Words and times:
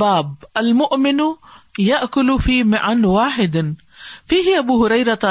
باب 0.00 0.34
المؤمن 0.60 1.18
یا 1.86 1.96
فی 2.44 2.62
میں 2.72 2.78
واحد 3.04 3.56
فیہ 3.56 4.28
فی 4.28 4.36
ہی 4.46 4.54
ابو 4.58 4.76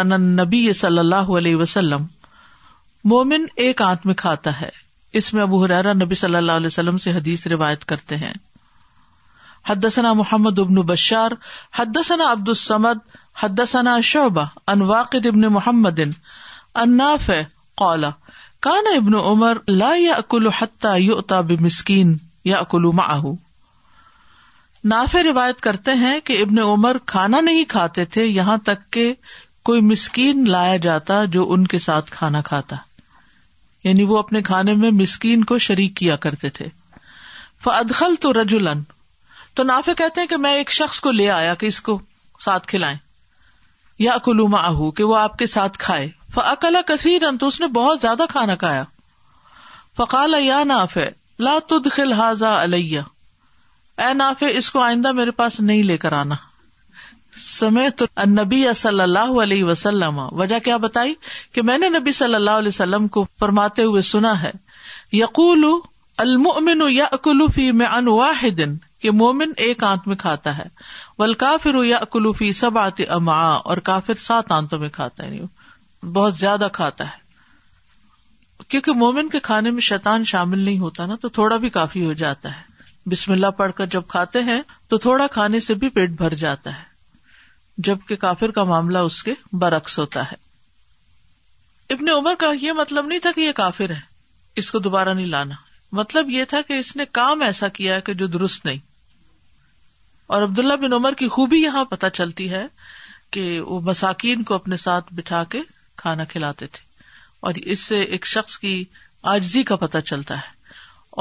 النبی 0.01 0.61
صلی 0.81 0.99
اللہ 1.03 1.31
علیہ 1.39 1.55
وسلم 1.61 2.05
مومن 3.13 3.45
ایک 3.65 3.81
آنت 3.85 4.05
میں 4.09 4.13
کھاتا 4.23 4.51
ہے 4.59 4.69
اس 5.21 5.33
میں 5.33 5.41
ابو 5.41 5.63
حرا 5.63 5.93
نبی 6.03 6.15
صلی 6.21 6.35
اللہ 6.41 6.59
علیہ 6.61 6.73
وسلم 6.73 6.97
سے 7.05 7.11
حدیث 7.17 7.45
روایت 7.55 7.85
کرتے 7.93 8.17
ہیں 8.25 8.31
حدسنا 9.69 10.11
محمد 10.21 10.59
ابن 10.65 10.75
بشار 10.93 11.31
حدسنا 11.79 12.31
عبد 12.31 12.49
السمد 12.55 13.01
حدسنا 13.43 13.99
شعبہ 14.13 14.45
ان 14.73 14.81
واقع 14.95 15.17
ابن 15.33 15.47
محمد 15.59 15.99
اناف 16.83 17.29
قال 17.83 18.05
کان 18.69 18.93
ابن 18.95 19.15
عمر 19.25 19.63
لا 19.83 19.93
حتٰ 20.61 20.95
تاب 21.33 21.51
مسکین 21.67 22.17
یا 22.53 22.57
اکلو 22.65 22.91
مہو 23.01 23.35
روایت 24.83 25.61
کرتے 25.61 25.93
ہیں 26.01 26.19
کہ 26.25 26.41
ابن 26.41 26.59
عمر 26.63 26.97
کھانا 27.05 27.39
نہیں 27.41 27.63
کھاتے 27.69 28.05
تھے 28.13 28.25
یہاں 28.25 28.57
تک 28.65 28.89
کہ 28.93 29.13
کوئی 29.65 29.81
مسکین 29.81 30.47
لایا 30.49 30.77
جاتا 30.83 31.23
جو 31.33 31.45
ان 31.53 31.65
کے 31.73 31.79
ساتھ 31.85 32.11
کھانا 32.11 32.41
کھاتا 32.51 32.75
یعنی 33.83 34.03
وہ 34.05 34.17
اپنے 34.19 34.41
کھانے 34.41 34.73
میں 34.83 34.89
مسکین 35.01 35.43
کو 35.49 35.57
شریک 35.65 35.95
کیا 35.97 36.15
کرتے 36.25 36.49
تھے 36.59 36.67
فدخل 37.63 38.15
تو 38.21 38.31
رج 38.41 38.55
الن 38.55 38.83
تو 39.55 39.63
نافے 39.63 39.93
کہتے 39.97 40.21
ہیں 40.21 40.27
کہ 40.27 40.37
میں 40.37 40.53
ایک 40.55 40.71
شخص 40.71 40.99
کو 41.01 41.11
لے 41.11 41.29
آیا 41.31 41.53
کہ 41.61 41.65
اس 41.65 41.79
کو 41.81 41.97
ساتھ 42.45 42.67
کھلائیں 42.67 42.97
یا 43.99 44.15
کلوما 44.23 44.59
آہ 44.67 44.89
کہ 44.97 45.03
وہ 45.03 45.17
آپ 45.19 45.37
کے 45.37 45.45
ساتھ 45.53 45.77
کھائے 45.77 46.07
فلا 46.35 46.81
کثیر 46.87 47.21
تو 47.39 47.47
اس 47.47 47.59
نے 47.61 47.67
بہت 47.77 48.01
زیادہ 48.01 48.25
کھانا 48.29 48.55
کھایا 48.63 48.83
فقال 49.97 50.33
یا 50.43 50.63
لا 51.43 51.57
تدخل 51.69 52.11
حاضا 52.13 52.55
الیہ 52.61 53.01
اے 54.05 54.13
نافع 54.13 54.47
اس 54.57 54.69
کو 54.71 54.79
آئندہ 54.79 55.11
میرے 55.15 55.31
پاس 55.39 55.59
نہیں 55.59 55.81
لے 55.83 55.97
کر 56.01 56.11
آنا 56.17 56.35
سمیت 57.45 58.03
نبی 58.35 58.61
صلی 58.75 59.01
اللہ 59.01 59.33
علیہ 59.43 59.63
وسلم 59.69 60.19
وجہ 60.41 60.59
کیا 60.67 60.77
بتائی 60.85 61.13
کہ 61.53 61.61
میں 61.69 61.77
نے 61.77 61.89
نبی 61.97 62.11
صلی 62.19 62.35
اللہ 62.35 62.59
علیہ 62.63 62.73
وسلم 62.75 63.07
کو 63.17 63.25
فرماتے 63.39 63.83
ہوئے 63.83 64.01
سنا 64.11 64.31
ہے 64.41 64.51
یقول 65.17 65.65
المن 66.25 66.81
اکلوفی 67.11 67.71
میں 67.81 67.85
انواح 67.97 68.45
دن 68.57 68.77
کہ 69.03 69.11
مومن 69.23 69.51
ایک 69.67 69.83
آنت 69.89 70.07
میں 70.07 70.15
کھاتا 70.23 70.57
ہے 70.57 70.65
ول 71.19 71.33
کافر 71.43 71.75
اکلوفی 71.99 72.51
سب 72.61 72.77
آتے 72.77 73.03
اما 73.17 73.37
اور 73.53 73.77
کافر 73.91 74.23
سات 74.27 74.51
آنتوں 74.59 74.79
میں 74.79 74.89
کھاتا 74.99 75.23
ہے 75.23 75.29
یعنی 75.33 76.07
بہت 76.17 76.35
زیادہ 76.35 76.67
کھاتا 76.73 77.07
ہے 77.07 78.63
کیونکہ 78.67 78.93
مومن 79.03 79.29
کے 79.35 79.39
کھانے 79.49 79.71
میں 79.77 79.81
شیطان 79.91 80.25
شامل 80.33 80.59
نہیں 80.59 80.79
ہوتا 80.79 81.05
نا 81.11 81.15
تو 81.21 81.29
تھوڑا 81.39 81.57
بھی 81.65 81.69
کافی 81.79 82.05
ہو 82.05 82.13
جاتا 82.23 82.55
ہے 82.57 82.67
بسم 83.07 83.31
اللہ 83.31 83.51
پڑھ 83.57 83.71
کر 83.75 83.85
جب 83.91 84.01
کھاتے 84.07 84.41
ہیں 84.43 84.61
تو 84.89 84.97
تھوڑا 84.97 85.27
کھانے 85.31 85.59
سے 85.59 85.73
بھی 85.81 85.89
پیٹ 85.95 86.09
بھر 86.17 86.33
جاتا 86.43 86.77
ہے 86.77 86.87
جبکہ 87.87 88.15
کافر 88.19 88.51
کا 88.51 88.63
معاملہ 88.71 88.97
اس 89.09 89.21
کے 89.23 89.33
برعکس 89.59 89.97
ہوتا 89.99 90.23
ہے 90.31 90.35
ابن 91.93 92.09
عمر 92.09 92.35
کا 92.39 92.51
یہ 92.61 92.71
مطلب 92.77 93.05
نہیں 93.07 93.19
تھا 93.19 93.31
کہ 93.35 93.41
یہ 93.41 93.51
کافر 93.55 93.89
ہے 93.91 93.99
اس 94.59 94.71
کو 94.71 94.79
دوبارہ 94.79 95.13
نہیں 95.13 95.25
لانا 95.27 95.55
مطلب 95.97 96.29
یہ 96.29 96.45
تھا 96.49 96.61
کہ 96.67 96.73
اس 96.79 96.95
نے 96.95 97.05
کام 97.11 97.41
ایسا 97.41 97.67
کیا 97.77 97.95
ہے 97.95 98.01
کہ 98.05 98.13
جو 98.13 98.27
درست 98.35 98.65
نہیں 98.65 98.77
اور 100.35 100.41
عبداللہ 100.43 100.73
بن 100.81 100.93
عمر 100.93 101.13
کی 101.17 101.27
خوبی 101.35 101.59
یہاں 101.61 101.85
پتہ 101.89 102.05
چلتی 102.13 102.49
ہے 102.51 102.65
کہ 103.31 103.59
وہ 103.61 103.79
مساکین 103.85 104.43
کو 104.43 104.53
اپنے 104.55 104.77
ساتھ 104.83 105.13
بٹھا 105.13 105.43
کے 105.49 105.61
کھانا 106.01 106.23
کھلاتے 106.29 106.67
تھے 106.71 106.87
اور 107.47 107.53
اس 107.63 107.79
سے 107.79 108.01
ایک 108.01 108.25
شخص 108.27 108.57
کی 108.59 108.83
آجزی 109.33 109.63
کا 109.71 109.75
پتہ 109.75 109.97
چلتا 110.05 110.35
ہے 110.37 110.57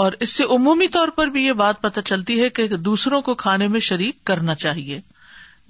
اور 0.03 0.13
اس 0.21 0.33
سے 0.37 0.45
عمومی 0.55 0.87
طور 0.95 1.09
پر 1.17 1.27
بھی 1.35 1.45
یہ 1.45 1.53
بات 1.61 1.81
پتا 1.83 2.03
چلتی 2.11 2.43
ہے 2.43 2.49
کہ 2.57 2.67
دوسروں 2.77 3.21
کو 3.29 3.35
کھانے 3.43 3.69
میں 3.69 3.81
شریک 3.87 4.25
کرنا 4.27 4.55
چاہیے 4.65 5.01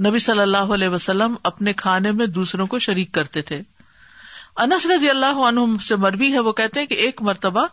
نبی 0.06 0.18
صلی 0.24 0.40
اللہ 0.40 0.72
علیہ 0.74 0.88
وسلم 0.88 1.34
اپنے 1.50 1.72
کھانے 1.82 2.12
میں 2.20 2.26
دوسروں 2.38 2.66
کو 2.72 2.78
شریک 2.78 3.12
کرتے 3.14 3.42
تھے 3.50 3.60
انس 4.62 4.86
رضی 4.86 5.10
اللہ 5.10 5.36
عنہ 5.48 5.60
سے 5.88 5.96
مربی 6.04 6.32
ہے 6.32 6.38
وہ 6.48 6.52
کہتے 6.60 6.80
ہیں 6.80 6.86
کہ 6.86 6.94
ایک 7.06 7.22
مرتبہ 7.22 7.66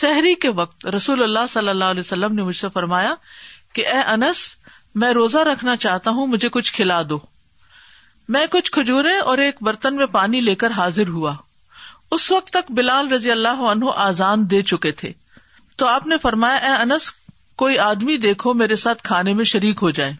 سحری 0.00 0.34
کے 0.44 0.48
وقت 0.60 0.86
رسول 0.96 1.22
اللہ 1.22 1.46
صلی 1.50 1.68
اللہ 1.68 1.90
علیہ 1.94 2.00
وسلم 2.00 2.34
نے 2.34 2.42
مجھ 2.42 2.56
سے 2.56 2.68
فرمایا 2.74 3.14
کہ 3.74 3.86
اے 3.86 4.00
انس 4.14 4.46
میں 5.02 5.12
روزہ 5.14 5.38
رکھنا 5.52 5.76
چاہتا 5.84 6.10
ہوں 6.10 6.26
مجھے 6.26 6.48
کچھ 6.52 6.72
کھلا 6.74 7.00
دو 7.08 7.18
میں 8.34 8.46
کچھ 8.50 8.70
کھجورے 8.72 9.16
اور 9.30 9.38
ایک 9.44 9.56
برتن 9.66 9.96
میں 9.96 10.06
پانی 10.12 10.40
لے 10.40 10.54
کر 10.62 10.70
حاضر 10.76 11.08
ہوا 11.08 11.34
اس 12.16 12.30
وقت 12.32 12.50
تک 12.52 12.70
بلال 12.76 13.12
رضی 13.12 13.30
اللہ 13.30 13.62
عنہ 13.72 13.90
آزان 14.08 14.50
دے 14.50 14.62
چکے 14.72 14.92
تھے 15.02 15.12
تو 15.80 15.86
آپ 15.88 16.06
نے 16.06 16.16
فرمایا 16.22 16.56
اے 16.56 16.70
انس 16.82 17.10
کوئی 17.60 17.78
آدمی 17.84 18.16
دیکھو 18.24 18.52
میرے 18.54 18.76
ساتھ 18.80 19.02
کھانے 19.02 19.32
میں 19.34 19.44
شریک 19.52 19.78
ہو 19.82 19.90
جائے 19.98 20.12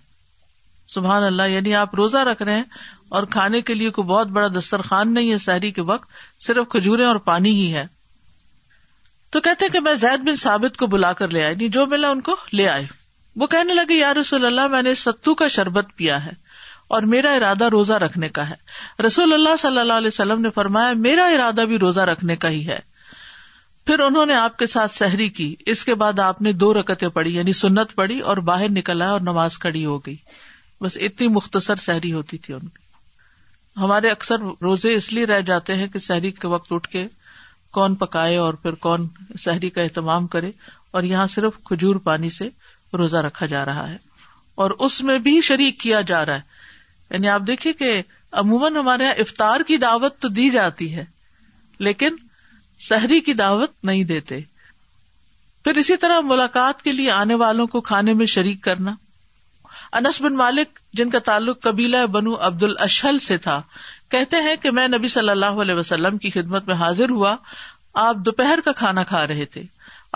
سبحان 0.95 1.23
اللہ 1.25 1.49
یعنی 1.55 1.75
آپ 1.81 1.95
روزہ 2.01 2.19
رکھ 2.29 2.43
رہے 2.43 2.55
ہیں 2.57 2.63
اور 3.19 3.23
کھانے 3.35 3.61
کے 3.71 3.75
لیے 3.75 3.91
کوئی 3.99 4.07
بہت 4.09 4.29
بڑا 4.39 4.47
دسترخوان 4.59 5.13
نہیں 5.15 5.33
ہے 5.33 5.39
سحری 5.49 5.71
کے 5.79 5.83
وقت 5.91 6.09
صرف 6.47 6.69
کھجورے 6.77 7.05
اور 7.05 7.17
پانی 7.27 7.51
ہی 7.59 7.73
ہے 7.75 7.85
تو 9.35 9.41
کہتے 9.49 9.69
کہ 9.73 9.81
میں 9.89 9.95
زید 10.05 10.25
بن 10.29 10.35
ثابت 10.47 10.77
کو 10.77 10.87
بلا 10.95 11.13
کر 11.21 11.31
لے 11.37 11.45
آئے 11.45 11.69
جو 11.77 11.87
ملا 11.87 12.11
ان 12.15 12.21
کو 12.31 12.37
لے 12.53 12.69
آئے 12.69 12.87
وہ 13.41 13.47
کہنے 13.57 13.75
لگے 13.75 13.99
یا 13.99 14.13
رسول 14.21 14.47
اللہ 14.47 14.67
میں 14.77 14.83
نے 14.83 14.95
ستو 15.07 15.35
کا 15.43 15.49
شربت 15.59 15.95
پیا 15.97 16.25
ہے 16.27 16.31
اور 16.97 17.03
میرا 17.13 17.33
ارادہ 17.41 17.69
روزہ 17.79 18.01
رکھنے 18.07 18.29
کا 18.41 18.49
ہے 18.51 19.03
رسول 19.07 19.33
اللہ 19.33 19.57
صلی 19.67 19.79
اللہ 19.81 20.03
علیہ 20.05 20.17
وسلم 20.21 20.41
نے 20.41 20.51
فرمایا 20.55 20.93
میرا 21.09 21.27
ارادہ 21.37 21.65
بھی 21.73 21.79
روزہ 21.87 22.11
رکھنے 22.15 22.37
کا 22.37 22.49
ہی 22.57 22.67
ہے 22.69 22.79
پھر 23.91 23.99
انہوں 23.99 24.27
نے 24.27 24.35
آپ 24.37 24.57
کے 24.59 24.67
ساتھ 24.73 24.91
سحری 24.95 25.29
کی 25.37 25.45
اس 25.73 25.83
کے 25.85 25.95
بعد 26.01 26.19
آپ 26.25 26.41
نے 26.43 26.51
دو 26.59 26.67
رکتے 26.75 27.09
پڑی 27.15 27.35
یعنی 27.35 27.53
سنت 27.61 27.95
پڑی 27.95 28.19
اور 28.33 28.37
باہر 28.51 28.69
نکلا 28.73 29.09
اور 29.11 29.21
نماز 29.29 29.59
کھڑی 29.65 29.85
ہو 29.85 29.97
گئی 30.05 30.15
بس 30.81 30.97
اتنی 31.07 31.29
مختصر 31.39 31.77
سحری 31.85 32.13
ہوتی 32.13 32.39
تھی 32.45 32.55
ان 32.55 32.69
کی 32.75 33.81
ہمارے 33.81 34.11
اکثر 34.11 34.43
روزے 34.63 34.93
اس 34.97 35.13
لیے 35.13 35.27
رہ 35.27 35.41
جاتے 35.51 35.75
ہیں 35.81 35.87
کہ 35.93 35.99
سحری 36.07 36.31
کے 36.41 36.49
وقت 36.55 36.73
اٹھ 36.73 36.89
کے 36.93 37.07
کون 37.79 37.95
پکائے 38.05 38.37
اور 38.45 38.55
پھر 38.63 38.75
کون 38.87 39.09
سحری 39.47 39.71
کا 39.79 39.83
اہتمام 39.83 40.27
کرے 40.37 40.51
اور 40.95 41.03
یہاں 41.11 41.27
صرف 41.35 41.59
کھجور 41.71 41.97
پانی 42.05 42.31
سے 42.39 42.49
روزہ 43.03 43.27
رکھا 43.29 43.47
جا 43.55 43.65
رہا 43.65 43.89
ہے 43.91 43.97
اور 44.63 44.77
اس 44.89 45.03
میں 45.11 45.19
بھی 45.29 45.41
شریک 45.51 45.81
کیا 45.81 46.01
جا 46.13 46.25
رہا 46.27 46.37
ہے 46.37 47.07
یعنی 47.15 47.29
آپ 47.39 47.47
دیکھیے 47.47 47.73
کہ 47.83 48.01
عموماً 48.45 48.77
ہمارے 48.77 49.05
یہاں 49.05 49.15
افطار 49.27 49.61
کی 49.73 49.77
دعوت 49.89 50.19
تو 50.21 50.29
دی 50.41 50.49
جاتی 50.61 50.95
ہے 50.97 51.05
لیکن 51.89 52.17
سحری 52.89 53.21
کی 53.21 53.33
دعوت 53.41 53.71
نہیں 53.85 54.05
دیتے 54.11 54.39
پھر 55.65 55.77
اسی 55.79 55.97
طرح 56.05 56.21
ملاقات 56.29 56.83
کے 56.83 56.93
لیے 56.93 57.11
آنے 57.11 57.35
والوں 57.43 57.67
کو 57.73 57.81
کھانے 57.89 58.13
میں 58.21 58.27
شریک 58.35 58.63
کرنا 58.65 58.95
انس 59.99 60.21
بن 60.23 60.37
مالک 60.37 60.79
جن 60.97 61.11
کا 61.11 61.19
تعلق 61.25 61.61
قبیلہ 61.63 62.05
بنو 62.13 62.35
عبد 62.47 62.63
الشل 62.63 63.19
سے 63.29 63.37
تھا 63.47 63.61
کہتے 64.11 64.37
ہیں 64.47 64.55
کہ 64.63 64.71
میں 64.79 64.87
نبی 64.89 65.09
صلی 65.17 65.31
اللہ 65.31 65.61
علیہ 65.65 65.75
وسلم 65.75 66.19
کی 66.25 66.31
خدمت 66.31 66.67
میں 66.67 66.75
حاضر 66.85 67.11
ہوا 67.17 67.35
آپ 68.07 68.17
دوپہر 68.27 68.61
کا 68.65 68.73
کھانا 68.81 69.03
کھا 69.13 69.27
رہے 69.27 69.45
تھے 69.57 69.63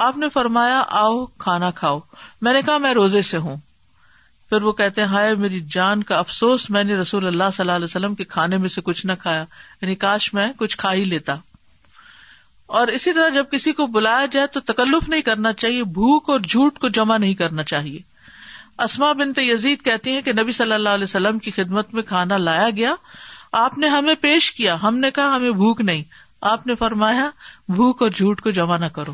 آپ 0.06 0.16
نے 0.16 0.28
فرمایا 0.34 0.82
آؤ 1.04 1.24
کھانا 1.46 1.70
کھاؤ 1.80 1.98
میں 2.42 2.52
نے 2.52 2.62
کہا 2.66 2.78
میں 2.86 2.92
روزے 2.94 3.20
سے 3.32 3.38
ہوں 3.46 3.56
پھر 4.48 4.62
وہ 4.62 4.72
کہتے 4.80 5.00
ہیں 5.00 5.08
ہائے 5.08 5.34
میری 5.44 5.60
جان 5.78 6.02
کا 6.12 6.18
افسوس 6.18 6.68
میں 6.70 6.82
نے 6.84 6.94
رسول 6.96 7.26
اللہ 7.26 7.50
صلی 7.54 7.62
اللہ 7.62 7.72
علیہ 7.76 7.84
وسلم 7.90 8.14
کے 8.14 8.24
کھانے 8.36 8.56
میں 8.64 8.68
سے 8.76 8.80
کچھ 8.84 9.04
نہ 9.06 9.12
کھایا 9.22 9.44
یعنی 9.82 9.94
کاش 10.06 10.32
میں 10.34 10.48
کچھ 10.58 10.76
کھا 10.78 10.92
ہی 10.92 11.04
لیتا 11.04 11.36
اور 12.76 12.88
اسی 12.96 13.12
طرح 13.12 13.28
جب 13.34 13.46
کسی 13.52 13.72
کو 13.78 13.86
بلایا 13.96 14.26
جائے 14.32 14.46
تو 14.52 14.60
تکلف 14.72 15.08
نہیں 15.08 15.22
کرنا 15.22 15.52
چاہیے 15.62 15.82
بھوک 15.98 16.30
اور 16.30 16.40
جھوٹ 16.48 16.78
کو 16.80 16.88
جمع 16.98 17.16
نہیں 17.16 17.34
کرنا 17.40 17.62
چاہیے 17.72 17.98
اسما 18.84 19.12
بنت 19.18 19.38
یزید 19.38 19.82
کہتی 19.84 20.10
ہیں 20.12 20.22
کہ 20.28 20.32
نبی 20.40 20.52
صلی 20.52 20.72
اللہ 20.72 20.98
علیہ 20.98 21.04
وسلم 21.08 21.38
کی 21.38 21.50
خدمت 21.56 21.92
میں 21.94 22.02
کھانا 22.02 22.36
لایا 22.36 22.68
گیا 22.76 22.94
آپ 23.64 23.76
نے 23.78 23.88
ہمیں 23.88 24.14
پیش 24.20 24.52
کیا 24.52 24.76
ہم 24.82 24.96
نے 24.98 25.10
کہا 25.14 25.34
ہمیں 25.36 25.50
بھوک 25.60 25.80
نہیں 25.80 26.02
آپ 26.52 26.66
نے 26.66 26.74
فرمایا 26.78 27.28
بھوک 27.74 28.02
اور 28.02 28.10
جھوٹ 28.16 28.40
کو 28.42 28.50
جمع 28.56 28.76
نہ 28.78 28.84
کرو 28.94 29.12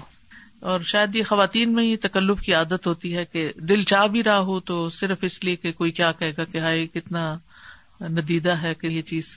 اور 0.70 0.80
شاید 0.86 1.14
یہ 1.16 1.24
خواتین 1.28 1.72
میں 1.74 1.84
یہ 1.84 1.96
تکلف 2.00 2.40
کی 2.46 2.54
عادت 2.54 2.86
ہوتی 2.86 3.16
ہے 3.16 3.24
کہ 3.32 3.50
دل 3.68 3.82
چاہ 3.90 4.06
بھی 4.16 4.22
رہا 4.24 4.38
ہو 4.48 4.58
تو 4.70 4.88
صرف 4.98 5.18
اس 5.28 5.42
لیے 5.44 5.56
کہ 5.56 5.72
کوئی 5.72 5.90
کیا 6.00 6.10
کہے 6.18 6.32
گا 6.38 6.44
کہ 6.54 6.58
ہائے 6.60 6.86
کتنا 6.94 7.26
ندیدہ 8.18 8.60
ہے 8.62 8.74
کہ 8.80 8.86
یہ 8.86 9.02
چیز 9.12 9.36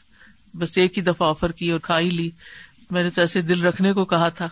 بس 0.59 0.77
ایک 0.77 0.97
ہی 0.97 1.03
دفعہ 1.03 1.27
آفر 1.29 1.51
کی 1.59 1.69
اور 1.71 1.79
کھائی 1.83 2.09
لی 2.09 2.29
میں 2.93 3.03
نے 3.03 3.09
تو 3.17 3.21
ایسے 3.21 3.41
دل 3.51 3.61
رکھنے 3.65 3.91
کو 3.99 4.05
کہا 4.13 4.27
تھا 4.39 4.47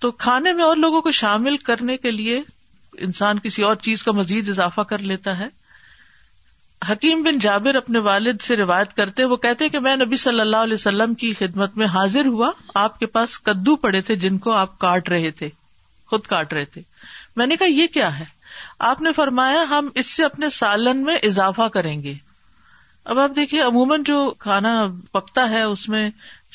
تو 0.00 0.10
کھانے 0.26 0.52
میں 0.60 0.64
اور 0.64 0.76
لوگوں 0.84 1.00
کو 1.06 1.10
شامل 1.22 1.56
کرنے 1.70 1.96
کے 2.04 2.10
لیے 2.20 2.40
انسان 3.06 3.38
کسی 3.42 3.62
اور 3.70 3.76
چیز 3.88 4.02
کا 4.04 4.12
مزید 4.20 4.48
اضافہ 4.54 4.80
کر 4.92 5.04
لیتا 5.10 5.38
ہے 5.38 5.48
حکیم 6.90 7.22
بن 7.22 7.38
جابر 7.44 7.74
اپنے 7.80 7.98
والد 8.08 8.40
سے 8.46 8.56
روایت 8.56 8.92
کرتے 8.96 9.24
وہ 9.32 9.36
کہتے 9.44 9.68
کہ 9.74 9.80
میں 9.88 9.96
نبی 9.96 10.16
صلی 10.24 10.40
اللہ 10.40 10.66
علیہ 10.68 10.78
وسلم 10.80 11.14
کی 11.20 11.32
خدمت 11.38 11.76
میں 11.82 11.86
حاضر 11.98 12.26
ہوا 12.36 12.50
آپ 12.86 12.98
کے 12.98 13.06
پاس 13.18 13.38
کدو 13.48 13.76
پڑے 13.84 14.00
تھے 14.08 14.16
جن 14.24 14.38
کو 14.46 14.52
آپ 14.62 14.78
کاٹ 14.86 15.08
رہے 15.14 15.30
تھے 15.42 15.48
خود 16.14 16.26
کاٹ 16.34 16.52
رہے 16.58 16.64
تھے 16.74 16.82
میں 17.40 17.46
نے 17.46 17.56
کہا 17.60 17.66
یہ 17.80 17.86
کیا 17.98 18.10
ہے 18.18 18.24
آپ 18.92 19.00
نے 19.06 19.12
فرمایا 19.16 19.62
ہم 19.70 19.88
اس 20.02 20.06
سے 20.16 20.24
اپنے 20.24 20.48
سالن 20.58 21.04
میں 21.04 21.16
اضافہ 21.28 21.68
کریں 21.78 21.96
گے 22.02 22.14
اب 23.12 23.18
آپ 23.18 23.30
دیکھیے 23.36 23.60
عموماً 23.70 24.02
جو 24.08 24.18
کھانا 24.46 24.72
پکتا 25.12 25.48
ہے 25.50 25.62
اس 25.70 25.88
میں 25.94 26.08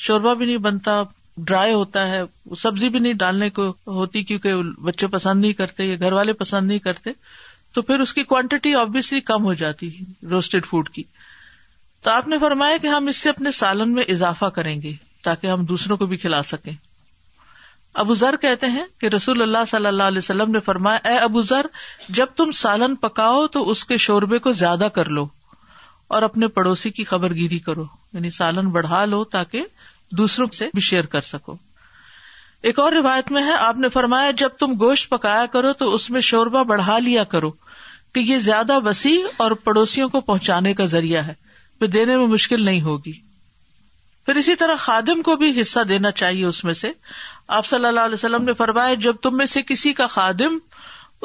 شوربا 0.06 0.32
بھی 0.32 0.46
نہیں 0.46 0.56
بنتا 0.64 1.02
ڈرائی 1.44 1.72
ہوتا 1.74 2.06
ہے 2.08 2.20
سبزی 2.58 2.88
بھی 2.88 2.98
نہیں 2.98 3.12
ڈالنے 3.22 3.48
کو 3.56 3.66
ہوتی 3.96 4.22
کیونکہ 4.24 4.54
بچے 4.84 5.06
پسند 5.14 5.40
نہیں 5.40 5.52
کرتے 5.60 5.84
یا 5.84 5.96
گھر 6.00 6.12
والے 6.12 6.32
پسند 6.42 6.66
نہیں 6.68 6.78
کرتے 6.84 7.10
تو 7.74 7.82
پھر 7.88 8.00
اس 8.00 8.12
کی 8.14 8.22
کوانٹیٹی 8.24 8.74
آبیسلی 8.74 9.20
کم 9.30 9.44
ہو 9.44 9.54
جاتی 9.62 9.90
روسٹیڈ 10.30 10.66
فوڈ 10.66 10.88
کی 10.90 11.02
تو 12.02 12.10
آپ 12.10 12.28
نے 12.28 12.38
فرمایا 12.40 12.76
کہ 12.82 12.86
ہم 12.86 13.06
اس 13.08 13.16
سے 13.22 13.28
اپنے 13.30 13.50
سالن 13.60 13.92
میں 13.94 14.04
اضافہ 14.14 14.44
کریں 14.58 14.80
گے 14.82 14.92
تاکہ 15.24 15.46
ہم 15.46 15.64
دوسروں 15.72 15.96
کو 15.96 16.06
بھی 16.06 16.16
کھلا 16.16 16.42
سکیں 16.52 16.72
ابو 18.02 18.14
ذر 18.14 18.36
کہتے 18.40 18.66
ہیں 18.70 18.84
کہ 19.00 19.06
رسول 19.14 19.42
اللہ 19.42 19.64
صلی 19.68 19.86
اللہ 19.86 20.02
علیہ 20.12 20.18
وسلم 20.18 20.50
نے 20.52 20.60
فرمایا 20.64 21.08
اے 21.10 21.16
ابو 21.18 21.40
ذر 21.50 21.66
جب 22.18 22.26
تم 22.36 22.50
سالن 22.62 22.94
پکاؤ 23.04 23.46
تو 23.56 23.68
اس 23.70 23.84
کے 23.92 23.96
شوربے 24.06 24.38
کو 24.46 24.52
زیادہ 24.62 24.88
کر 24.94 25.08
لو 25.18 25.26
اور 26.16 26.22
اپنے 26.22 26.48
پڑوسی 26.56 26.90
کی 26.98 27.04
خبر 27.04 27.34
گیری 27.34 27.58
کرو 27.68 27.84
یعنی 28.12 28.30
سالن 28.34 28.68
بڑھا 28.76 29.04
لو 29.04 29.22
تاکہ 29.36 29.64
دوسروں 30.16 30.46
سے 30.52 30.66
بھی 30.74 30.80
شیئر 30.80 31.06
کر 31.14 31.20
سکو 31.20 31.54
ایک 32.68 32.78
اور 32.78 32.92
روایت 32.92 33.30
میں 33.32 33.42
ہے 33.46 33.54
آپ 33.56 33.76
نے 33.78 33.88
فرمایا 33.88 34.30
جب 34.38 34.52
تم 34.58 34.72
گوشت 34.80 35.08
پکایا 35.10 35.44
کرو 35.52 35.72
تو 35.78 35.92
اس 35.94 36.08
میں 36.10 36.20
شوربا 36.30 36.62
بڑھا 36.70 36.98
لیا 36.98 37.24
کرو 37.34 37.50
کہ 38.14 38.20
یہ 38.26 38.38
زیادہ 38.48 38.78
وسیع 38.86 39.20
اور 39.42 39.50
پڑوسیوں 39.64 40.08
کو 40.08 40.20
پہنچانے 40.20 40.72
کا 40.74 40.84
ذریعہ 40.94 41.22
ہے 41.26 41.34
پھر 41.78 41.86
دینے 41.88 42.16
میں 42.16 42.26
مشکل 42.26 42.64
نہیں 42.64 42.80
ہوگی 42.82 43.12
پھر 44.26 44.36
اسی 44.36 44.54
طرح 44.58 44.76
خادم 44.78 45.22
کو 45.24 45.34
بھی 45.42 45.60
حصہ 45.60 45.80
دینا 45.88 46.10
چاہیے 46.22 46.44
اس 46.46 46.62
میں 46.64 46.72
سے 46.74 46.90
آپ 47.58 47.66
صلی 47.66 47.86
اللہ 47.86 48.00
علیہ 48.00 48.14
وسلم 48.14 48.44
نے 48.44 48.52
فرمایا 48.54 48.94
جب 49.04 49.16
تم 49.22 49.36
میں 49.36 49.46
سے 49.52 49.62
کسی 49.66 49.92
کا 50.00 50.06
خادم 50.16 50.58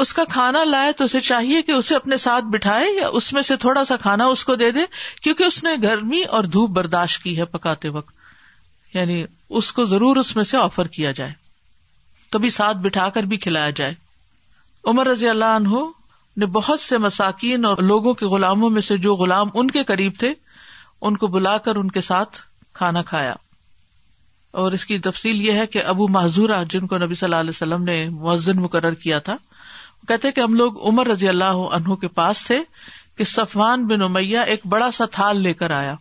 اس 0.03 0.13
کا 0.13 0.23
کھانا 0.31 0.63
لائے 0.63 0.91
تو 0.97 1.03
اسے 1.03 1.19
چاہیے 1.21 1.61
کہ 1.61 1.71
اسے 1.71 1.95
اپنے 1.95 2.17
ساتھ 2.17 2.45
بٹھائے 2.53 2.85
یا 2.99 3.07
اس 3.19 3.31
میں 3.33 3.41
سے 3.49 3.55
تھوڑا 3.65 3.83
سا 3.85 3.97
کھانا 4.01 4.25
اس 4.35 4.43
کو 4.45 4.55
دے 4.61 4.69
دے 4.71 4.85
کیونکہ 5.21 5.43
اس 5.43 5.63
نے 5.63 5.75
گرمی 5.83 6.21
اور 6.37 6.43
دھوپ 6.55 6.69
برداشت 6.77 7.23
کی 7.23 7.37
ہے 7.39 7.45
پکاتے 7.57 7.89
وقت 7.97 8.21
یعنی 8.93 9.23
اس 9.59 9.71
کو 9.73 9.83
ضرور 9.93 10.15
اس 10.17 10.35
میں 10.35 10.43
سے 10.43 10.57
آفر 10.57 10.87
کیا 10.97 11.11
جائے 11.19 11.31
کبھی 12.31 12.49
ساتھ 12.49 12.77
بٹھا 12.85 13.07
کر 13.15 13.23
بھی 13.31 13.37
کھلایا 13.45 13.69
جائے 13.75 13.93
عمر 14.91 15.07
رضی 15.07 15.29
اللہ 15.29 15.55
عنہ 15.55 15.83
نے 16.41 16.45
بہت 16.59 16.79
سے 16.79 16.97
مساکین 16.97 17.65
اور 17.65 17.77
لوگوں 17.91 18.13
کے 18.19 18.25
غلاموں 18.27 18.69
میں 18.75 18.81
سے 18.81 18.97
جو 19.05 19.15
غلام 19.15 19.49
ان 19.53 19.71
کے 19.71 19.83
قریب 19.93 20.13
تھے 20.19 20.33
ان 21.05 21.17
کو 21.17 21.27
بلا 21.35 21.57
کر 21.67 21.75
ان 21.75 21.91
کے 21.91 22.01
ساتھ 22.01 22.39
کھانا 22.79 23.01
کھایا 23.11 23.33
اور 24.61 24.71
اس 24.71 24.85
کی 24.85 24.97
تفصیل 25.09 25.41
یہ 25.45 25.59
ہے 25.59 25.65
کہ 25.75 25.83
ابو 25.93 26.07
معذورہ 26.17 26.63
جن 26.69 26.87
کو 26.87 26.97
نبی 27.03 27.15
صلی 27.15 27.27
اللہ 27.27 27.39
علیہ 27.45 27.53
وسلم 27.55 27.83
نے 27.83 27.97
مؤزن 28.11 28.61
مقرر 28.61 28.93
کیا 29.05 29.19
تھا 29.29 29.33
وہ 30.01 30.05
کہتے 30.07 30.31
کہ 30.31 30.41
ہم 30.41 30.53
لوگ 30.55 30.81
عمر 30.87 31.07
رضی 31.07 31.29
اللہ 31.29 31.61
عنہ 31.77 31.95
کے 32.01 32.07
پاس 32.19 32.45
تھے 32.45 32.59
کہ 33.17 33.23
صفوان 33.33 33.85
بن 33.87 34.01
امیہ 34.01 34.39
ایک 34.53 34.65
بڑا 34.75 34.89
سا 34.99 35.05
تھال 35.15 35.41
لے 35.41 35.53
کر 35.63 35.71
آیا 35.71 35.95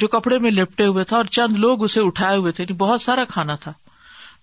جو 0.00 0.08
کپڑے 0.08 0.38
میں 0.42 0.50
لپٹے 0.50 0.86
ہوئے 0.86 1.04
تھا 1.04 1.16
اور 1.16 1.24
چند 1.38 1.56
لوگ 1.64 1.82
اسے 1.84 2.00
اٹھائے 2.04 2.36
ہوئے 2.36 2.52
تھے 2.52 2.64
یعنی 2.64 2.76
بہت 2.78 3.00
سارا 3.02 3.24
کھانا 3.28 3.54
تھا 3.64 3.72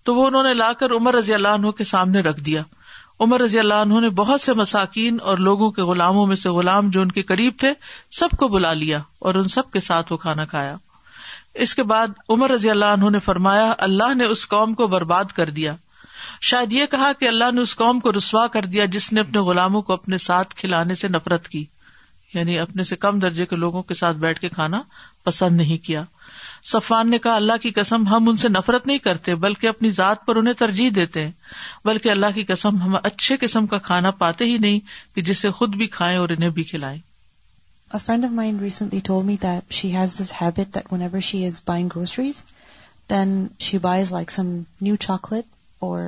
تو 0.06 0.16
وہ 0.16 0.26
انہوں 0.28 0.44
نے 0.44 0.54
لا 0.54 0.72
کر 0.80 0.92
عمر 0.96 1.16
رضی 1.16 1.34
اللہ 1.34 1.56
عنہ 1.60 1.72
کے 1.78 1.84
سامنے 1.84 2.20
رکھ 2.28 2.42
دیا 2.44 2.62
عمر 3.24 3.42
رضی 3.42 3.60
اللہ 3.60 3.82
عنہ 3.86 4.00
نے 4.00 4.10
بہت 4.20 4.42
سے 4.42 4.54
مساکین 4.56 5.18
اور 5.30 5.38
لوگوں 5.48 5.70
کے 5.72 5.82
غلاموں 5.90 6.26
میں 6.28 6.36
سے 6.36 6.50
غلام 6.58 6.90
جو 6.90 7.02
ان 7.02 7.12
کے 7.12 7.22
قریب 7.32 7.54
تھے 7.60 7.72
سب 8.20 8.38
کو 8.40 8.48
بلا 8.48 8.74
لیا 8.74 9.00
اور 9.30 9.36
ان 9.42 9.48
سب 9.56 9.72
کے 9.72 9.80
ساتھ 9.88 10.12
وہ 10.14 10.18
کھانا 10.18 10.46
کھایا 10.54 10.76
اس 11.66 11.74
کے 11.76 11.84
بعد 11.84 12.08
عمر 12.30 12.52
رضی 12.52 12.70
اللہ 12.70 12.94
عنہ 12.98 13.10
نے 13.10 13.20
فرمایا 13.20 13.74
اللہ 13.88 14.14
نے 14.16 14.26
اس 14.36 14.48
قوم 14.50 14.74
کو 14.82 14.88
برباد 14.88 15.32
کر 15.36 15.50
دیا 15.60 15.76
شاید 16.50 16.74
یہ 16.74 16.86
کہا 16.92 17.12
کہ 17.20 17.28
اللہ 17.28 17.52
نے 17.54 17.62
اس 17.62 17.76
قوم 17.76 18.00
کو 18.00 18.12
رسوا 18.18 18.46
کر 18.54 18.66
دیا 18.76 18.86
جس 18.92 19.12
نے 19.14 19.20
اپنے 19.22 19.40
غلاموں 19.50 19.82
کو 19.90 19.94
اپنے 19.94 20.18
ساتھ 20.28 20.56
کھلانے 20.56 20.96
سے 20.96 21.08
نفرت 21.08 21.48
کی 21.48 21.64
یعنی 22.34 22.58
اپنے 22.60 22.84
سے 22.84 22.96
کم 22.96 23.20
درجے 23.20 23.46
کے 23.52 23.56
لوگوں 23.56 23.82
کے 23.84 23.94
ساتھ 23.94 24.18
بیٹھ 24.18 24.40
کے 24.40 24.50
کھانا 24.50 24.82
پسند 25.26 25.56
نہیں 25.58 25.86
کیا 25.86 26.04
سفان 26.72 27.10
نے 27.10 27.18
کہا 27.20 27.36
اللہ 27.36 27.58
کی 27.62 27.72
قسم 27.76 28.08
ہم 28.08 28.30
ان 28.30 28.38
سے 28.38 28.50
نفرت 28.50 28.88
نہیں 28.88 28.98
کرتے 29.04 29.36
بلکہ 29.46 29.68
اپنی 29.68 29.90
ذات 29.98 30.26
پر 30.26 30.36
انہیں 30.36 30.54
ترجیح 30.60 30.90
دیتے 30.96 31.24
ہیں 31.24 31.32
بلکہ 31.86 32.10
اللہ 32.12 32.32
کی 32.36 32.44
قسم 32.48 32.82
ہم 32.82 32.96
اچھے 33.04 33.38
قسم 33.42 33.68
کا 33.68 33.78
کھانا 33.92 34.12
پاتے 34.24 34.46
ہی 34.46 34.58
نہیں 34.66 34.80
کہ 35.16 35.22
جسے 35.30 35.52
خود 35.60 35.76
بھی 35.76 35.88
کھائیں 35.98 36.18
اور 36.18 36.30
انہیں 36.36 36.50
بھی 36.60 36.64
کھلائیں 36.72 36.98
friend 38.06 38.26
of 38.26 38.32
mind 38.32 38.82
at, 39.46 39.62
she 39.76 39.96
has 39.96 40.16
this 40.22 40.34
habit 40.42 40.78
whenever 41.02 41.20
she 41.30 41.46
is 41.46 41.62
buying 41.68 41.90
groceries 41.96 42.44
then 43.10 43.46
she 43.68 43.78
buys 43.88 44.12
like 44.14 44.32
some 44.32 44.56
new 44.82 44.96
chocolate 45.00 45.46
اور 45.80 46.02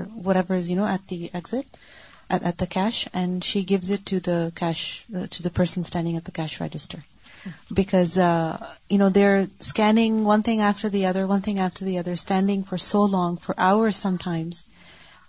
because 7.74 8.18
uh, 8.18 8.60
they're 8.90 9.48
scanning 9.60 10.26
one 10.26 10.44
thing 10.44 10.62
after 10.62 10.90
the 10.90 11.08
other, 11.08 12.16
standing 12.16 12.64
for 12.64 12.78
so 12.78 13.04
long, 13.04 13.38
for 13.38 13.56
hours 13.58 13.96
sometimes. 13.96 14.66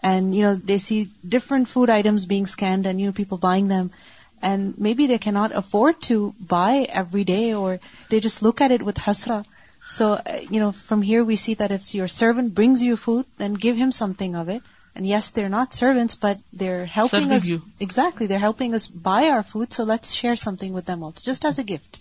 And 0.03 0.35
they 0.65 0.79
see 0.79 1.09
different 1.27 1.69
food 1.69 1.91
items 1.91 2.27
being 2.27 2.47
scanned 2.47 2.87
and 2.87 3.15
people 3.15 3.39
buying 3.39 3.69
them. 3.69 3.93
And 4.41 4.77
maybe 4.77 5.07
they 5.07 5.19
cannot 5.19 5.53
afford 5.53 6.03
to 6.03 6.35
buy 6.41 6.87
every 6.89 7.23
day, 7.23 7.55
or 7.55 7.79
they 8.11 8.19
just 8.19 8.43
look 8.43 8.61
at 8.61 8.73
it 8.73 8.83
with 8.83 8.97
hasra. 8.97 9.45
So, 9.89 10.13
uh, 10.15 10.73
from 10.73 11.03
here 11.03 11.23
we 11.23 11.37
see 11.37 11.55
that 11.55 11.71
if 11.71 11.95
your 11.95 12.09
servant 12.09 12.55
brings 12.55 12.83
you 12.83 12.97
food, 12.97 13.25
then 13.39 13.55
give 13.55 13.77
him 13.77 13.93
something 13.93 14.35
of 14.35 14.49
it. 14.49 14.63
Yes 15.01 15.35
they 15.37 15.43
are 15.45 15.49
not 15.49 15.75
servants 15.75 16.17
but 16.23 16.39
they 16.61 16.69
are 16.73 16.83
helping 16.97 17.31
exactly 17.33 18.27
they 18.27 18.37
is 18.75 18.91
by 19.03 19.29
our 19.31 19.41
food 19.51 19.73
so 19.73 19.85
let's 19.89 20.13
share 20.15 20.35
thing 20.61 20.75
with 20.75 20.91
just 21.27 21.45
as 21.45 21.59
a 21.61 21.65
gift 21.75 21.99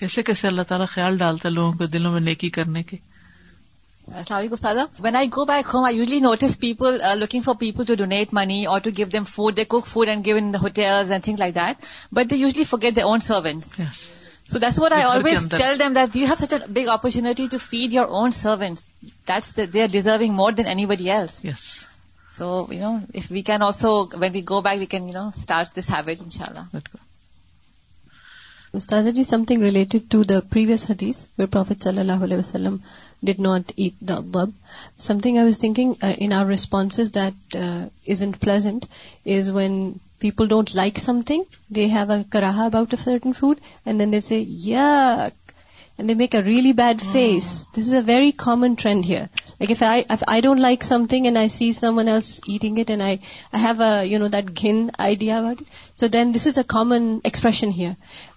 کیسے 0.00 0.22
کیسے 0.22 0.46
اللہ 0.48 0.62
تعالیٰ 0.68 0.86
خیال 0.88 1.16
ڈالتا 1.18 1.48
ہے 1.48 1.52
لوگوں 1.54 1.72
کو 1.78 1.86
دلوں 1.92 2.12
میں 2.12 2.20
نیکی 2.20 2.50
کرنے 2.50 2.82
کے 2.82 2.96
السلام 4.14 4.38
علیکم 4.38 5.02
when 5.04 5.16
I 5.16 5.28
go 5.36 5.44
back 5.44 5.70
home 5.74 5.84
I 5.84 5.96
usually 5.96 6.18
notice 6.20 6.58
people 6.60 6.98
looking 7.18 7.42
for 7.44 7.54
people 7.60 7.84
to 7.88 7.94
donate 7.98 8.32
money 8.34 8.64
or 8.74 8.80
to 8.84 8.90
give 8.98 9.50
cook 9.68 9.86
food 9.86 10.08
and 10.08 10.24
give 10.26 10.36
in 10.36 10.54
hotel 10.62 11.10
and 11.12 11.24
thing 11.24 11.38
like 11.38 11.54
that 11.54 11.84
but 12.16 12.30
they 12.30 12.36
usually 12.36 12.64
forget 12.82 12.98
own 13.02 13.20
so 13.26 13.40
that's 14.58 14.78
what 14.78 14.92
I 14.92 15.02
always 15.04 15.44
tell 15.56 15.78
that 15.94 16.16
you 16.16 16.26
have 16.26 16.44
such 16.44 16.52
a 16.52 16.56
big 17.02 17.48
to 17.50 17.58
feed 17.68 17.92
your 17.94 18.06
own 18.20 18.30
servants 18.36 18.88
that's 19.28 19.56
they 19.74 19.82
are 19.82 19.88
deserving 19.92 20.32
more 20.34 20.52
than 20.56 20.66
anybody 20.86 21.10
else 21.10 21.46
so 22.38 22.48
you 22.78 22.88
know 22.88 22.96
if 23.20 23.26
we 23.34 23.40
can 23.50 23.62
also 23.66 23.90
when 24.20 24.32
we 24.34 24.42
go 24.48 24.58
back 24.66 24.78
we 24.82 24.86
can 24.94 25.04
you 25.08 25.14
know 25.20 25.28
start 25.38 25.66
this 25.78 25.88
habit 25.94 26.20
ان 26.24 26.30
شاء 26.38 26.46
اللہ 26.48 26.76
استاد 28.78 29.02
ji 29.14 29.22
something 29.48 29.62
related 29.62 30.10
to 30.12 30.22
the 30.30 30.38
previous 30.50 30.84
حدیث 30.90 31.18
where 31.38 31.46
prophet 31.52 31.82
صلی 31.82 31.98
اللہ 32.00 32.22
علیہ 32.24 32.36
وسلم 32.38 32.76
did 33.28 33.38
not 33.46 33.72
at 33.84 34.00
the 34.08 34.18
بب 34.36 34.50
something 35.22 35.36
I 35.36 35.46
was 35.46 35.58
thinking 35.58 36.04
in 36.18 36.32
our 36.40 36.46
response 36.46 37.14
that 37.14 37.56
is 37.56 38.22
and 38.22 38.36
pleasant 38.40 38.84
is 39.38 39.48
when 39.54 39.78
people 40.20 40.48
don't 40.48 40.74
like 40.76 40.98
something 41.26 41.58
they 41.74 41.86
have 41.94 42.12
a 42.12 42.22
کراہا 42.36 42.64
about 42.72 42.94
a 42.94 43.02
certain 43.04 43.32
food 43.38 43.56
and 43.84 44.00
then 44.00 44.12
they 44.12 44.20
say 44.30 44.42
یا 44.70 44.88
and 45.98 46.08
they 46.08 46.14
make 46.14 46.34
a 46.34 46.40
really 46.42 46.72
bad 46.80 47.00
face 47.12 47.46
this 47.78 47.86
is 47.86 47.94
a 47.94 48.00
very 48.06 48.30
common 48.42 48.74
trend 48.78 49.04
here 49.06 49.22
like 49.70 49.82
I 50.32 50.40
don't 50.40 50.60
like 50.60 50.84
something 51.10 51.24
and 51.26 51.36
I 51.38 51.48
see 51.54 51.70
someone 51.98 52.08
else 52.08 52.28
eating 52.48 52.78
it 52.78 52.90
and 52.90 53.02
I 53.02 53.16
I 53.52 53.64
have 53.64 53.82
a 53.82 54.06
you 54.08 54.18
know 54.18 54.26
that 54.34 54.50
gun 54.62 54.84
idea 55.06 55.38
about 55.38 55.62
so 56.00 56.06
then 56.12 56.34
this 56.34 56.46
is 56.46 56.58
a 56.58 56.64
common 56.74 57.08
expression 57.24 57.70
here 57.78 57.90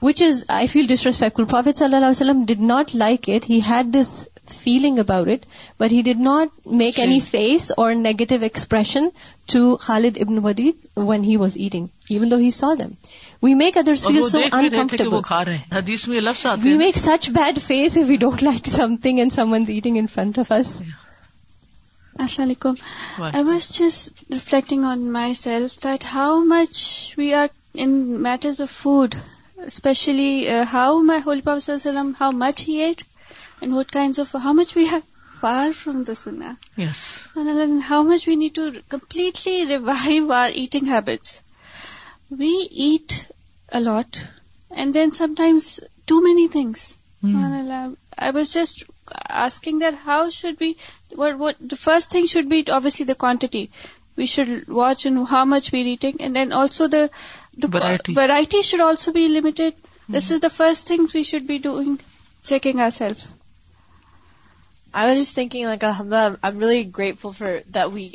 which 0.05 0.21
is 0.27 0.43
I 0.59 0.67
feel 0.73 0.87
disrespectful 0.93 1.45
prophet 1.51 1.77
صلی 1.77 1.85
اللہ 1.85 1.97
علیہ 2.05 2.09
وسلم 2.09 2.43
did 2.47 2.61
not 2.71 2.95
like 3.03 3.29
it 3.35 3.49
had 3.69 3.93
this 3.93 4.17
feeling 4.53 4.99
about 4.99 5.27
it, 5.27 5.45
but 5.77 5.91
he 5.91 6.01
did 6.03 6.19
not 6.19 6.51
make 6.65 6.99
any 6.99 7.19
face 7.19 7.71
or 7.75 7.95
negative 7.95 8.43
expression 8.43 9.11
to 9.47 9.77
Khalid 9.77 10.19
ibn 10.19 10.41
Walid 10.41 10.75
when 10.93 11.23
he 11.23 11.37
was 11.37 11.57
eating, 11.57 11.89
even 12.09 12.29
though 12.29 12.37
he 12.37 12.51
saw 12.51 12.75
them. 12.75 12.95
We 13.39 13.53
make 13.55 13.77
others 13.77 14.05
feel 14.05 14.23
so 14.29 14.43
uncomfortable. 14.59 15.23
We 16.69 16.77
make 16.77 16.97
such 16.97 17.33
bad 17.33 17.61
face 17.61 17.95
if 17.95 18.07
we 18.07 18.17
don't 18.17 18.41
like 18.41 18.67
something 18.67 19.19
and 19.19 19.33
someone's 19.33 19.69
eating 19.69 19.95
in 19.95 20.07
front 20.07 20.37
of 20.37 20.51
us. 20.51 20.81
Assalamu 22.19 22.55
alaikum. 22.55 22.79
I 23.41 23.41
was 23.41 23.67
just 23.67 24.23
reflecting 24.29 24.83
on 24.85 25.11
myself 25.11 25.79
that 25.81 26.03
how 26.03 26.43
much 26.43 27.15
we 27.17 27.33
are 27.33 27.49
in 27.73 28.21
matters 28.21 28.59
of 28.59 28.69
food, 28.69 29.15
especially 29.61 30.49
uh, 30.49 30.65
how 30.65 31.01
my 31.01 31.19
Holy 31.19 31.41
Prophet 31.41 31.63
sallallahu 31.67 31.91
alaihi 31.91 31.95
wasallam, 31.95 32.15
how 32.25 32.31
much 32.43 32.67
he 32.69 32.81
ate, 32.89 32.99
and 33.61 33.75
what 33.75 33.91
kinds 33.91 34.19
of, 34.19 34.31
how 34.31 34.53
much 34.53 34.73
we 34.75 34.85
have 34.87 35.03
far 35.39 35.73
from 35.73 36.03
the 36.03 36.15
sunnah. 36.15 36.57
Yes. 36.75 37.27
And 37.35 37.81
how 37.81 38.03
much 38.03 38.25
we 38.25 38.35
need 38.35 38.55
to 38.55 38.81
completely 38.89 39.65
revive 39.65 40.29
our 40.29 40.49
eating 40.49 40.85
habits. 40.85 41.41
We 42.29 42.53
eat 42.89 43.27
a 43.69 43.79
lot 43.79 44.23
and 44.69 44.93
then 44.93 45.11
sometimes 45.11 45.79
too 46.07 46.23
many 46.23 46.47
things. 46.47 46.97
Hmm. 47.21 47.35
Um, 47.35 47.97
I 48.17 48.31
was 48.31 48.53
just 48.53 48.83
asking 49.29 49.79
that 49.79 49.93
how 49.93 50.29
should 50.29 50.59
we, 50.59 50.77
what 51.15 51.57
the 51.73 51.75
first 51.75 52.11
thing 52.11 52.25
should 52.25 52.49
be 52.49 52.63
obviously 52.69 53.05
the 53.05 53.15
quantity. 53.15 53.69
We 54.15 54.25
should 54.25 54.67
watch 54.67 55.05
and 55.05 55.27
how 55.27 55.45
much 55.45 55.71
we're 55.71 55.87
eating, 55.87 56.17
and 56.19 56.35
then 56.35 56.51
also 56.51 56.87
the 56.87 57.09
variety 57.57 58.61
should 58.61 58.81
also 58.81 59.13
be 59.13 59.27
limited. 59.29 59.73
This 60.09 60.27
hmm. 60.27 60.33
is 60.33 60.39
the 60.41 60.49
first 60.49 60.87
things 60.87 61.13
we 61.13 61.23
should 61.23 61.47
be 61.47 61.59
doing, 61.59 61.99
checking 62.43 62.81
ourselves. 62.81 63.29
I 64.99 65.11
was 65.17 65.33
thing 65.33 65.53
like 65.55 65.83
really 65.83 66.83
great 66.97 67.19
full 67.19 67.29
fort 67.37 67.77
we 67.93 68.05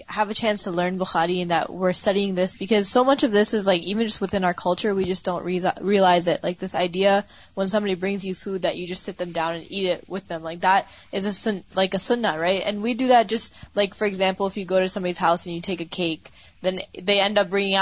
ہین 0.42 0.56
سر 0.62 0.72
learn 0.72 0.96
بخاری 0.98 1.36
وو 1.68 1.84
ار 1.86 1.92
سیگ 2.00 2.32
this 2.36 2.56
because 2.58 2.88
so 2.92 3.04
much 3.04 3.24
of 3.24 3.30
this 3.34 3.52
is 3.54 3.68
like 3.68 3.84
what 4.22 4.34
انچر 4.34 4.90
we 4.96 5.04
just 5.10 5.28
realize 5.88 6.28
like 6.42 6.60
this 6.60 6.74
idea 6.80 7.18
wings 7.56 8.28
down 9.34 9.62
like 11.76 11.96
we 12.82 12.92
do 13.00 13.06
this 13.34 13.48
like 13.76 13.94
for 13.98 14.06
examples 14.08 14.98
house 15.22 15.46
a 15.46 15.72
cake 15.90 16.28
then 16.64 16.78
then 17.06 17.36
berry 17.50 17.72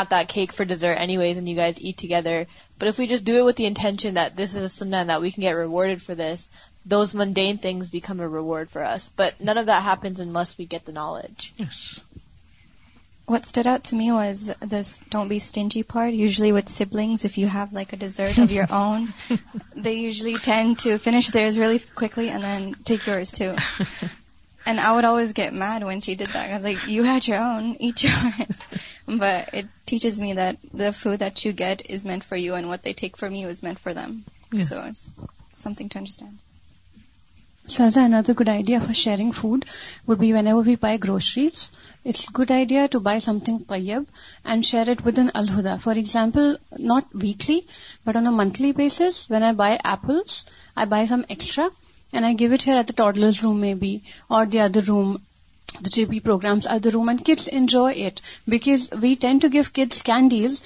for 0.56 0.64
the 0.70 0.74
زر 0.84 0.94
an 0.98 1.16
ways 1.18 1.38
you 1.38 1.56
get 1.56 1.78
eat 1.84 2.00
to 2.02 2.08
together 2.14 3.00
you 3.00 3.06
just 3.16 3.26
do 3.26 3.44
what 3.46 3.60
intentions 3.66 4.80
on 4.82 4.94
we 5.22 5.30
got 5.42 5.54
road 5.64 6.00
for 6.06 6.14
this 6.22 6.48
what 6.92 7.14
me 13.92 14.10
was 14.10 14.50
this 14.70 14.90
be 15.28 15.38
stain 15.44 15.68
with 16.54 16.70
sibling 16.72 17.16
likelies 17.72 18.20
made 25.52 25.82
went 25.84 26.08
you 26.88 27.04
have 27.04 27.18
teachers 29.84 30.20
me 30.20 30.32
دف 30.78 31.06
do 31.44 31.50
get 31.58 31.82
is 31.92 32.06
meant 32.06 32.24
for 32.24 32.38
you 32.38 32.54
and 32.54 32.68
what 32.70 32.88
take 32.96 33.16
for 33.18 33.28
muse 33.30 33.62
meant 33.64 33.78
for 33.82 33.92
دمز 34.02 34.72
something 35.62 35.88
to 35.88 35.98
understand 35.98 36.43
So 37.66 37.88
another 37.98 38.34
good 38.34 38.50
idea 38.50 38.78
for 38.78 38.92
sharing 38.92 39.32
food 39.32 39.64
would 40.06 40.18
be 40.18 40.34
whenever 40.34 40.60
we 40.60 40.74
buy 40.76 40.98
groceries, 40.98 41.70
it's 42.04 42.28
a 42.28 42.30
good 42.30 42.50
idea 42.50 42.88
to 42.88 43.00
buy 43.00 43.20
something 43.20 43.60
tayyib 43.60 44.04
and 44.44 44.62
share 44.62 44.86
it 44.86 45.02
with 45.02 45.18
an 45.18 45.30
al-huda. 45.34 45.80
For 45.80 45.92
example, 45.92 46.58
not 46.76 47.06
weekly, 47.14 47.66
but 48.04 48.16
on 48.16 48.26
a 48.26 48.32
monthly 48.32 48.72
basis, 48.72 49.30
when 49.30 49.42
I 49.42 49.54
buy 49.54 49.80
apples, 49.82 50.44
I 50.76 50.84
buy 50.84 51.06
some 51.06 51.24
extra 51.30 51.70
and 52.12 52.26
I 52.26 52.34
give 52.34 52.52
it 52.52 52.62
here 52.62 52.76
at 52.76 52.86
the 52.86 52.92
toddler's 52.92 53.42
room 53.42 53.62
maybe, 53.62 54.02
or 54.28 54.44
the 54.44 54.60
other 54.60 54.82
room 54.82 55.22
be 56.08 56.18
program 56.24 56.58
of 56.70 56.80
the 56.84 56.90
room 56.92 57.10
kids 57.26 57.48
enjoy 57.52 58.06
it's 58.06 58.86
we 59.02 59.12
tend 59.20 59.38
to 59.42 59.48
give 59.52 59.62
kids 59.74 60.02
candies 60.02 60.60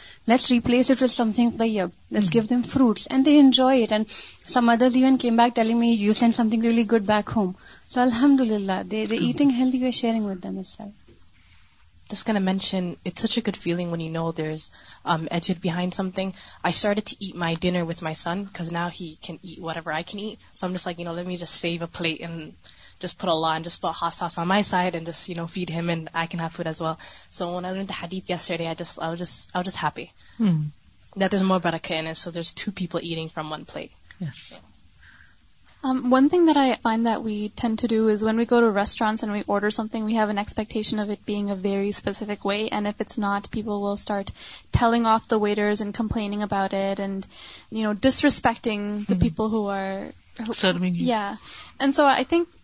replace 0.51 0.91
some 1.11 1.31
things 1.37 2.33
give 2.35 2.51
them 2.51 2.63
fruits 2.73 3.07
and 3.11 3.27
they 3.27 3.39
enjoy 3.41 3.83
it 3.83 3.93
and 3.93 4.11
some 4.53 4.67
mothers 4.67 5.61
me 5.81 5.89
use 5.93 6.23
and 6.23 6.35
something 6.51 6.63
really 6.65 6.85
good 6.91 7.07
back 7.11 7.31
home 7.37 7.51
so 7.95 8.01
الحمد 8.01 8.41
للہ 8.51 8.81
they 8.91 9.03
are 9.05 9.13
eating 9.21 10.25
with 10.27 10.47
just 12.11 12.27
mention 12.41 12.91
good 13.47 13.57
feeling 13.61 13.93
when 13.93 14.01
you 14.01 14.11
know 14.13 14.31
there 14.37 14.51
is 14.51 14.69
I 15.05 15.17
eat 15.31 15.51
it 15.51 15.65
behind 15.65 15.95
something 16.15 16.31
I 16.69 17.31
my 17.39 17.57
dinner 17.61 17.83
what 17.89 18.03
my 18.03 18.15
sons 18.21 18.73
نا 18.73 18.89
one 23.01 23.49
thing 36.29 36.49
I 36.57 36.73
we 37.25 37.37
tend 37.61 37.75
to 37.81 37.87
does 37.89 38.23
when 38.25 38.39
we 38.39 38.45
cover 38.53 38.63
restaurant 38.77 39.23
we 39.31 39.43
order 39.55 39.69
we 40.05 40.17
have 40.17 40.29
an 40.29 40.39
expectation 40.39 41.01
of 41.01 41.09
it 41.11 41.25
beg 41.27 41.51
a 41.51 41.55
very 41.63 41.89
specific 41.89 42.47
way 42.47 42.57
and 42.71 42.87
if 42.87 43.01
it's 43.01 43.19
not 43.19 43.49
people 43.51 43.81
will 43.83 43.93
start 43.93 44.31
of 45.15 45.29
the 45.31 45.43
wears 45.43 45.83
and 45.83 45.95
complaining 45.97 46.43
about 46.51 46.75
and 46.75 47.27
you 47.71 47.83
know 47.93 47.93
disrespecting 48.25 49.01
the 49.09 49.15
people 49.21 49.53
who 49.53 49.69
are 49.71 50.09
and 50.41 51.95
so 51.97 52.07
I 52.07 52.25
think 52.31 52.57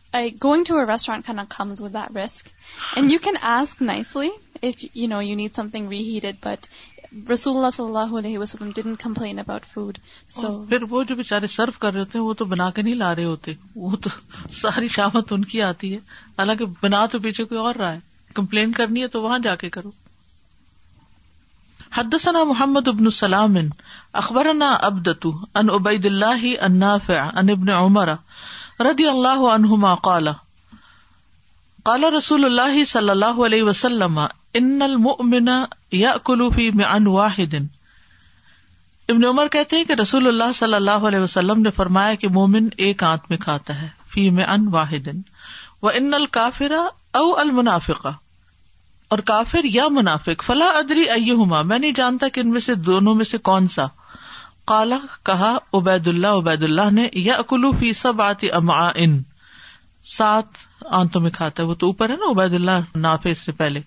going 0.47 0.65
to 0.71 0.75
a 0.81 0.85
restaurant 0.89 1.25
kind 1.29 1.41
of 1.43 1.49
comes 1.53 1.81
with 1.85 1.93
that 1.99 2.11
risk. 2.19 2.53
And 2.97 3.11
you 3.11 3.15
you 3.15 3.15
you 3.15 3.21
can 3.27 3.37
ask 3.57 3.81
nicely 3.87 4.31
if 4.69 4.83
know 5.13 5.21
need 5.41 5.55
something 5.59 5.89
reheated, 5.95 6.37
but 6.47 6.69
didn't 8.79 8.97
complain 9.07 9.39
about 9.45 9.65
food. 9.73 9.99
So 10.39 10.53
پھر 10.69 10.83
وہ 10.83 11.03
وہ 11.09 11.17
وہ 11.17 11.25
جو 11.41 11.47
سرو 11.57 11.73
کر 11.79 11.93
رہے 11.93 12.03
رہے 12.03 12.19
ہوتے 12.19 12.19
ہوتے 12.19 12.19
ہیں 12.19 12.35
تو 12.35 12.35
تو 12.35 12.45
بنا 12.51 12.71
کے 12.79 12.83
نہیں 12.83 12.95
لا 12.95 13.15
ساری 14.61 14.89
شامت 14.99 15.33
ان 15.33 15.45
کی 15.53 15.63
آتی 15.71 15.93
ہے 15.95 15.99
حالانکہ 16.39 16.65
بنا 16.83 17.05
تو 17.13 17.19
پیچھے 17.27 17.45
کوئی 17.45 17.61
اور 17.61 17.75
رہا 17.83 17.93
ہے 17.95 17.99
کمپلین 18.41 18.73
کرنی 18.81 19.03
ہے 19.03 19.09
تو 19.17 19.23
وہاں 19.23 19.39
جا 19.49 19.55
کے 19.65 19.71
کرو 19.79 19.91
حدثنا 21.97 22.43
محمد 22.53 22.89
ابن 22.89 23.11
سلام 23.21 23.57
اخبرنا 24.23 24.77
نا 24.81 25.35
ان 25.61 25.71
عبید 25.79 26.07
اللہ 26.07 26.47
النافع 26.69 27.21
ان 27.43 27.51
ابن 27.51 27.69
انبن 27.77 28.09
رضی 28.83 29.07
اللہ 29.09 29.41
عنہما 29.53 29.95
قال 30.05 30.29
قال 31.85 32.05
رسول 32.17 32.45
اللہ 32.45 32.83
صلی 32.93 33.11
اللہ 33.11 33.39
علیہ 33.47 33.63
وسلم 33.63 34.19
ان 34.59 34.83
المؤمن 34.83 35.49
یاکل 35.99 36.49
فی 36.55 36.69
معن 36.79 37.07
واحد 37.17 37.55
ابن 37.55 39.25
عمر 39.25 39.49
کہتے 39.53 39.77
ہیں 39.77 39.85
کہ 39.85 39.93
رسول 40.01 40.27
اللہ 40.29 40.53
صلی 40.55 40.75
اللہ 40.75 41.07
علیہ 41.09 41.21
وسلم 41.21 41.61
نے 41.63 41.71
فرمایا 41.77 42.15
کہ 42.23 42.29
مومن 42.39 42.69
ایک 42.87 43.03
آنت 43.05 43.31
میں 43.31 43.39
کھاتا 43.39 43.81
ہے 43.83 43.89
فی 44.15 44.29
معن 44.39 44.67
واحد 44.73 45.09
و 45.83 45.89
ان 45.89 46.15
الکافرا 46.15 46.83
او 47.19 47.25
المنافقہ 47.41 48.13
اور 49.15 49.19
کافر 49.33 49.65
یا 49.73 49.87
منافق 49.93 50.43
فلا 50.45 50.67
ادری 50.79 51.03
ایہما 51.11 51.63
میں 51.73 51.79
نہیں 51.79 51.93
جانتا 51.97 52.29
کہ 52.35 52.41
ان 52.41 52.51
میں 52.51 52.61
سے 52.61 52.75
دونوں 52.91 53.15
میں 53.15 53.25
سے 53.33 53.39
کون 53.49 53.69
سا 53.79 53.87
کالا 54.67 54.97
کہا 55.29 55.57
عبید 55.79 56.07
اللہ 56.09 56.37
عبید 56.41 56.63
اللہ 56.63 56.91
نے 56.93 57.09
یا 57.23 57.35
اکلو 57.39 57.71
فی 57.79 57.93
سب 58.03 58.23
آتی 58.23 58.51
اما 58.59 58.87
ان 59.05 59.23
سات 60.17 60.57
آنتوں 61.01 61.21
میں 61.21 61.31
کھاتا 61.31 61.63
ہے 61.63 61.69
وہ 61.69 61.75
تو 61.83 61.87
اوپر 61.87 62.11
ہے 62.11 62.17
نا 62.17 62.31
عبید 62.31 62.55
اللہ 62.55 62.97
نافے 63.05 63.35
سے 63.43 63.53
پہلے 63.61 63.81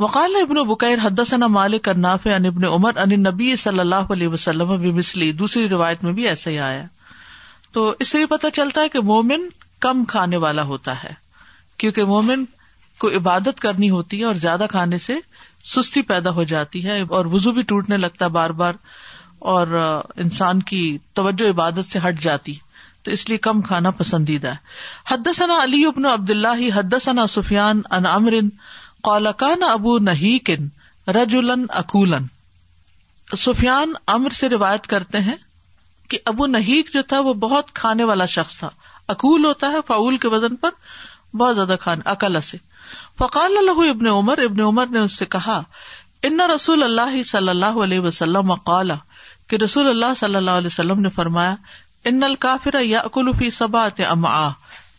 وقال 0.00 0.36
ابن 0.40 0.62
بکیر 0.68 1.46
مالک 1.50 1.88
ابن 1.88 2.64
عمر 2.70 3.06
نبی 3.16 3.54
صلی 3.60 3.80
اللہ 3.80 4.12
علیہ 4.12 4.28
وسلم 4.28 4.74
دوسری 5.38 5.68
روایت 5.68 6.02
میں 6.04 6.12
بھی 6.18 6.26
ایسا 6.28 6.50
ہی 6.50 6.58
آیا 6.68 6.82
تو 7.72 7.88
اس 8.00 8.08
سے 8.08 8.20
یہ 8.20 8.26
پتا 8.30 8.50
چلتا 8.58 8.80
ہے 8.82 8.88
کہ 8.88 9.00
مومن 9.12 9.46
کم 9.86 10.04
کھانے 10.08 10.36
والا 10.44 10.62
ہوتا 10.72 11.02
ہے 11.04 11.12
کیونکہ 11.78 12.04
مومن 12.12 12.44
کو 12.98 13.10
عبادت 13.18 13.60
کرنی 13.60 13.90
ہوتی 13.90 14.20
ہے 14.20 14.24
اور 14.26 14.34
زیادہ 14.44 14.66
کھانے 14.70 14.98
سے 15.06 15.16
سستی 15.74 16.02
پیدا 16.12 16.30
ہو 16.38 16.44
جاتی 16.52 16.84
ہے 16.86 17.00
اور 17.18 17.24
وزو 17.32 17.52
بھی 17.52 17.62
ٹوٹنے 17.72 17.96
لگتا 18.04 18.26
بار 18.36 18.50
بار 18.60 18.74
اور 19.50 19.66
انسان 20.22 20.60
کی 20.68 20.80
توجہ 21.14 21.48
عبادت 21.50 21.84
سے 21.90 21.98
ہٹ 22.06 22.20
جاتی 22.22 22.54
تو 23.04 23.10
اس 23.16 23.28
لیے 23.28 23.36
کم 23.46 23.60
کھانا 23.68 23.90
پسندیدہ 23.98 24.52
حد 25.10 25.28
ثنا 25.36 25.58
علی 25.64 25.84
ابن 25.90 26.06
عبد 26.12 26.30
اللہ 26.30 26.62
حد 26.74 26.94
ثنا 27.02 27.26
سفیان 27.34 27.82
ان 27.98 28.06
امرن 28.14 28.48
قالقان 29.10 29.62
ابو 29.68 29.94
ابو 29.96 30.28
کن 30.46 30.66
رج 31.18 31.36
الن 31.42 31.64
اکولن 31.82 32.26
سفیان 33.44 33.92
امر 34.16 34.38
سے 34.40 34.48
روایت 34.56 34.86
کرتے 34.94 35.20
ہیں 35.28 35.34
کہ 36.10 36.18
ابو 36.32 36.46
نہیک 36.56 36.92
جو 36.94 37.02
تھا 37.12 37.20
وہ 37.28 37.34
بہت 37.46 37.72
کھانے 37.82 38.04
والا 38.12 38.26
شخص 38.36 38.58
تھا 38.58 38.70
اکول 39.14 39.44
ہوتا 39.44 39.70
ہے 39.72 39.78
فعول 39.86 40.16
کے 40.24 40.28
وزن 40.36 40.56
پر 40.64 40.70
بہت 41.36 41.54
زیادہ 41.56 41.76
کھانا 41.80 42.10
اکلا 42.18 42.40
سے 42.50 42.56
فقال 43.18 43.56
اللہ 43.58 43.88
ابن 43.90 44.06
عمر 44.18 44.42
ابن 44.50 44.60
عمر 44.70 44.86
نے 44.98 45.00
اس 45.08 45.18
سے 45.18 45.26
کہا 45.38 45.62
ان 46.30 46.40
رسول 46.54 46.82
اللہ 46.82 47.22
صلی 47.32 47.48
اللہ 47.48 47.82
علیہ 47.86 48.00
وسلم 48.10 48.54
قالا 48.72 48.94
کہ 49.50 49.56
رسول 49.62 49.88
اللہ 49.88 50.14
صلی 50.16 50.36
اللہ 50.36 50.60
علیہ 50.62 50.66
وسلم 50.66 51.00
نے 51.00 51.08
فرمایا 51.14 51.54
ان 52.10 52.18
نل 52.20 52.34
کافر 52.44 52.78
یا 52.84 53.00
اکلوفی 53.08 53.50
سبات 53.58 54.00
ام 54.08 54.24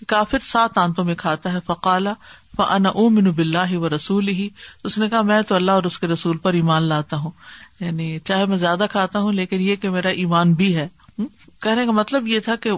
کافر 0.08 0.40
سات 0.48 0.78
آنتوں 0.78 1.04
میں 1.06 1.16
کھاتا 1.24 1.52
ہے 1.54 1.60
فقال 1.66 2.08
فعن 2.56 2.86
امن 2.94 3.30
بلّہ 3.40 3.76
و 3.78 3.90
رسول 3.96 4.28
ہی 4.28 4.48
اس 4.90 4.98
نے 4.98 5.10
کہا 5.10 5.22
میں 5.32 5.42
تو 5.48 5.56
اللہ 5.56 5.72
اور 5.80 5.84
اس 5.90 5.98
کے 6.00 6.08
رسول 6.08 6.38
پر 6.46 6.54
ایمان 6.60 6.84
لاتا 6.90 7.18
ہوں 7.18 7.32
یعنی 7.80 8.18
چاہے 8.30 8.46
میں 8.52 8.58
زیادہ 8.58 8.86
کھاتا 8.92 9.20
ہوں 9.26 9.34
لیکن 9.34 9.62
یہ 9.62 9.76
کہ 9.82 9.90
میرا 9.90 10.10
ایمان 10.24 10.54
بھی 10.62 10.76
ہے 10.76 10.88
کہنے 11.62 11.86
کا 11.86 11.92
مطلب 12.00 12.28
یہ 12.28 12.40
تھا 12.46 12.56
کہ 12.64 12.72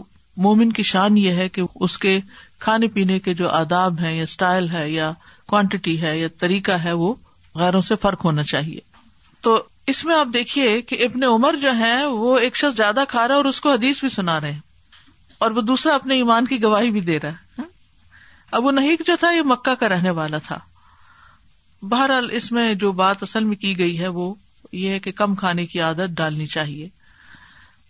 مومن 0.44 0.72
کی 0.74 0.84
شان 0.92 1.18
یہ 1.18 1.32
ہے 1.42 1.48
کہ 1.58 1.62
اس 1.88 1.98
کے 2.06 2.20
کھانے 2.66 2.88
پینے 2.98 3.20
کے 3.20 3.34
جو 3.42 3.50
آداب 3.52 4.00
ہے 4.02 4.16
یا 4.16 4.24
اسٹائل 4.24 4.70
ہے 4.74 4.90
یا 4.90 5.12
کوانٹیٹی 5.48 6.02
ہے 6.02 6.18
یا 6.18 6.28
طریقہ 6.40 6.72
ہے 6.84 6.92
وہ 7.04 7.14
غیروں 7.60 7.82
سے 7.92 7.96
فرق 8.02 8.26
ہونا 8.26 8.44
چاہیے 8.54 8.80
تو 9.42 9.62
اس 9.90 10.04
میں 10.06 10.16
آپ 10.16 10.28
دیکھیے 10.34 10.82
کہ 10.90 10.96
ابن 11.04 11.24
عمر 11.24 11.56
جو 11.62 11.72
ہے 11.78 11.94
وہ 12.06 12.38
ایک 12.40 12.56
شخص 12.58 12.76
زیادہ 12.78 13.04
کھا 13.10 13.28
رہا 13.28 13.34
ہے 13.34 13.40
اور 13.40 13.46
اس 13.52 13.60
کو 13.66 13.72
حدیث 13.72 14.00
بھی 14.00 14.10
سنا 14.16 14.40
رہے 14.42 14.58
اور 15.46 15.52
وہ 15.58 15.62
دوسرا 15.70 15.94
اپنے 16.00 16.16
ایمان 16.22 16.46
کی 16.52 16.62
گواہی 16.64 16.92
بھی 16.98 17.02
دے 17.10 17.18
رہا 17.24 17.64
ہے 17.64 17.64
اب 18.58 18.66
وہ 18.66 18.72
جو 19.08 19.16
تھا 19.20 19.30
یہ 19.32 19.42
مکہ 19.54 19.74
کا 19.80 19.90
رہنے 19.94 20.10
والا 20.20 20.38
تھا 20.48 20.58
بہرحال 21.94 22.30
اس 22.40 22.52
میں 22.58 22.66
جو 22.84 22.92
بات 23.02 23.24
اصل 23.28 23.44
میں 23.52 23.56
کی 23.64 23.78
گئی 23.80 24.00
ہے 24.00 24.08
وہ 24.20 24.34
یہ 24.84 25.00
کہ 25.06 25.12
کم 25.22 25.36
کھانے 25.42 25.66
کی 25.74 25.82
عادت 25.88 26.16
ڈالنی 26.22 26.46
چاہیے 26.56 26.88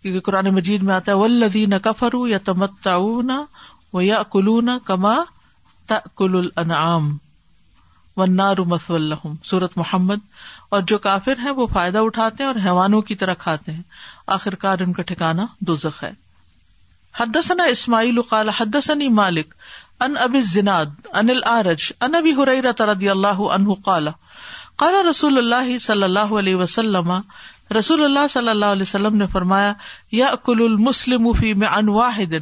کیونکہ 0.02 0.20
قرآن 0.30 0.48
مجید 0.60 0.82
میں 0.90 0.94
آتا 0.94 1.12
ہے 1.12 1.16
ولدی 1.24 1.64
نہ 1.74 1.78
کفر 1.84 2.16
یا 2.28 2.38
تمتا 2.44 2.96
وہ 3.06 4.04
یا 4.04 4.22
کلون 4.36 4.68
کما 4.86 5.16
و 8.16 8.24
نارو 8.38 8.64
رس 8.74 8.90
سورت 9.50 9.76
محمد 9.82 10.28
اور 10.76 10.82
جو 10.90 10.96
کافر 11.04 11.38
ہیں 11.44 11.50
وہ 11.58 11.66
فائدہ 11.72 11.98
اٹھاتے 12.08 12.42
ہیں 12.42 12.48
اور 12.50 12.58
حیوانوں 12.64 13.00
کی 13.06 13.14
طرح 13.20 13.34
کھاتے 13.38 13.72
ہیں 13.72 13.82
آخرکار 14.34 14.78
ان 14.84 14.92
کا 14.98 15.02
ٹھکانا 15.06 15.44
دوزخ 15.70 16.02
ہے 16.04 16.10
حدثنا 17.20 17.64
اسماعیل 17.76 18.20
قال 18.32 18.48
حدثني 18.58 19.08
مالک 19.16 19.54
ان 20.06 20.16
ابی 20.26 20.38
رضی 22.38 23.08
اللہ 23.10 23.88
رسول 25.12 25.38
اللہ 25.38 25.76
صلی 25.78 25.96
اللہ 26.04 26.32
علیہ 26.38 26.56
وسلم 26.56 27.12
رسول 27.78 28.04
اللہ 28.04 28.26
صلی 28.30 28.48
اللہ 28.48 28.72
علیہ 28.76 28.82
وسلم 28.82 29.16
نے 29.16 29.26
فرمایا 29.32 29.72
یا 30.20 30.26
اکل 30.36 30.62
المسلم 30.68 31.30
معن 31.64 31.88
واحد 31.98 32.32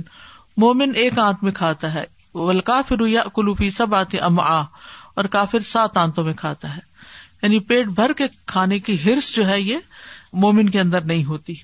مومن 0.65 0.93
ایک 1.05 1.19
آنت 1.25 1.43
میں 1.45 1.53
کھاتا 1.61 1.93
ہے 1.95 2.05
والکافر 2.35 3.07
یا 3.09 3.23
اکل 3.33 3.53
فی 3.59 3.71
ام 4.31 4.41
آ 4.41 4.61
اور 4.61 5.25
کافر 5.39 5.61
سات 5.73 5.97
آنتوں 6.05 6.25
میں 6.25 6.35
کھاتا 6.43 6.75
ہے 6.77 6.87
یعنی 7.43 7.59
پیٹ 7.67 7.87
بھر 7.99 8.13
کے 8.19 8.25
کھانے 8.53 8.79
کی 8.87 8.97
ہرس 9.05 9.35
جو 9.35 9.47
ہے 9.49 9.61
یہ 9.61 9.79
مومن 10.45 10.71
کے 10.71 10.81
اندر 10.81 11.01
نہیں 11.11 11.25
ہوتی 11.25 11.55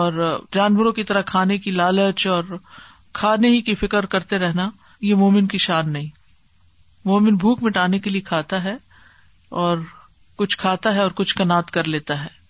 اور 0.00 0.12
جانوروں 0.54 0.92
کی 0.98 1.04
طرح 1.08 1.22
کھانے 1.30 1.58
کی 1.64 1.70
لالچ 1.70 2.26
اور 2.34 2.44
کھانے 3.20 3.48
ہی 3.54 3.60
کی 3.62 3.74
فکر 3.82 4.06
کرتے 4.14 4.38
رہنا 4.38 4.68
یہ 5.08 5.14
مومن 5.22 5.46
کی 5.54 5.58
شان 5.64 5.92
نہیں 5.92 6.08
مومن 7.10 7.34
بھوک 7.44 7.62
مٹانے 7.62 7.98
کے 7.98 8.10
لیے 8.10 8.20
کھاتا 8.30 8.62
ہے 8.64 8.74
اور 9.64 9.78
کچھ 10.38 10.56
کھاتا 10.58 10.94
ہے 10.94 11.00
اور 11.00 11.10
کچھ 11.14 11.34
کنات 11.36 11.70
کر 11.70 11.84
لیتا 11.94 12.20
ہے 12.22 12.40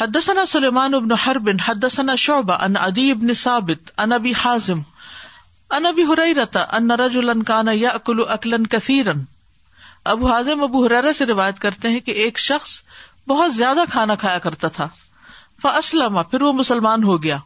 حدثنا 0.00 0.44
سلیمان 0.48 0.94
ابن 0.94 1.12
حرب 1.26 1.48
حدثنا 1.66 2.14
شعبہ 2.18 2.54
ان 2.64 2.76
ادی 2.80 3.10
ابن 3.10 3.32
ثابت 3.44 3.90
ان 4.04 4.12
ابی 4.12 4.32
حازم 4.44 4.80
ان 5.78 5.86
ابی 5.86 6.02
ہرئی 6.08 6.34
رتا 6.34 6.64
ان 6.76 6.90
رجلا 7.00 7.30
الن 7.32 7.42
قانا 7.46 7.72
یا 7.74 7.90
اکل 8.02 8.64
کثیرن 8.70 9.20
ابو 10.10 10.28
حازم 10.28 10.62
ابو 10.62 10.84
حرارا 10.84 11.12
سے 11.14 11.26
روایت 11.26 11.58
کرتے 11.62 11.88
ہیں 11.88 12.00
کہ 12.06 12.10
ایک 12.24 12.38
شخص 12.38 12.78
بہت 13.28 13.52
زیادہ 13.54 13.80
کھانا 13.90 14.14
کھایا 14.22 14.38
کرتا 14.46 14.68
تھا 14.78 14.88
پھر 16.30 16.42
وہ 16.42 16.52
مسلمان 16.58 17.04
ہو 17.04 17.22
گیا 17.22 17.36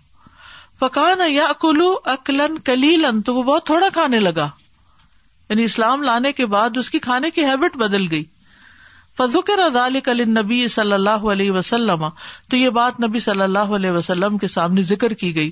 یا 1.29 1.45
اکلو 1.49 1.93
اکلن 2.13 2.59
کلیلن 2.65 3.21
تو 3.27 3.35
وہ 3.35 3.43
بہت 3.43 3.67
تھوڑا 3.67 3.89
کھانے 3.93 4.19
لگا 4.21 4.49
یعنی 5.51 5.65
اسلام 5.65 6.03
لانے 6.03 6.33
کے 6.39 6.47
بعد 6.55 6.77
اس 6.79 6.91
کی 6.91 6.99
کھانے 7.07 7.31
کی 7.31 7.45
ہیبٹ 7.45 7.77
بدل 7.83 8.07
گئی 8.11 8.25
فضوکردال 9.19 9.97
نبی 10.29 10.67
صلی 10.69 10.93
اللہ 10.93 11.23
علیہ 11.33 11.51
وسلم 11.51 12.05
تو 12.51 12.57
یہ 12.57 12.71
بات 12.79 13.01
نبی 13.07 13.19
صلی 13.27 13.43
اللہ 13.43 13.71
علیہ 13.79 13.91
وسلم 13.91 14.37
کے 14.39 14.49
سامنے 14.55 14.83
ذکر 14.93 15.13
کی 15.23 15.35
گئی 15.37 15.51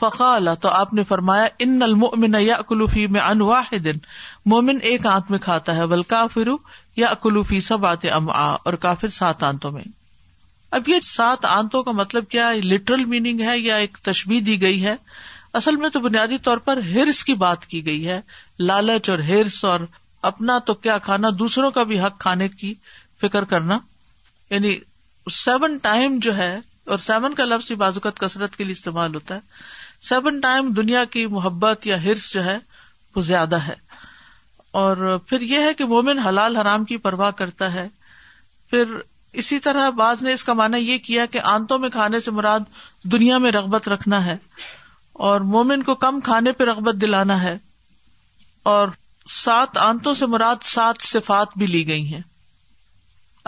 فقال 0.00 0.48
تو 0.60 0.68
آپ 0.80 0.92
نے 0.94 1.04
فرمایا 1.10 1.46
ان 1.66 2.86
فی 2.92 3.06
میں 3.16 3.20
مومن 4.50 4.78
ایک 4.88 5.06
آنت 5.06 5.30
میں 5.30 5.38
کھاتا 5.44 5.74
ہے 5.76 5.86
بلکہ 5.92 6.26
فرو 6.32 6.56
یا 6.96 7.06
اکلوفی 7.10 7.58
سب 7.68 7.86
آتے 7.86 8.10
ام 8.18 8.28
آ 8.30 8.44
اور 8.68 8.72
کافر 8.84 9.08
سات 9.16 9.42
آنتوں 9.44 9.70
میں 9.72 9.82
اب 10.78 10.88
یہ 10.88 10.98
سات 11.04 11.44
آنتوں 11.54 11.82
کا 11.82 11.90
مطلب 12.00 12.28
کیا 12.34 12.50
لٹرل 12.64 13.04
میننگ 13.14 13.40
ہے 13.48 13.58
یا 13.58 13.76
ایک 13.84 13.96
تشبیح 14.10 14.40
دی 14.46 14.60
گئی 14.62 14.84
ہے 14.84 14.94
اصل 15.60 15.76
میں 15.84 15.88
تو 15.92 16.00
بنیادی 16.00 16.38
طور 16.48 16.58
پر 16.68 16.80
ہرس 16.94 17.22
کی 17.24 17.34
بات 17.42 17.66
کی 17.66 17.84
گئی 17.86 18.06
ہے 18.08 18.20
لالچ 18.70 19.10
اور 19.10 19.18
ہرس 19.28 19.64
اور 19.72 19.80
اپنا 20.30 20.58
تو 20.66 20.74
کیا 20.84 20.98
کھانا 21.08 21.28
دوسروں 21.38 21.70
کا 21.78 21.82
بھی 21.92 22.00
حق 22.00 22.18
کھانے 22.20 22.48
کی 22.60 22.72
فکر 23.20 23.44
کرنا 23.54 23.78
یعنی 24.50 24.74
سیون 25.44 25.76
ٹائم 25.82 26.18
جو 26.28 26.36
ہے 26.36 26.54
اور 26.94 26.98
سیون 27.08 27.34
کا 27.34 27.44
لفظ 27.44 27.72
بازوقت 27.84 28.18
کثرت 28.20 28.56
کے 28.56 28.64
لیے 28.64 28.72
استعمال 28.78 29.14
ہوتا 29.14 29.34
ہے 29.34 30.04
سیون 30.08 30.40
ٹائم 30.40 30.72
دنیا 30.76 31.04
کی 31.16 31.26
محبت 31.38 31.86
یا 31.86 32.02
ہرس 32.04 32.32
جو 32.32 32.44
ہے 32.44 32.58
وہ 33.16 33.22
زیادہ 33.32 33.66
ہے 33.66 33.74
اور 34.76 34.96
پھر 35.28 35.40
یہ 35.50 35.58
ہے 35.66 35.72
کہ 35.74 35.84
مومن 35.90 36.18
حلال 36.20 36.56
حرام 36.56 36.84
کی 36.88 36.96
پرواہ 37.04 37.30
کرتا 37.36 37.72
ہے 37.74 37.86
پھر 38.70 38.92
اسی 39.42 39.58
طرح 39.66 39.88
بعض 40.00 40.22
نے 40.22 40.32
اس 40.36 40.44
کا 40.44 40.52
مانا 40.58 40.76
یہ 40.78 40.98
کیا 41.06 41.24
کہ 41.36 41.40
آنتوں 41.52 41.78
میں 41.84 41.88
کھانے 41.90 42.20
سے 42.24 42.30
مراد 42.40 42.66
دنیا 43.12 43.38
میں 43.46 43.52
رغبت 43.52 43.88
رکھنا 43.88 44.24
ہے 44.26 44.36
اور 45.30 45.40
مومن 45.54 45.82
کو 45.82 45.94
کم 46.04 46.20
کھانے 46.28 46.52
پہ 46.60 46.64
رغبت 46.72 47.00
دلانا 47.00 47.40
ہے 47.42 47.56
اور 48.74 48.88
سات 49.40 49.78
آنتوں 49.86 50.14
سے 50.20 50.26
مراد 50.34 50.62
سات 50.74 51.02
صفات 51.14 51.56
بھی 51.58 51.66
لی 51.66 51.86
گئی 51.86 52.06
ہیں 52.12 52.20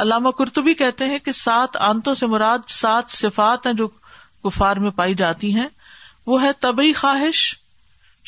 علامہ 0.07 0.31
کرتبی 0.41 0.75
کہتے 0.83 1.05
ہیں 1.13 1.19
کہ 1.29 1.33
سات 1.45 1.77
آنتوں 1.93 2.15
سے 2.23 2.27
مراد 2.39 2.69
سات 2.81 3.11
صفات 3.21 3.67
ہیں 3.67 3.73
جو 3.83 3.89
گفار 4.47 4.77
میں 4.87 4.91
پائی 5.03 5.15
جاتی 5.27 5.55
ہیں 5.61 5.69
وہ 6.27 6.43
ہے 6.43 6.53
طبی 6.61 6.93
خواہش 7.05 7.43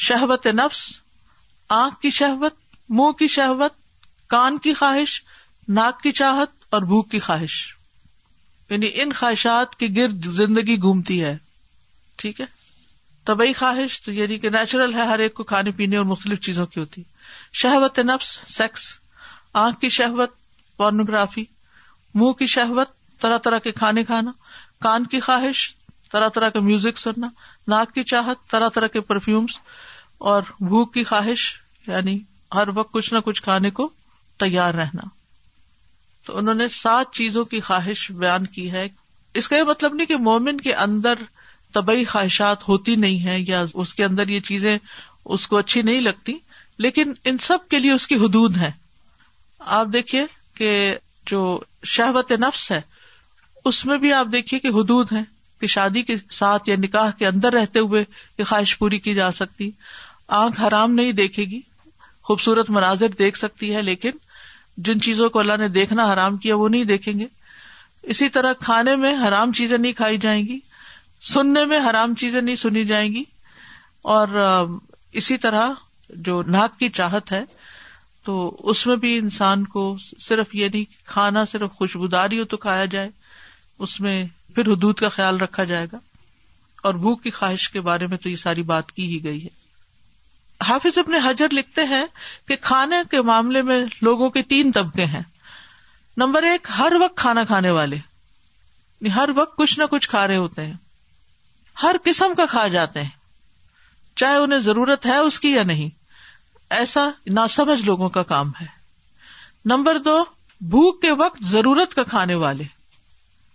شہبت 0.09 0.47
نفس 0.63 0.87
آنکھ 1.83 2.01
کی 2.01 2.11
شہبت 2.23 2.59
منہ 2.99 3.11
کی 3.19 3.27
شہوت 3.33 3.73
کان 4.31 4.57
کی 4.63 4.73
خواہش 4.75 5.11
ناک 5.75 6.01
کی 6.03 6.13
چاہت 6.21 6.65
اور 6.75 6.83
بھوک 6.87 7.11
کی 7.11 7.19
خواہش 7.27 7.57
یعنی 8.71 8.91
ان 9.03 9.13
خواہشات 9.19 9.75
کے 9.79 9.87
گرد 9.97 10.25
زندگی 10.35 10.77
گھومتی 10.83 11.23
ہے 11.25 11.37
ٹھیک 12.23 12.41
ہے 12.41 12.47
طبی 13.27 13.53
خواہش 13.59 14.01
تو 14.03 14.13
یعنی 14.13 14.39
کہ 14.39 14.51
نیچرل 14.51 14.95
ہے 14.95 15.05
ہر 15.07 15.19
ایک 15.27 15.35
کو 15.35 15.45
کھانے 15.53 15.71
پینے 15.77 15.97
اور 15.97 16.05
مختلف 16.05 16.41
چیزوں 16.47 16.67
کی 16.67 16.81
ہوتی 16.81 17.03
شہوت 17.63 17.99
نفس 18.07 18.37
سیکس 18.55 18.87
آنکھ 19.63 19.79
کی 19.81 19.89
شہوت 19.99 20.31
پورنوگرافی 20.77 21.45
منہ 22.15 22.33
کی 22.39 22.47
شہوت 22.57 22.89
طرح 23.23 23.39
طرح 23.45 23.59
کے 23.65 23.73
کھانے 23.83 24.05
کھانا 24.05 24.33
کان 24.83 25.07
کی 25.15 25.21
خواہش 25.29 25.67
طرح 26.13 26.29
طرح 26.35 26.49
کا 26.51 26.61
میوزک 26.71 26.99
سننا 26.99 27.29
ناک 27.69 27.95
کی 27.95 28.03
چاہت 28.13 28.49
طرح 28.51 28.69
طرح 28.75 28.87
کے 28.95 29.01
پرفیومس 29.13 29.59
اور 30.33 30.43
بھوک 30.61 30.93
کی 30.95 31.05
خواہش 31.13 31.47
یعنی 31.87 32.19
ہر 32.55 32.69
وقت 32.75 32.93
کچھ 32.93 33.13
نہ 33.15 33.19
کچھ 33.25 33.43
کھانے 33.43 33.71
کو 33.71 33.89
تیار 34.39 34.75
رہنا 34.75 35.03
تو 36.27 36.37
انہوں 36.39 36.55
نے 36.55 36.67
سات 36.77 37.13
چیزوں 37.15 37.45
کی 37.53 37.61
خواہش 37.67 38.11
بیان 38.15 38.47
کی 38.57 38.71
ہے 38.73 38.87
اس 39.41 39.49
کا 39.49 39.57
یہ 39.57 39.63
مطلب 39.69 39.95
نہیں 39.95 40.07
کہ 40.07 40.17
مومن 40.29 40.61
کے 40.61 40.75
اندر 40.87 41.23
طبی 41.75 42.05
خواہشات 42.05 42.69
ہوتی 42.69 42.95
نہیں 43.05 43.25
ہے 43.27 43.39
یا 43.47 43.63
اس 43.83 43.95
کے 43.95 44.05
اندر 44.05 44.29
یہ 44.29 44.41
چیزیں 44.49 44.77
اس 45.35 45.47
کو 45.49 45.57
اچھی 45.57 45.83
نہیں 45.89 46.01
لگتی 46.01 46.33
لیکن 46.85 47.13
ان 47.31 47.39
سب 47.47 47.69
کے 47.71 47.79
لیے 47.79 47.93
اس 47.93 48.07
کی 48.09 48.15
حدود 48.25 48.57
ہے 48.57 48.71
آپ 49.79 49.87
دیکھیے 49.93 50.25
کہ 50.59 50.73
جو 51.31 51.41
شہبت 51.95 52.33
نفس 52.47 52.71
ہے 52.73 52.81
اس 53.71 53.85
میں 53.87 53.99
بھی 54.05 54.13
آپ 54.13 54.27
دیکھیے 54.33 54.61
کہ 54.61 54.69
حدود 54.79 55.13
ہے 55.13 55.23
کہ 55.61 55.67
شادی 55.75 56.03
کے 56.11 56.15
ساتھ 56.33 56.69
یا 56.69 56.77
نکاح 56.83 57.11
کے 57.19 57.27
اندر 57.27 57.53
رہتے 57.53 57.79
ہوئے 57.89 58.05
یہ 58.39 58.45
خواہش 58.45 58.77
پوری 58.79 58.99
کی 59.07 59.15
جا 59.15 59.31
سکتی 59.41 59.71
آنکھ 60.43 60.61
حرام 60.61 60.93
نہیں 60.95 61.13
دیکھے 61.23 61.45
گی 61.51 61.61
خوبصورت 62.29 62.71
مناظر 62.71 63.09
دیکھ 63.19 63.39
سکتی 63.39 63.75
ہے 63.75 63.83
لیکن 63.83 64.11
جن 64.87 65.01
چیزوں 65.03 65.29
کو 65.31 65.39
اللہ 65.39 65.57
نے 65.59 65.69
دیکھنا 65.77 66.13
حرام 66.13 66.37
کیا 66.45 66.57
وہ 66.57 66.69
نہیں 66.69 66.85
دیکھیں 66.85 67.19
گے 67.19 67.27
اسی 68.13 68.29
طرح 68.35 68.53
کھانے 68.61 68.95
میں 68.97 69.13
حرام 69.27 69.53
چیزیں 69.53 69.77
نہیں 69.79 69.93
کھائی 69.97 70.19
جائیں 70.19 70.43
گی 70.49 70.59
سننے 71.33 71.65
میں 71.73 71.79
حرام 71.91 72.15
چیزیں 72.21 72.41
نہیں 72.41 72.57
سنی 72.57 72.85
جائیں 72.91 73.09
گی 73.15 73.23
اور 74.15 74.39
اسی 75.21 75.37
طرح 75.39 75.73
جو 76.29 76.41
ناک 76.47 76.79
کی 76.79 76.89
چاہت 76.99 77.33
ہے 77.33 77.43
تو 78.25 78.37
اس 78.71 78.87
میں 78.87 78.97
بھی 79.03 79.17
انسان 79.19 79.65
کو 79.75 79.85
صرف 80.29 80.55
یہ 80.55 80.69
نہیں 80.73 80.85
کھانا 81.09 81.45
صرف 81.51 81.71
خوشبوداری 81.79 82.39
ہو 82.39 82.45
تو 82.45 82.57
کھایا 82.65 82.85
جائے 82.95 83.09
اس 83.87 84.01
میں 84.01 84.25
پھر 84.55 84.67
حدود 84.73 84.95
کا 84.99 85.09
خیال 85.09 85.39
رکھا 85.41 85.65
جائے 85.65 85.87
گا 85.93 85.99
اور 86.89 86.95
بھوک 87.05 87.23
کی 87.23 87.31
خواہش 87.31 87.69
کے 87.71 87.81
بارے 87.89 88.07
میں 88.11 88.17
تو 88.23 88.29
یہ 88.29 88.37
ساری 88.37 88.63
بات 88.73 88.93
کی 88.93 89.07
ہی 89.15 89.23
گئی 89.25 89.45
ہے 89.45 89.49
حافظ 90.69 90.99
اپنے 90.99 91.19
حجر 91.25 91.53
لکھتے 91.53 91.85
ہیں 91.93 92.05
کہ 92.49 92.57
کھانے 92.63 92.97
کے 93.11 93.21
معاملے 93.29 93.63
میں 93.69 93.79
لوگوں 94.09 94.29
کے 94.31 94.43
تین 94.53 94.73
طبقے 94.73 95.05
ہیں 95.15 95.23
نمبر 96.21 96.43
ایک 96.47 96.69
ہر 96.79 96.93
وقت 97.01 97.17
کھانا 97.17 97.45
کھانے 97.53 97.71
والے 97.71 97.97
یعنی 97.97 99.13
ہر 99.15 99.29
وقت 99.37 99.57
کچھ 99.59 99.79
نہ 99.79 99.85
کچھ 99.91 100.09
کھا 100.11 100.27
رہے 100.29 100.37
ہوتے 100.37 100.67
ہیں 100.67 100.73
ہر 101.83 101.97
قسم 102.05 102.35
کا 102.37 102.47
کھا 102.51 102.67
جاتے 102.77 103.03
ہیں 103.03 103.19
چاہے 104.23 104.37
انہیں 104.39 104.59
ضرورت 104.61 105.07
ہے 105.07 105.17
اس 105.17 105.39
کی 105.41 105.53
یا 105.53 105.63
نہیں 105.63 105.89
ایسا 106.79 107.09
ناسمجھ 107.35 107.83
لوگوں 107.85 108.09
کا 108.17 108.23
کام 108.33 108.51
ہے 108.61 108.67
نمبر 109.73 109.99
دو 110.05 110.19
بھوک 110.75 111.01
کے 111.03 111.11
وقت 111.23 111.45
ضرورت 111.49 111.95
کا 111.95 112.03
کھانے 112.11 112.35
والے 112.45 112.65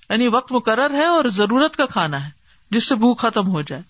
یعنی 0.09 0.27
وقت 0.37 0.51
مقرر 0.51 0.93
ہے 0.93 1.05
اور 1.05 1.25
ضرورت 1.41 1.75
کا 1.77 1.85
کھانا 1.93 2.23
ہے 2.25 2.29
جس 2.71 2.89
سے 2.89 2.95
بھوک 3.03 3.19
ختم 3.19 3.47
ہو 3.55 3.61
جائے 3.69 3.81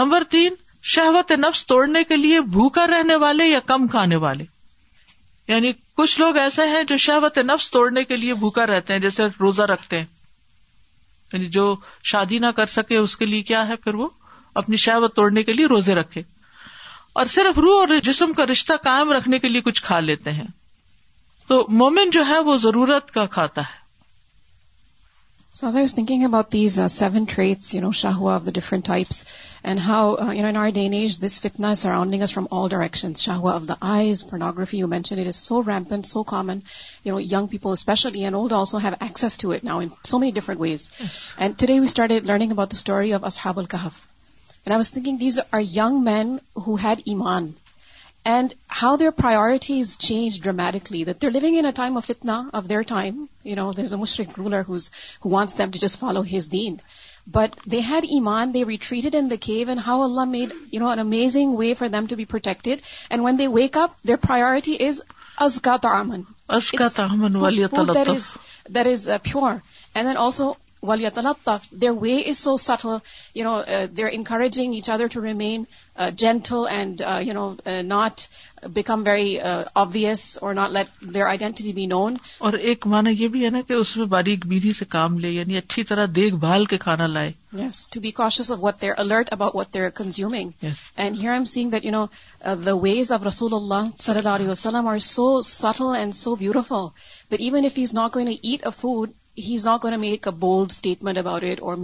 نمبر 0.00 0.24
تین 0.30 0.54
شہوت 0.94 1.32
نفس 1.46 1.64
توڑنے 1.66 2.02
کے 2.08 2.16
لیے 2.16 2.40
بھوکا 2.54 2.86
رہنے 2.86 3.14
والے 3.24 3.44
یا 3.44 3.60
کم 3.66 3.86
کھانے 3.90 4.16
والے 4.24 4.44
یعنی 5.48 5.72
کچھ 5.96 6.18
لوگ 6.20 6.36
ایسے 6.38 6.64
ہیں 6.68 6.82
جو 6.88 6.96
شہوت 7.06 7.38
نفس 7.46 7.70
توڑنے 7.70 8.04
کے 8.04 8.16
لیے 8.16 8.34
بھوکا 8.42 8.66
رہتے 8.66 8.92
ہیں 8.92 9.00
جیسے 9.00 9.26
روزہ 9.40 9.62
رکھتے 9.70 9.98
ہیں 9.98 10.06
یعنی 11.32 11.46
جو 11.54 11.74
شادی 12.10 12.38
نہ 12.38 12.46
کر 12.56 12.66
سکے 12.74 12.96
اس 12.96 13.16
کے 13.16 13.26
لیے 13.26 13.42
کیا 13.52 13.66
ہے 13.68 13.76
پھر 13.84 13.94
وہ 13.94 14.08
اپنی 14.62 14.76
شہوت 14.84 15.14
توڑنے 15.16 15.42
کے 15.44 15.52
لیے 15.52 15.66
روزے 15.70 15.94
رکھے 15.94 16.22
اور 17.18 17.26
صرف 17.34 17.58
روح 17.58 17.78
اور 17.80 17.96
جسم 18.04 18.32
کا 18.36 18.46
رشتہ 18.46 18.72
قائم 18.82 19.12
رکھنے 19.12 19.38
کے 19.38 19.48
لیے 19.48 19.60
کچھ 19.64 19.82
کھا 19.82 19.98
لیتے 20.00 20.32
ہیں 20.32 20.44
تو 21.48 21.64
مومن 21.82 22.10
جو 22.12 22.26
ہے 22.28 22.38
وہ 22.46 22.56
ضرورت 22.62 23.10
کا 23.10 23.24
کھاتا 23.36 23.60
ہے 23.68 23.77
So 25.58 25.66
as 25.66 25.74
I 25.74 25.82
was 25.82 25.92
thinking 25.92 26.24
about 26.24 26.52
these 26.52 26.78
uh, 26.78 26.86
7 26.86 27.26
traits, 27.26 27.72
shahwa 27.74 28.36
of 28.36 28.44
the 28.48 28.52
different 28.52 28.84
types, 28.84 29.24
and 29.64 29.80
how, 29.86 30.02
uh, 30.26 30.32
in 30.42 30.54
our 30.54 30.70
day 30.70 30.84
and 30.86 30.94
age, 30.94 31.18
this 31.18 31.40
fitna 31.40 31.72
is 31.72 31.80
surrounding 31.80 32.22
us 32.22 32.30
from 32.30 32.46
all 32.52 32.68
directions. 32.68 33.20
Shahwa 33.20 33.56
of 33.56 33.66
the 33.72 33.76
eyes, 33.82 34.22
pornography, 34.22 34.76
you 34.76 34.86
mentioned, 34.86 35.20
it 35.20 35.26
is 35.26 35.34
so 35.34 35.60
rampant, 35.60 36.06
so 36.06 36.22
common. 36.22 36.62
Young 37.02 37.48
people 37.48 37.72
especially 37.72 38.22
and 38.22 38.36
old 38.36 38.52
also 38.52 38.78
have 38.78 38.98
access 39.10 39.38
to 39.38 39.50
it 39.58 39.64
now 39.64 39.80
in 39.80 39.92
so 40.04 40.20
many 40.20 40.30
different 40.30 40.60
ways. 40.60 40.88
And 41.38 41.58
today 41.58 41.80
we 41.80 41.94
started 41.98 42.32
learning 42.32 42.52
about 42.52 42.70
the 42.70 42.84
story 42.84 43.10
of 43.18 43.32
Ashab 43.32 43.64
al-Kahf. 43.66 44.02
And 44.64 44.74
I 44.74 44.82
was 44.86 44.90
thinking 44.90 45.18
these 45.18 45.40
are 45.52 45.66
young 45.82 46.04
men 46.04 46.40
who 46.66 46.82
had 46.88 47.08
iman. 47.16 47.56
And 48.34 48.52
how 48.80 48.96
their 49.00 49.10
poverty 49.16 49.80
change 49.98 50.38
dramatically 50.42 51.02
that 51.04 51.20
their 51.20 51.30
living 51.32 51.58
in 51.58 51.70
time 51.74 51.96
of 51.96 52.10
اتنا 52.10 52.42
of 52.58 52.68
their 52.68 52.80
time 52.88 53.24
you 53.44 53.54
know 53.56 53.70
there 53.76 53.84
is 53.84 53.94
مشرق 54.04 54.38
ruler 54.38 54.62
whose 54.68 54.90
who 55.24 55.30
wants 55.30 55.56
them 55.58 55.70
to 55.74 55.78
just 55.86 55.98
follow 56.00 56.22
his 56.32 56.50
then 56.52 56.74
but 57.36 57.56
they 57.72 57.80
had 57.88 58.06
ایمان 58.14 58.52
they 58.54 58.64
retreated 58.72 59.14
in 59.18 59.30
the 59.30 59.36
cave 59.46 59.68
and 59.68 59.80
how 59.86 60.02
Allah 60.02 60.24
made 60.34 60.52
you 60.72 60.80
know 60.80 60.88
an 60.90 60.98
amazing 61.00 61.54
way 61.62 61.72
for 61.78 61.88
them 61.96 62.06
to 62.10 62.16
be 62.16 62.24
protected 62.34 62.76
and 63.10 63.22
when 63.24 63.38
they 63.38 63.46
wake 63.56 63.76
up 63.86 64.04
their 64.06 64.16
priority 64.26 64.76
is 64.88 65.00
ازگاتا 65.46 65.96
امن 65.98 66.20
is 66.48 66.74
there 68.74 68.90
is 68.90 69.08
pure 69.22 69.52
and 69.94 70.08
then 70.08 70.16
also 70.26 70.52
ولی 70.86 71.06
تلطف 71.14 71.64
their 71.82 71.90
way 72.02 72.14
is 72.28 72.38
so 72.38 72.56
subtle 72.64 72.88
you 73.38 73.44
know 73.44 73.54
encouraging 74.12 74.74
each 74.74 74.90
other 74.90 75.06
to 75.12 75.22
remain 75.22 75.64
gentle 76.18 76.66
and 76.70 77.02
you 77.26 77.32
know 77.34 77.50
not 77.84 78.20
become 78.74 79.02
very 79.06 79.38
obvious 79.74 80.26
or 80.42 80.54
not 80.54 80.70
let 80.72 81.00
their 81.14 81.26
identity 81.26 81.72
be 81.72 81.86
known 81.86 82.16
or 82.38 82.52
ایک 82.68 82.86
مانا 82.92 83.10
یہ 83.10 83.28
بھی 83.34 83.44
ہے 83.44 83.50
نا 83.50 83.60
کہ 83.68 83.72
اس 83.72 83.96
میں 83.96 84.06
باریک 84.14 84.46
بیری 84.46 84.72
سے 84.78 84.84
کام 84.88 85.18
لے 85.18 85.30
یعنی 85.30 85.56
اچھی 85.58 85.84
طرح 85.90 86.06
دیکھ 86.16 86.34
بھال 86.46 86.64
کے 86.72 86.78
کھانا 86.86 87.06
لائے 87.06 87.32
yes 87.64 87.88
to 87.92 88.00
be 88.00 88.10
conscious 88.20 88.50
of 88.52 88.58
what 88.64 88.80
their 88.82 88.92
alert 88.96 89.32
about 89.32 89.54
what 89.54 89.76
no 89.76 89.88
consume 90.02 91.54
ways 92.82 93.12
of 93.12 93.22
رسول 93.26 93.54
اللہ 93.54 93.88
صلی 94.00 94.18
اللہ 94.18 94.28
علیہ 94.28 94.48
وسلم 94.48 94.86
are 94.88 94.98
so 95.14 95.30
subtle 95.52 95.94
and 95.96 96.14
so 96.14 96.34
beautiful 96.44 96.86
that 97.30 97.40
even 97.40 97.64
is 97.64 97.78
as 97.78 97.94
going 98.14 98.28
eat 98.42 98.66
a 98.66 98.70
food 98.80 99.10
bold 100.40 100.70
statement 100.70 101.18
about 101.18 101.44
our 101.62 101.76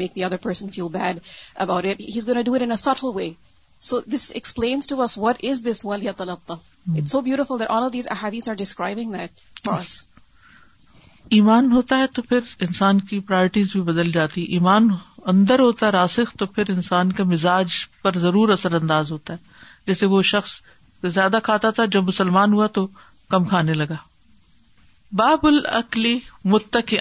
ایمان 11.31 11.71
ہوتا 11.73 11.99
ہے 11.99 12.07
تو 12.15 12.23
پھر 12.23 12.41
انسان 12.65 12.99
کی 13.11 13.19
پرائرٹیز 13.29 13.71
بھی 13.73 13.81
بدل 13.83 14.11
جاتی 14.13 14.43
ایمان 14.57 14.89
اندر 15.33 15.61
ہوتا 15.61 15.87
ہے 15.87 15.91
راسخ 15.93 16.35
تو 16.39 16.47
پھر 16.47 16.71
انسان 16.71 17.13
کا 17.21 17.25
مزاج 17.27 17.73
پر 18.03 18.19
ضرور 18.27 18.49
اثر 18.53 18.75
انداز 18.81 19.13
ہوتا 19.13 19.33
ہے 19.35 19.39
جیسے 19.87 20.07
وہ 20.15 20.23
شخص 20.33 20.61
زیادہ 21.15 21.39
کھاتا 21.45 21.71
تھا 21.79 21.85
جب 21.93 22.05
مسلمان 22.09 22.53
ہوا 22.53 22.67
تو 22.79 22.87
کم 23.31 23.45
کھانے 23.49 23.75
لگا 23.75 23.97
باب 25.19 25.45
متقی 25.45 26.19
متق 26.53 26.95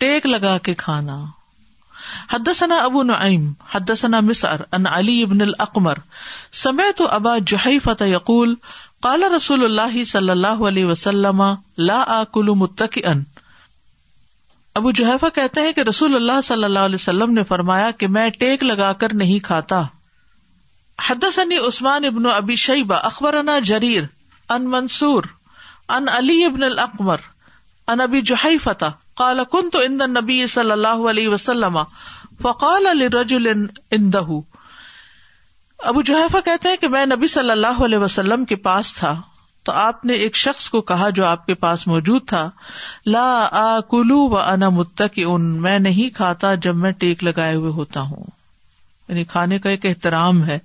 ٹیک 0.00 0.26
لگا 0.26 0.56
کے 0.62 0.72
کھانا 0.78 1.14
حدثنا 2.32 2.74
ابو 2.84 3.02
نعیم 3.02 3.52
حدثنا 3.74 4.18
مسعر 4.24 4.60
ان 4.78 4.86
علی 4.86 5.22
ابن 5.22 5.40
الاقمر 5.42 5.98
سمے 6.62 6.90
تو 6.96 7.06
ابا 7.18 7.36
جوہی 7.52 7.78
فتح 7.84 8.10
یقول 8.10 8.54
کالا 9.02 9.28
رسول 9.36 9.64
اللہ 9.64 10.02
صلی 10.10 10.30
اللہ 10.30 10.64
علیہ 10.70 10.84
وسلم 10.86 11.42
لا 11.90 12.02
آکل 12.18 12.50
ان 13.04 13.22
ابو 14.80 14.90
جوہیفا 14.98 15.28
کہتے 15.34 15.60
ہیں 15.62 15.72
کہ 15.72 15.80
رسول 15.88 16.14
اللہ 16.16 16.40
صلی 16.44 16.64
اللہ 16.64 16.84
علیہ 16.88 17.00
وسلم 17.00 17.32
نے 17.34 17.42
فرمایا 17.48 17.90
کہ 17.98 18.06
میں 18.16 18.28
ٹیک 18.40 18.62
لگا 18.64 18.92
کر 19.02 19.14
نہیں 19.20 19.38
کھاتا 19.44 19.80
حد 21.06 21.24
ثنی 21.34 21.58
عثمان 21.68 22.04
ابن 22.04 22.26
ابی 22.34 22.54
شیبہ 22.66 22.96
اخبرنا 23.10 23.58
جریر 23.70 24.02
ان 24.56 24.68
منصور 24.70 25.24
ان 25.96 26.08
علی 26.16 26.42
ابن 26.44 26.62
الاقمر 26.62 27.24
ان 27.94 28.00
ابی 28.10 28.20
جوہائی 28.32 28.58
فتح 28.66 28.96
کن 29.52 29.68
تو 29.72 29.78
اندن 29.84 30.10
نبی 30.16 30.46
صلی 30.54 30.72
اللہ 30.72 31.08
علیہ 31.10 31.28
وسلم 31.28 31.78
فقال 32.42 32.86
ابو 35.88 36.00
جوہیفا 36.08 36.40
کہتے 36.44 36.68
ہیں 36.68 36.76
کہ 36.80 36.88
میں 36.94 37.04
نبی 37.06 37.26
صلی 37.36 37.50
اللہ 37.50 37.80
علیہ 37.84 37.98
وسلم 37.98 38.44
کے 38.52 38.56
پاس 38.68 38.94
تھا 38.96 39.14
تو 39.68 39.72
آپ 39.82 40.04
نے 40.04 40.14
ایک 40.24 40.36
شخص 40.36 40.68
کو 40.70 40.80
کہا 40.90 41.08
جو 41.18 41.24
آپ 41.26 41.46
کے 41.46 41.54
پاس 41.64 41.86
موجود 41.86 42.26
تھا 42.28 42.48
لا 43.14 43.26
کلو 43.90 44.18
و 44.28 44.38
انا 44.38 44.68
ان 45.24 45.44
میں 45.66 45.78
نہیں 45.78 46.14
کھاتا 46.16 46.54
جب 46.66 46.76
میں 46.84 46.92
ٹیک 46.98 47.24
لگائے 47.24 47.54
ہوئے 47.54 47.70
ہوتا 47.80 48.00
ہوں 48.12 48.24
یعنی 49.08 49.24
کھانے 49.32 49.58
کا 49.64 49.70
ایک 49.70 49.86
احترام 49.86 50.44
ہے 50.46 50.58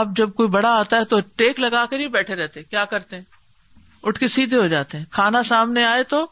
آپ 0.00 0.08
جب 0.16 0.32
کوئی 0.34 0.48
بڑا 0.48 0.74
آتا 0.78 0.96
ہے 0.98 1.04
تو 1.12 1.20
ٹیک 1.42 1.60
لگا 1.60 1.84
کر 1.90 1.96
نہیں 1.98 2.08
بیٹھے 2.18 2.36
رہتے 2.36 2.62
کیا 2.62 2.84
کرتے 2.92 3.20
اٹھ 4.10 4.18
کے 4.20 4.28
سیدھے 4.36 4.56
ہو 4.58 4.66
جاتے 4.74 4.98
ہیں 4.98 5.04
کھانا 5.18 5.42
سامنے 5.50 5.84
آئے 5.84 6.02
تو 6.14 6.26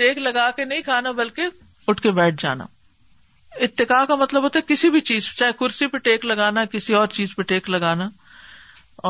ٹیک 0.00 0.18
لگا 0.26 0.50
کے 0.56 0.64
نہیں 0.64 0.82
کھانا 0.82 1.10
بلکہ 1.16 1.48
اٹھ 1.92 2.00
کے 2.02 2.10
بیٹھ 2.18 2.36
جانا 2.42 2.64
اتقاع 3.66 4.04
کا 4.08 4.14
مطلب 4.20 4.42
ہوتا 4.42 4.58
ہے 4.58 4.64
کسی 4.72 4.90
بھی 4.94 5.00
چیز 5.10 5.24
چاہے 5.40 5.52
کرسی 5.58 5.86
پہ 5.94 5.98
ٹیک 6.06 6.24
لگانا 6.26 6.64
کسی 6.74 6.94
اور 7.00 7.06
چیز 7.18 7.34
پہ 7.36 7.42
ٹیک 7.50 7.68
لگانا 7.70 8.08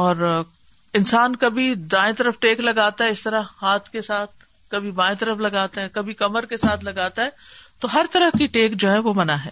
اور 0.01 0.17
انسان 1.01 1.37
کبھی 1.47 1.75
دائیں 1.95 2.13
طرف 2.23 2.39
ٹیک 2.47 2.61
لگاتا 2.71 3.05
ہے 3.05 3.11
اس 3.17 3.23
طرح 3.23 3.43
ہاتھ 3.63 3.91
کے 3.91 4.03
ساتھ 4.09 4.45
کبھی 4.71 4.91
بائیں 4.99 5.15
طرف 5.21 5.39
لگاتا 5.47 5.81
ہے 5.83 5.89
کبھی 5.93 6.15
کمر 6.25 6.45
کے 6.53 6.57
ساتھ 6.65 6.85
لگاتا 6.85 7.25
ہے 7.25 7.31
تو 7.81 7.89
ہر 7.95 8.07
طرح 8.13 8.31
کی 8.39 8.47
ٹیک 8.59 8.75
جو 8.81 8.91
ہے 8.93 8.99
وہ 9.07 9.13
منع 9.23 9.37
ہے 9.45 9.51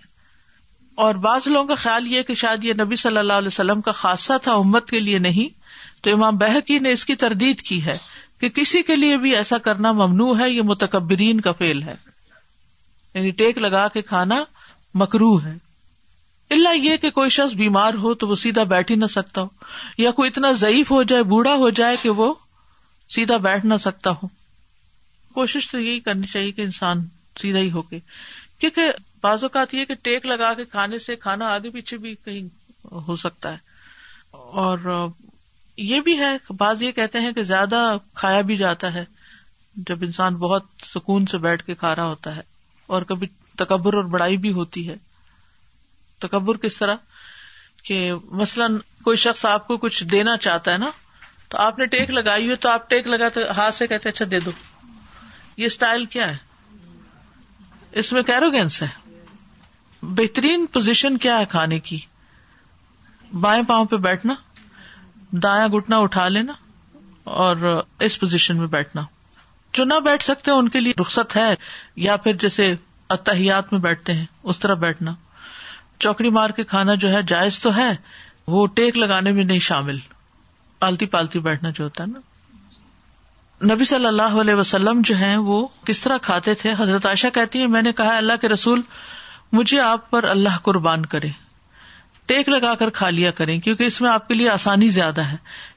اور 1.07 1.14
بعض 1.29 1.48
لوگوں 1.55 1.66
کا 1.68 1.74
خیال 1.85 2.09
یہ 2.14 2.22
کہ 2.31 2.35
شاید 2.44 2.64
یہ 2.64 2.83
نبی 2.85 2.96
صلی 3.07 3.18
اللہ 3.22 3.42
علیہ 3.44 3.55
وسلم 3.57 3.81
کا 3.88 3.92
خاصہ 4.05 4.38
تھا 4.42 4.53
امت 4.64 4.90
کے 4.90 5.01
لیے 5.09 5.18
نہیں 5.29 5.55
تو 6.03 6.12
امام 6.14 6.37
بہکی 6.38 6.79
نے 6.87 6.90
اس 6.98 7.05
کی 7.05 7.14
تردید 7.27 7.62
کی 7.70 7.85
ہے 7.85 7.96
کہ 8.40 8.48
کسی 8.55 8.83
کے 8.88 8.96
لیے 8.96 9.16
بھی 9.22 9.35
ایسا 9.37 9.59
کرنا 9.62 9.92
ممنوع 9.92 10.35
ہے 10.38 10.51
یہ 10.51 10.62
متکبرین 10.66 11.40
کا 11.40 11.53
فیل 11.59 11.83
ہے 11.83 11.94
یعنی 13.14 13.31
ٹیک 13.40 13.59
لگا 13.59 13.87
کے 13.92 14.03
کھانا 14.12 14.42
مکرو 15.03 15.35
ہے 15.44 15.55
اللہ 16.55 16.74
یہ 16.77 16.96
کہ 17.01 17.11
کوئی 17.14 17.31
شخص 17.31 17.55
بیمار 17.57 17.94
ہو 18.03 18.12
تو 18.20 18.29
وہ 18.29 18.35
سیدھا 18.42 18.62
بیٹھ 18.74 18.90
ہی 18.90 18.96
نہ 18.96 19.07
سکتا 19.14 19.40
ہو 19.42 19.48
یا 20.03 20.11
کوئی 20.20 20.29
اتنا 20.31 20.53
ضعیف 20.61 20.90
ہو 20.90 21.03
جائے 21.12 21.22
بوڑھا 21.33 21.55
ہو 21.64 21.70
جائے 21.81 21.96
کہ 22.03 22.11
وہ 22.20 22.33
سیدھا 23.14 23.37
بیٹھ 23.48 23.66
نہ 23.66 23.77
سکتا 23.81 24.11
ہو 24.22 24.29
کوشش 25.35 25.70
تو 25.70 25.79
یہی 25.81 26.01
کرنی 26.07 26.27
چاہیے 26.33 26.53
کہ 26.53 26.62
انسان 26.62 27.05
سیدھا 27.40 27.59
ہی 27.59 27.70
ہو 27.70 27.83
کے 27.90 27.98
کیونکہ 28.61 28.90
بعض 29.22 29.42
اوقات 29.44 29.74
یہ 29.74 29.85
کہ 29.85 29.94
ٹیک 30.03 30.27
لگا 30.27 30.53
کے 30.57 30.64
کھانے 30.70 30.98
سے 30.98 31.16
کھانا 31.27 31.53
آگے 31.55 31.70
پیچھے 31.70 31.96
بھی 32.07 32.14
کہیں 32.24 33.01
ہو 33.09 33.16
سکتا 33.24 33.53
ہے 33.53 33.66
اور 34.62 34.79
یہ 35.87 36.01
بھی 36.07 36.19
ہے 36.19 36.35
بعض 36.59 36.83
یہ 36.83 36.93
کہتے 36.93 37.21
ہیں 37.21 37.33
کہ 37.33 37.43
زیادہ 37.51 37.81
کھایا 38.21 38.41
بھی 38.49 38.57
جاتا 38.57 38.93
ہے 38.95 39.05
جب 39.88 39.99
انسان 40.03 40.37
بہت 40.37 40.64
سکون 40.95 41.27
سے 41.31 41.38
بیٹھ 41.45 41.64
کے 41.64 41.75
کھا 41.83 41.95
رہا 41.97 42.07
ہوتا 42.07 42.35
ہے 42.37 42.41
اور 42.97 43.03
کبھی 43.11 43.27
تکبر 43.59 43.95
اور 43.97 44.05
بڑائی 44.14 44.37
بھی 44.47 44.53
ہوتی 44.53 44.88
ہے 44.88 44.97
تکبر 46.23 46.57
کس 46.64 46.77
طرح 46.79 46.97
کہ 47.88 47.99
مثلاً 48.41 48.79
کوئی 49.05 49.17
شخص 49.25 49.45
آپ 49.47 49.67
کو 49.67 49.77
کچھ 49.85 50.03
دینا 50.12 50.37
چاہتا 50.47 50.73
ہے 50.73 50.79
نا 50.79 50.91
تو 51.49 51.59
آپ 51.67 51.79
نے 51.79 51.87
ٹیک 51.95 52.11
لگائی 52.19 52.49
ہے 52.51 52.55
تو 52.64 52.69
آپ 52.69 52.88
ٹیک 52.91 53.07
لگا 53.07 53.29
تو 53.35 53.41
ہاتھ 53.57 53.75
سے 53.75 53.87
کہتے 53.87 54.09
اچھا 54.09 54.25
دے 54.31 54.41
دو 54.45 54.51
یہ 55.57 55.67
اسٹائل 55.67 56.05
کیا 56.17 56.31
ہے 56.31 56.37
اس 58.01 58.12
میں 58.12 58.23
کیروگینس 58.33 58.83
ہے 58.83 58.88
بہترین 60.21 60.67
پوزیشن 60.73 61.17
کیا 61.23 61.38
ہے 61.38 61.45
کھانے 61.51 61.79
کی 61.91 61.99
بائیں 63.41 63.62
پاؤں 63.69 63.85
پہ 63.87 63.97
بیٹھنا 64.11 64.35
دایاں 65.45 65.69
گٹنا 65.69 65.97
اٹھا 66.01 66.27
لینا 66.29 66.53
اور 67.47 67.57
اس 68.07 68.19
پوزیشن 68.21 68.57
میں 68.57 68.67
بیٹھنا 68.77 69.03
جو 69.75 69.85
نہ 69.85 69.95
بیٹھ 70.05 70.23
سکتے 70.25 70.51
ان 70.51 70.69
کے 70.77 70.81
لیے 70.81 70.93
رخصت 71.01 71.37
ہے 71.37 71.55
یا 72.07 72.17
پھر 72.27 72.37
جیسے 72.41 72.73
اتحیات 73.17 73.73
میں 73.73 73.81
بیٹھتے 73.81 74.12
ہیں 74.14 74.25
اس 74.53 74.59
طرح 74.59 74.75
بیٹھنا 74.85 75.14
چوکڑی 75.99 76.31
مار 76.31 76.51
کے 76.57 76.64
کھانا 76.71 76.95
جو 77.05 77.11
ہے 77.12 77.23
جائز 77.29 77.59
تو 77.61 77.75
ہے 77.77 77.91
وہ 78.53 78.67
ٹیک 78.75 78.99
لگانے 78.99 79.33
میں 79.33 79.45
نہیں 79.45 79.59
شامل 79.69 79.99
پالتی 80.79 81.07
پالتی 81.14 81.38
بیٹھنا 81.49 81.71
جو 81.75 81.85
ہوتا 81.85 82.05
ہے 82.05 82.09
نا 82.09 83.73
نبی 83.75 83.85
صلی 83.85 84.07
اللہ 84.07 84.38
علیہ 84.41 84.55
وسلم 84.55 85.01
جو 85.05 85.17
ہے 85.19 85.37
وہ 85.47 85.67
کس 85.87 86.01
طرح 86.01 86.19
کھاتے 86.23 86.55
تھے 86.61 86.73
حضرت 86.79 87.07
عائشہ 87.07 87.27
کہتی 87.35 87.61
ہے 87.62 87.67
میں 87.67 87.83
نے 87.83 87.93
کہا 88.01 88.17
اللہ 88.17 88.41
کے 88.41 88.49
رسول 88.49 88.83
مجھے 89.53 89.81
آپ 89.81 90.11
پر 90.11 90.25
اللہ 90.31 90.59
قربان 90.64 91.07
کرے 91.14 91.29
ٹیک 92.29 92.49
لگا 92.49 92.75
کر 92.79 92.91
کھا 92.97 93.09
لیا 93.17 93.31
کریں 93.37 93.59
کیونکہ 93.67 93.85
اس 93.91 94.01
میں 94.01 94.09
آپ 94.11 94.27
کے 94.29 94.35
لیے 94.35 94.49
آسانی 94.51 94.88
زیادہ 94.97 95.21
ہے 95.29 95.37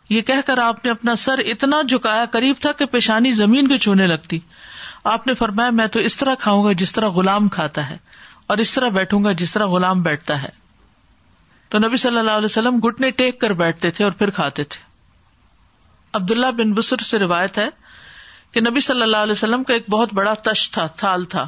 یہ 0.10 0.22
کہہ 0.30 0.42
کر 0.46 0.58
آپ 0.64 0.84
نے 0.86 0.92
اپنا 0.92 1.16
سر 1.26 1.40
اتنا 1.52 1.82
جھکایا 1.90 2.26
قریب 2.32 2.56
تھا 2.62 2.72
کہ 2.80 2.86
پیشانی 2.96 3.32
زمین 3.38 3.68
کو 3.68 3.78
چھونے 3.86 4.08
لگتی 4.14 4.40
آپ 5.14 5.28
نے 5.28 5.34
فرمایا 5.44 5.70
میں 5.80 5.88
تو 5.94 6.00
اس 6.10 6.18
طرح 6.18 6.36
کھاؤں 6.40 6.64
گا 6.64 6.72
جس 6.82 6.92
طرح 6.98 7.10
غلام 7.20 7.48
کھاتا 7.58 7.90
ہے 7.90 7.98
اور 8.54 8.58
اس 8.64 8.74
طرح 8.74 8.90
بیٹھوں 8.98 9.24
گا 9.24 9.32
جس 9.44 9.52
طرح 9.52 9.68
غلام 9.76 10.02
بیٹھتا 10.08 10.42
ہے 10.44 10.50
تو 11.76 11.80
نبی 11.88 11.98
صلی 12.04 12.18
اللہ 12.20 12.40
علیہ 12.42 12.52
وسلم 12.54 12.80
گٹنے 12.88 13.12
ٹیک 13.22 13.40
کر 13.42 13.54
بیٹھتے 13.64 13.92
تھے 14.00 14.04
اور 14.04 14.12
پھر 14.22 14.30
کھاتے 14.40 14.64
تھے 14.76 14.82
عبد 16.20 16.32
اللہ 16.32 16.52
بن 16.58 16.74
بسر 16.82 17.02
سے 17.12 17.20
روایت 17.20 17.58
ہے 17.58 17.68
کہ 18.54 18.62
نبی 18.70 18.80
صلی 18.90 19.02
اللہ 19.02 19.28
علیہ 19.30 19.38
وسلم 19.40 19.64
کا 19.70 19.74
ایک 19.74 19.90
بہت 19.90 20.14
بڑا 20.14 20.34
تش 20.52 20.70
تھا 20.78 20.86
تھال 21.04 21.24
تھا 21.36 21.48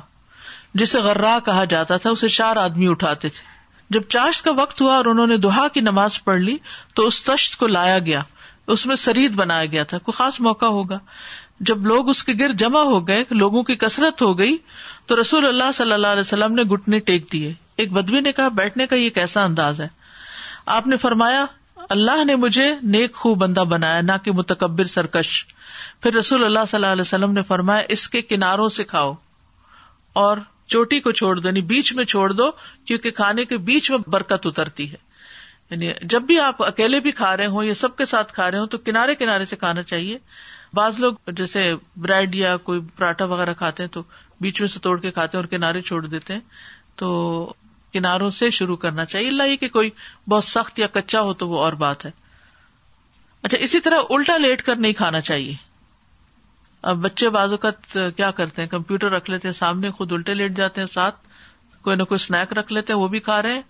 جسے 0.82 1.00
غرا 1.10 1.38
کہا 1.46 1.64
جاتا 1.76 1.98
تھا 2.06 2.10
اسے 2.10 2.30
چار 2.40 2.56
آدمی 2.66 2.88
اٹھاتے 2.92 3.30
تھے 3.40 3.52
جب 3.94 4.04
چاشت 4.14 4.44
کا 4.46 4.52
وقت 4.58 4.80
ہوا 4.82 4.94
اور 4.96 5.06
انہوں 5.10 5.28
نے 5.28 5.36
دہا 5.46 5.68
کی 5.74 5.82
نماز 5.88 6.24
پڑھ 6.28 6.40
لی 6.42 6.58
تو 7.00 7.06
اس 7.08 7.24
تشت 7.24 7.56
کو 7.64 7.68
لایا 7.74 7.98
گیا 8.08 8.22
اس 8.76 8.86
میں 8.90 8.96
سرید 9.02 9.34
بنایا 9.42 9.66
گیا 9.74 9.84
تھا 9.92 9.98
کوئی 10.08 10.16
خاص 10.18 10.40
موقع 10.48 10.66
ہوگا 10.78 10.98
جب 11.70 11.86
لوگ 11.92 12.10
اس 12.10 12.24
کے 12.30 12.34
گر 12.40 12.52
جمع 12.62 12.80
ہو 12.92 13.00
گئے 13.08 13.24
لوگوں 13.42 13.64
کی 13.64 13.76
کسرت 13.84 14.22
ہو 14.22 14.30
گئی 14.40 14.56
تو 15.08 15.20
رسول 15.20 15.48
اللہ 15.48 15.72
صلی 15.80 15.94
اللہ 15.94 16.16
علیہ 16.16 16.28
وسلم 16.30 16.54
نے 16.60 16.64
گٹنے 16.72 17.00
ٹیک 17.10 17.32
دیے 17.32 17.54
ایک 17.84 17.92
بدوی 17.98 18.20
نے 18.28 18.32
کہا 18.40 18.48
بیٹھنے 18.62 18.88
کا 18.88 18.96
یہ 18.96 19.10
کیسا 19.18 19.44
انداز 19.44 19.82
ہے 19.82 19.88
آپ 20.78 20.88
نے 20.94 20.98
فرمایا 21.04 21.46
اللہ 21.98 22.24
نے 22.26 22.36
مجھے 22.46 22.68
نیک 22.98 23.16
خوب 23.24 23.38
بندہ 23.44 23.64
بنایا 23.76 24.02
نہ 24.10 24.18
کہ 24.24 24.32
متکبر 24.42 24.92
سرکش 24.96 25.34
پھر 26.04 26.14
رسول 26.20 26.46
اللہ 26.46 26.66
صلی 26.68 26.78
اللہ 26.78 26.92
علیہ 26.98 27.08
وسلم 27.10 27.32
نے 27.34 27.42
فرمایا 27.54 27.84
اس 27.96 28.08
کے 28.16 28.22
کناروں 28.34 28.70
سے 28.80 28.84
کھاؤ 28.96 29.14
اور 30.26 30.38
چوٹی 30.74 31.00
کو 31.06 31.12
چھوڑ 31.18 31.34
دو 31.40 31.48
یعنی 31.48 31.62
بیچ 31.70 31.92
میں 31.98 32.04
چھوڑ 32.12 32.32
دو 32.38 32.46
کیونکہ 32.90 33.12
کھانے 33.18 33.44
کے 33.50 33.58
بیچ 33.66 33.90
میں 33.92 33.98
برکت 34.14 34.46
اترتی 34.50 34.92
ہے 34.92 34.96
یعنی 35.70 35.90
جب 36.14 36.22
بھی 36.30 36.40
آپ 36.46 36.64
اکیلے 36.64 37.00
بھی 37.08 37.12
کھا 37.20 37.36
رہے 37.38 37.46
ہوں 37.56 37.64
یا 37.64 37.74
سب 37.82 37.96
کے 37.98 38.06
ساتھ 38.14 38.34
کھا 38.34 38.50
رہے 38.52 38.60
ہوں 38.60 38.72
تو 38.76 38.78
کنارے 38.88 39.16
کنارے 39.20 39.46
سے 39.52 39.56
کھانا 39.64 39.84
چاہیے 39.92 40.18
بعض 40.80 40.98
لوگ 41.04 41.14
جیسے 41.42 41.66
بریڈ 42.06 42.36
یا 42.36 42.56
کوئی 42.70 42.80
پراٹھا 42.96 43.26
وغیرہ 43.36 43.54
کھاتے 43.60 43.84
ہیں 43.84 43.90
تو 43.98 44.02
بیچ 44.46 44.62
میں 44.62 44.68
سے 44.76 44.80
توڑ 44.88 45.00
کے 45.02 45.12
کھاتے 45.18 45.38
ہیں 45.38 45.44
اور 45.44 45.50
کنارے 45.52 45.82
چھوڑ 45.92 46.06
دیتے 46.06 46.34
ہیں 46.34 46.40
تو 47.02 47.10
کناروں 47.94 48.30
سے 48.40 48.50
شروع 48.60 48.76
کرنا 48.86 49.06
چاہیے 49.14 49.28
اللہ 49.36 49.52
یہ 49.52 49.58
کہ 49.66 49.68
کوئی 49.78 49.90
بہت 50.34 50.44
سخت 50.44 50.80
یا 50.86 50.88
کچا 50.98 51.22
ہو 51.30 51.34
تو 51.44 51.50
وہ 51.50 51.60
اور 51.68 51.74
بات 51.86 52.06
ہے 52.06 52.12
اچھا 53.44 53.58
اسی 53.68 53.80
طرح 53.90 54.12
الٹا 54.18 54.38
لیٹ 54.48 54.62
کر 54.72 54.76
نہیں 54.86 54.94
کھانا 55.04 55.22
چاہیے 55.30 55.54
اب 56.92 56.98
بچے 57.02 57.30
بعض 57.34 57.52
اوقات 57.52 57.94
کیا 58.16 58.30
کرتے 58.40 58.62
ہیں 58.62 58.70
کمپیوٹر 58.70 59.12
رکھ 59.12 59.30
لیتے 59.30 59.48
ہیں 59.48 59.54
سامنے 59.56 59.90
خود 59.98 60.12
الٹے 60.14 60.34
لیٹ 60.34 60.56
جاتے 60.58 60.82
ہیں 60.82 60.88
ساتھ 60.94 61.16
کوئی 61.84 61.96
نہ 61.96 62.04
کوئی 62.10 62.16
اسنیک 62.22 62.54
رکھ 62.58 62.74
لیتے 62.74 62.94
ہیں 62.94 63.00
وہ 63.00 63.08
بھی 63.14 63.20
کھا 63.28 63.42
رہے 63.42 63.54
ہیں 63.54 63.62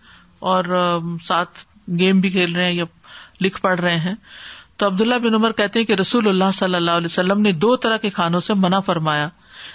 اور 0.54 0.71
ساتھ 1.28 1.60
گیم 1.99 2.19
بھی 2.21 2.30
کھیل 2.32 2.56
رہے 2.56 2.65
ہیں 2.65 2.73
یا 2.73 2.86
لکھ 3.41 3.60
پڑھ 3.62 3.80
رہے 3.82 3.99
ہیں 4.06 4.13
تو 4.82 4.86
عبداللہ 4.88 5.15
بن 5.26 5.36
عمر 5.36 5.52
کہتے 5.62 5.80
ہیں 5.80 5.86
کہ 5.86 5.93
رسول 5.99 6.28
اللہ 6.30 6.52
صلی 6.54 6.76
اللہ 6.76 6.97
علیہ 7.02 7.12
وسلم 7.12 7.41
نے 7.41 7.52
دو 7.65 7.76
طرح 7.86 7.97
کے 8.06 8.10
کھانوں 8.17 8.39
سے 8.47 8.54
منع 8.63 8.80
فرمایا 8.89 9.28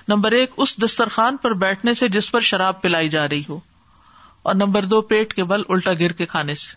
نمبر 0.09 0.33
ایک 0.40 0.53
اس 0.64 0.77
دسترخوان 0.85 1.37
پر 1.42 1.55
بیٹھنے 1.64 1.94
سے 2.01 2.09
جس 2.18 2.31
پر 2.33 2.40
شراب 2.51 2.83
پلائی 2.83 3.09
جا 3.09 3.29
رہی 3.29 3.42
ہو 3.48 3.59
اور 4.48 4.55
نمبر 4.55 4.85
دو 4.94 5.01
پیٹ 5.12 5.35
کے 5.35 5.44
بل 5.53 5.62
الٹا 5.77 5.92
گر 6.01 6.12
کے 6.22 6.27
کھانے 6.35 6.55
سے 6.55 6.77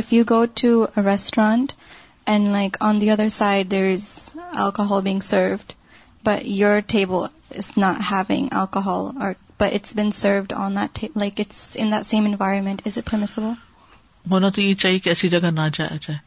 if 0.00 0.12
you 0.12 0.22
go 0.28 0.36
to 0.60 0.68
restaurant 1.04 1.72
and 2.34 2.48
like 2.48 2.76
on 2.88 3.00
the 3.00 3.08
other 3.10 3.28
side 3.30 3.70
there 3.70 3.84
is 3.92 4.04
alcohol 4.42 5.02
being 5.02 5.20
served 5.26 5.72
but 6.24 6.40
your 6.58 6.78
table 6.92 7.24
is 7.58 7.70
not 7.76 7.96
having 8.10 8.48
alcohol 8.60 9.10
or 9.22 9.32
but 9.60 9.74
it's 9.74 9.94
been 9.96 10.10
served 10.20 10.52
on 10.66 10.76
that 10.76 11.04
like 11.22 11.40
it's 11.40 11.76
in 11.80 11.92
that 11.92 12.06
same 12.10 12.24
environment 12.26 12.82
is 12.86 12.96
it 12.98 13.10
permissible 13.10 13.50
ہونا 14.30 14.48
تو 14.54 14.60
یہ 14.60 14.74
چاہیے 14.84 14.98
کہ 14.98 15.08
ایسی 15.08 15.28
جگہ 15.28 15.50
نہ 15.58 15.68
جایا 15.74 15.96
جائے 16.06 16.18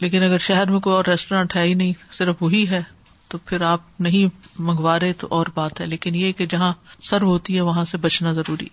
لیکن 0.00 0.22
اگر 0.24 0.38
شہر 0.48 0.70
میں 0.70 0.80
کوئی 0.80 0.96
اور 0.96 1.04
ریسٹورینٹ 1.08 1.56
ہے 1.56 1.62
ہی 1.66 1.74
نہیں 1.82 1.92
صرف 2.18 2.42
وہی 2.42 2.64
ہے 2.70 2.80
تو 3.28 3.38
پھر 3.46 3.62
آپ 3.72 4.00
نہیں 4.06 4.34
منگوا 4.68 4.98
رہے 5.00 5.12
تو 5.22 5.26
اور 5.38 5.46
بات 5.54 5.80
ہے 5.80 5.86
لیکن 5.86 6.14
یہ 6.14 6.32
کہ 6.40 6.46
جہاں 6.56 6.72
سرو 7.10 7.28
ہوتی 7.30 7.56
ہے 7.56 7.60
وہاں 7.70 7.84
سے 7.92 7.98
بچنا 8.08 8.32
ضروری 8.40 8.68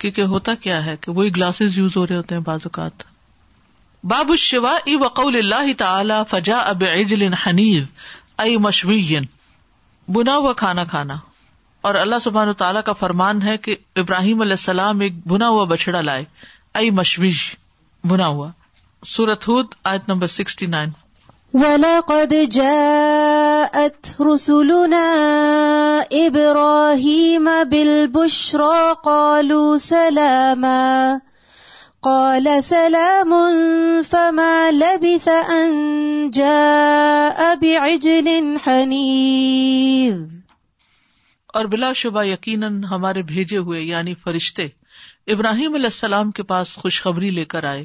کیونکہ 0.00 0.22
ہوتا 0.34 0.54
کیا 0.62 0.84
ہے 0.86 0.96
کہ 1.00 1.12
وہی 1.18 1.36
گلاسز 1.36 1.78
یوز 1.78 1.96
ہو 1.96 2.06
رہے 2.06 2.16
ہوتے 2.16 2.34
ہیں 2.34 2.42
بعض 2.52 2.66
اوقات 2.70 3.02
باب 4.10 4.28
الشوا 4.32 4.72
ای 4.90 4.96
وقول 5.02 5.36
اللہ 5.36 5.68
تعالی 5.78 6.16
فجا 6.30 6.56
اب 6.72 6.82
عجل 6.90 7.22
حنیز 7.44 7.86
اے 8.44 8.52
مشوین 8.66 9.24
بنا 10.16 10.36
ہوا 10.44 10.52
کھانا 10.60 10.84
کھانا 10.92 11.14
اور 11.88 11.94
اللہ 12.02 12.22
سبحان 12.26 12.52
تعالیٰ 12.60 12.82
کا 12.88 12.92
فرمان 13.00 13.40
ہے 13.48 13.54
کہ 13.66 13.74
ابراہیم 14.04 14.40
علیہ 14.46 14.58
السلام 14.60 15.00
ایک 15.08 15.14
بنا 15.32 15.48
ہوا 15.56 15.64
بچڑا 15.74 16.00
لائے 16.10 16.24
اے 16.80 16.90
مشویش 17.00 17.40
بنا 18.12 18.26
ہوا 18.36 18.48
سورت 19.14 19.40
ہود 19.48 19.68
آیت 19.94 20.08
نمبر 20.12 20.32
سکسٹی 20.38 20.66
نائن 20.78 20.90
وَلَقَدْ 21.66 22.36
جَاءَتْ 22.60 24.00
رُسُلُنَا 24.30 25.10
إِبْرَاهِيمَ 25.10 27.44
بِالْبُشْرَى 27.74 28.80
قَالُوا 29.10 29.70
سَلَامًا 29.90 30.86
حنيذ 32.06 32.72
اور 41.54 41.64
بلا 41.64 41.92
شبہ 41.92 42.24
یقیناً 42.24 42.82
ہمارے 42.90 43.22
بھیجے 43.30 43.58
ہوئے 43.68 43.80
یعنی 43.82 44.14
فرشتے 44.22 44.66
ابراہیم 45.34 45.74
علیہ 45.74 45.84
السلام 45.86 46.30
کے 46.38 46.42
پاس 46.52 46.74
خوشخبری 46.82 47.30
لے 47.40 47.44
کر 47.54 47.64
آئے 47.70 47.84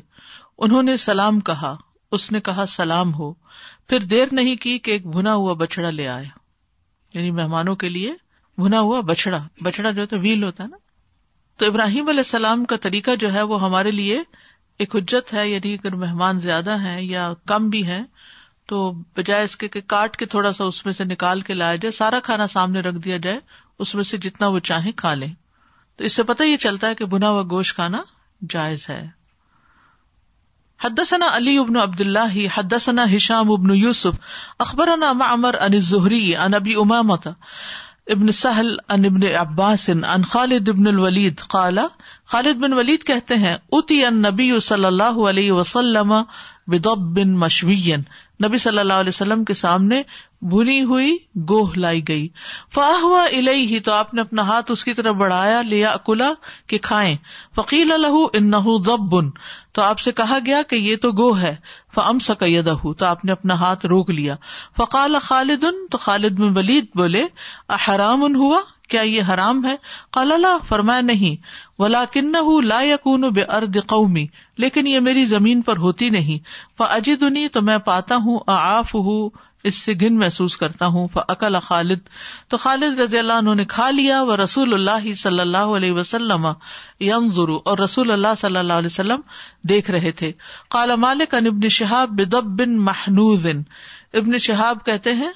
انہوں 0.65 0.84
نے 0.91 0.97
سلام 1.05 1.39
کہا 1.49 1.75
اس 2.17 2.31
نے 2.31 2.39
کہا 2.49 2.65
سلام 2.75 3.13
ہو 3.17 3.31
پھر 3.89 4.03
دیر 4.13 4.34
نہیں 4.41 4.55
کی 4.67 4.77
کہ 4.88 4.91
ایک 4.91 5.07
بھنا 5.15 5.34
ہوا 5.36 5.53
بچڑا 5.63 5.89
لے 5.89 6.07
آیا 6.07 6.39
یعنی 7.17 7.31
مہمانوں 7.41 7.75
کے 7.86 7.89
لیے 7.89 8.13
بھنا 8.62 8.79
ہوا 8.89 8.99
بچڑا 9.13 9.39
بچڑا 9.63 9.91
جو 9.91 10.01
ہے 10.12 10.17
ویل 10.21 10.43
ہوتا 10.43 10.63
ہے 10.63 10.67
نا 10.69 10.77
تو 11.62 11.67
ابراہیم 11.67 12.08
علیہ 12.10 12.19
السلام 12.26 12.63
کا 12.69 12.76
طریقہ 12.82 13.12
جو 13.19 13.32
ہے 13.34 13.41
وہ 13.50 13.62
ہمارے 13.63 13.89
لیے 13.91 14.19
ایک 14.84 14.95
حجت 14.95 15.34
ہے 15.34 15.47
یعنی 15.50 15.74
اگر 15.74 15.95
مہمان 16.04 16.39
زیادہ 16.41 16.78
ہیں 16.86 17.02
یا 17.02 17.28
کم 17.47 17.67
بھی 17.76 17.84
ہیں 17.86 18.02
تو 18.69 18.80
بجائے 19.17 19.43
اس 19.43 19.56
کے 19.63 19.67
کہ 19.76 19.82
کاٹ 19.93 20.15
کے 20.17 20.26
تھوڑا 20.32 20.52
سا 20.60 20.63
اس 20.71 20.84
میں 20.86 20.93
سے 21.00 21.04
نکال 21.10 21.41
کے 21.50 21.54
لایا 21.54 21.76
جائے 21.84 21.91
سارا 21.97 22.19
کھانا 22.30 22.47
سامنے 22.54 22.80
رکھ 22.88 22.97
دیا 23.04 23.17
جائے 23.28 23.39
اس 23.86 23.93
میں 23.95 24.04
سے 24.13 24.17
جتنا 24.26 24.47
وہ 24.56 24.60
چاہیں 24.71 24.91
کھا 25.04 25.13
لیں 25.19 25.28
تو 25.97 26.04
اس 26.10 26.15
سے 26.15 26.24
پتہ 26.32 26.43
یہ 26.43 26.58
چلتا 26.65 26.89
ہے 26.89 26.95
کہ 27.02 27.06
بنا 27.13 27.30
ہوا 27.30 27.43
گوشت 27.52 27.76
کھانا 27.82 28.02
جائز 28.54 28.89
ہے 28.89 29.02
حدثنا 30.84 31.28
علی 31.36 31.58
ابن 31.65 31.78
عبد 31.84 32.02
اللہ 32.08 32.38
حدثنا 32.58 33.06
ہشام 33.15 33.52
ابن 33.60 33.76
یوسف 33.76 34.41
اخبرنا 34.67 35.13
معمر 35.24 35.58
عن 35.65 35.74
الزہری 35.74 36.36
عن 36.45 36.54
ابی 36.62 36.76
امام 36.86 37.12
ابن 38.09 38.31
سہل 38.31 38.75
ان 38.93 39.05
ابن 39.05 39.23
عباس 39.39 39.89
ان 39.89 40.03
خالد 40.29 40.69
خالد 40.69 40.69
ابن 40.69 40.87
الولید 40.87 41.41
بن 42.59 42.73
ولید 42.73 43.03
کہتے 43.07 43.35
ہیں 43.43 43.55
اتی 43.77 44.03
ان 44.05 44.21
نبی 44.21 44.49
صلی 44.67 44.85
اللہ 44.85 45.19
علیہ 45.29 45.51
وسلم 45.51 46.13
بدب 46.71 47.05
بن 47.17 47.33
مشوین 47.37 48.01
نبی 48.45 48.57
صلی 48.57 48.79
اللہ 48.79 48.99
علیہ 49.03 49.09
وسلم 49.09 49.43
کے 49.45 49.53
سامنے 49.53 50.01
بھنی 50.51 50.81
ہوئی 50.83 51.15
گوہ 51.49 51.75
لائی 51.77 52.01
گئی 52.07 52.27
فاح 52.75 53.05
ہی 53.47 53.79
تو 53.85 53.91
آپ 53.93 54.13
نے 54.13 54.21
اپنا 54.21 54.41
ہاتھ 54.47 54.71
اس 54.71 54.83
کی 54.85 54.93
طرف 54.93 55.15
بڑھایا 55.15 55.61
لیا 55.67 55.91
اکلا 55.91 56.31
کہ 56.67 56.77
کھائے 56.83 57.15
فقیل 57.55 57.91
دب 58.85 59.11
بن 59.11 59.29
تو 59.73 59.81
آپ 59.81 59.99
سے 59.99 60.11
کہا 60.21 60.37
گیا 60.45 60.61
کہ 60.69 60.75
یہ 60.75 60.95
تو 61.01 61.11
گوہ 61.21 61.39
ہے 61.41 61.55
تو 61.93 62.99
آپ 63.06 63.23
نے 63.25 63.32
اپنا 63.32 63.54
ہاتھ 63.60 63.86
روک 63.91 64.10
لیا 64.10 64.36
فقال 64.77 65.15
خالد 65.23 65.63
ان 65.69 65.86
تو 65.91 65.97
خالد 66.06 66.39
ولید 66.58 66.88
بولے 66.95 67.23
احرام 67.80 68.23
ان 68.23 68.36
ہوا 68.43 68.60
کیا 68.89 69.01
یہ 69.01 69.21
حرام 69.34 69.63
ہے 69.65 69.75
اللہ 70.21 70.58
فرمایا 70.67 71.01
نہیں 71.12 71.36
ولا 71.82 72.04
کن 72.13 72.36
ہوں 72.36 72.62
لا 72.71 72.82
یقون 72.84 73.30
بے 73.36 73.43
ارد 73.60 73.77
قومی 73.88 74.25
لیکن 74.65 74.88
یہ 74.88 74.99
میری 75.10 75.25
زمین 75.25 75.62
پر 75.69 75.77
ہوتی 75.86 76.10
نہیں 76.17 76.45
فا 76.77 76.86
اجیت 76.95 77.23
تو 77.54 77.62
میں 77.71 77.77
پاتا 77.91 78.15
ہوں 78.25 78.39
آف 78.62 78.95
ہوں 78.95 79.30
اس 79.69 79.76
سے 79.78 79.93
گن 80.02 80.17
محسوس 80.19 80.56
کرتا 80.58 80.88
ہوں 80.93 81.08
خالد 81.63 82.08
تو 82.50 82.58
خالد 82.63 83.00
رضی 83.00 83.17
اللہ 83.17 83.41
انہوں 83.43 83.56
نے 83.56 83.65
کھا 83.74 83.89
لیا 83.91 84.21
وہ 84.28 84.36
رسول 84.43 84.74
اللہ 84.74 85.12
صلی 85.21 85.39
اللہ 85.39 85.76
علیہ 85.78 85.91
وسلم 86.00 86.45
اور 86.47 87.78
رسول 87.78 88.12
اللہ 88.12 88.36
صلی 88.38 88.58
اللہ 88.58 88.74
علیہ 88.82 88.86
وسلم 88.93 89.21
دیکھ 89.69 89.91
رہے 89.91 90.12
تھے 90.21 90.32
مالک 91.06 91.36
ان 91.36 91.47
ابن 91.47 91.67
شہاب 91.78 92.19
بن 92.58 92.78
محنوز 92.86 93.45
ابن 93.47 94.38
شہاب 94.47 94.86
کہتے 94.86 95.13
ہیں 95.21 95.32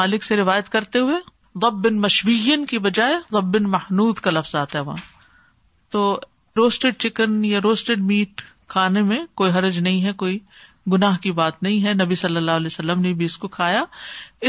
مالک 0.00 0.24
سے 0.24 0.36
روایت 0.36 0.68
کرتے 0.72 0.98
ہوئے 1.08 1.16
دب 1.62 1.84
بن 1.84 2.00
مشوین 2.00 2.66
کی 2.72 2.78
بجائے 2.78 3.14
دب 3.32 3.54
بن 3.56 3.70
محنود 3.70 4.18
کا 4.24 4.30
لفظ 4.30 4.54
آتا 4.56 4.78
ہے 4.78 4.84
وہاں 4.84 4.96
تو 5.92 6.10
روسٹیڈ 6.56 6.96
چکن 7.00 7.44
یا 7.44 7.60
روسٹیڈ 7.64 8.02
میٹ 8.10 8.40
کھانے 8.72 9.02
میں 9.02 9.18
کوئی 9.40 9.50
حرج 9.52 9.78
نہیں 9.78 10.02
ہے 10.04 10.12
کوئی 10.22 10.38
گناہ 10.92 11.16
کی 11.22 11.30
بات 11.40 11.62
نہیں 11.62 11.82
ہے 11.86 11.92
نبی 12.04 12.14
صلی 12.22 12.36
اللہ 12.36 12.60
علیہ 12.60 12.72
وسلم 12.72 13.00
نے 13.00 13.12
بھی 13.20 13.24
اس 13.24 13.36
کو 13.38 13.48
کھایا 13.56 13.82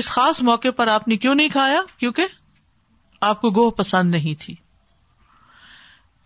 اس 0.01 0.09
خاص 0.15 0.41
موقع 0.49 0.71
پر 0.75 0.87
آپ 0.97 1.07
نے 1.07 1.17
کیوں 1.25 1.35
نہیں 1.35 1.49
کھایا 1.57 1.79
کیونکہ 1.97 2.37
آپ 3.29 3.41
کو 3.41 3.49
گوہ 3.59 3.69
پسند 3.79 4.11
نہیں 4.15 4.39
تھی 4.41 4.55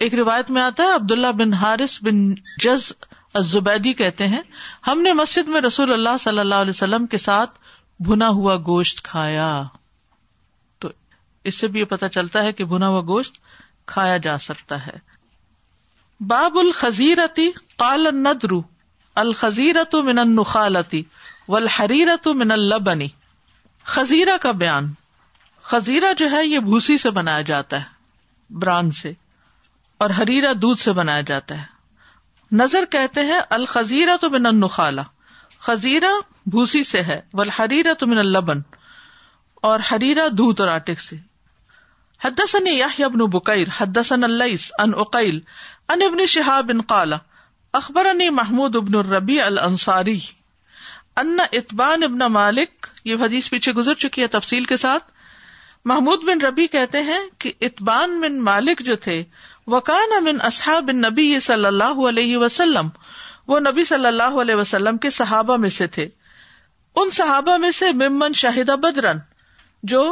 ایک 0.06 0.13
روایت 0.15 0.49
میں 0.52 0.62
آتا 0.62 0.84
ہے 0.84 0.93
عبد 0.95 1.12
اللہ 1.12 1.32
بن 1.41 1.54
حارث 1.63 1.97
بن 2.04 2.19
جز 2.63 2.91
الزبیدی 3.39 3.93
کہتے 4.02 4.28
ہیں 4.34 4.41
ہم 4.88 5.02
نے 5.02 5.13
مسجد 5.19 5.47
میں 5.54 5.62
رسول 5.62 5.93
اللہ 5.93 6.17
صلی 6.19 6.39
اللہ 6.39 6.65
علیہ 6.65 6.76
وسلم 6.76 7.06
کے 7.13 7.17
ساتھ 7.28 7.52
بھنا 8.10 8.28
ہوا 8.39 8.56
گوشت 8.67 9.02
کھایا 9.04 9.47
تو 10.84 10.89
اس 11.52 11.58
سے 11.63 11.67
بھی 11.76 11.80
یہ 11.80 11.86
پتا 11.93 12.10
چلتا 12.17 12.43
ہے 12.43 12.52
کہ 12.60 12.65
بھنا 12.73 12.88
ہوا 12.93 13.02
گوشت 13.13 13.39
کھایا 13.93 14.17
جا 14.28 14.38
سکتا 14.47 14.86
ہے 14.86 14.97
باب 16.34 16.58
الخیرتی 16.58 17.49
کال 17.78 18.08
ندرو 18.23 18.62
الخیرہ 19.21 19.84
تو 19.91 20.02
من 20.04 20.19
النخالتی 20.19 21.02
والحریرت 21.47 22.23
تو 22.23 22.34
من 22.34 22.52
البنی 22.52 23.08
خزیرہ 23.95 24.36
کا 24.41 24.52
بیان 24.62 24.88
خزیرہ 25.71 26.12
جو 26.17 26.30
ہے 26.32 26.45
یہ 26.45 26.60
بھوسی 26.69 26.97
سے 26.97 27.10
بنایا 27.17 27.41
جاتا 27.49 27.80
ہے 27.80 28.56
بران 28.63 28.89
سے 29.02 29.12
اور 30.04 30.10
حریرہ 30.19 30.54
دودھ 30.62 30.80
سے 30.82 30.91
بنایا 30.93 31.21
جاتا 31.28 31.58
ہے 31.60 31.71
نظر 32.62 32.86
کہتے 32.91 33.26
ہیں 33.26 33.39
الخزیرہ 33.58 34.15
تو 34.21 34.30
من 34.30 34.45
النخالہ 34.45 35.02
خزیرہ 35.67 36.12
بھوسی 36.56 36.84
سے 36.84 37.02
ہے 37.10 37.19
تو 37.99 38.08
من 38.08 38.17
البن 38.17 38.62
اور 39.69 39.80
حریرہ 39.91 40.28
دودھ 40.38 40.62
اور 40.62 40.69
آٹک 40.69 40.99
سے 41.02 41.15
حدسن 42.23 42.67
یا 42.97 43.08
بکیر 43.34 43.67
حدسن 43.78 44.23
ان 44.23 44.93
اقیل 45.06 45.39
ان 45.93 46.02
ابن 46.08 46.19
ان 46.69 46.82
قالا 46.88 47.17
اخبر 47.77 48.07
محمود 48.33 48.75
ابن 48.75 48.95
الربی 48.97 49.39
الصاری 49.41 50.19
ان 51.21 51.39
اطبان 51.59 52.03
ابن 52.03 52.19
مالک 52.33 52.88
یہ 53.12 53.15
حدیث 53.23 53.49
پیچھے 53.49 53.71
گزر 53.77 53.93
چکی 54.03 54.21
ہے 54.21 54.27
تفصیل 54.36 54.65
کے 54.71 54.77
ساتھ 54.81 55.09
محمود 55.91 56.23
بن 56.27 56.41
ربی 56.41 56.67
کہتے 56.75 57.01
ہیں 57.07 57.17
کہ 57.43 57.51
اطبان 57.69 58.21
جو 58.89 58.95
تھے 59.05 59.15
وکان 59.75 60.13
بن 60.23 61.01
نبی 61.07 61.25
صلی 61.47 61.65
اللہ 61.65 62.01
علیہ 62.09 62.38
وسلم 62.45 62.89
وہ 63.53 63.59
نبی 63.69 63.83
صلی 63.93 64.07
اللہ 64.07 64.39
علیہ 64.41 64.55
وسلم 64.62 64.97
کے 65.05 65.09
صحابہ 65.17 65.57
میں 65.65 65.69
سے 65.79 65.88
تھے 65.97 66.07
ان 67.03 67.12
صحابہ 67.21 67.57
میں 67.65 67.71
سے 67.79 67.91
ممن 68.03 68.33
شاہدہ 68.43 68.75
بدرن 68.83 69.25
جو 69.95 70.03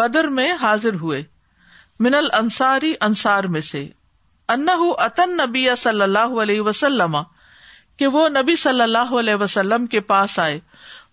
بدر 0.00 0.28
میں 0.40 0.50
حاضر 0.62 0.94
ہوئے 1.04 1.22
من 2.06 2.14
الصاری 2.24 2.92
انصار 3.10 3.44
میں 3.56 3.60
سے 3.72 3.88
اتن 4.50 5.36
نبی 5.40 5.66
صلی 5.78 6.02
اللہ 6.02 6.40
علیہ 6.42 6.60
وسلم 6.68 7.16
کہ 7.98 8.06
وہ 8.14 8.28
نبی 8.28 8.54
صلی 8.62 8.80
اللہ 8.82 9.12
علیہ 9.18 9.34
وسلم 9.42 9.86
کے 9.94 10.00
پاس 10.12 10.38
آئے 10.38 10.58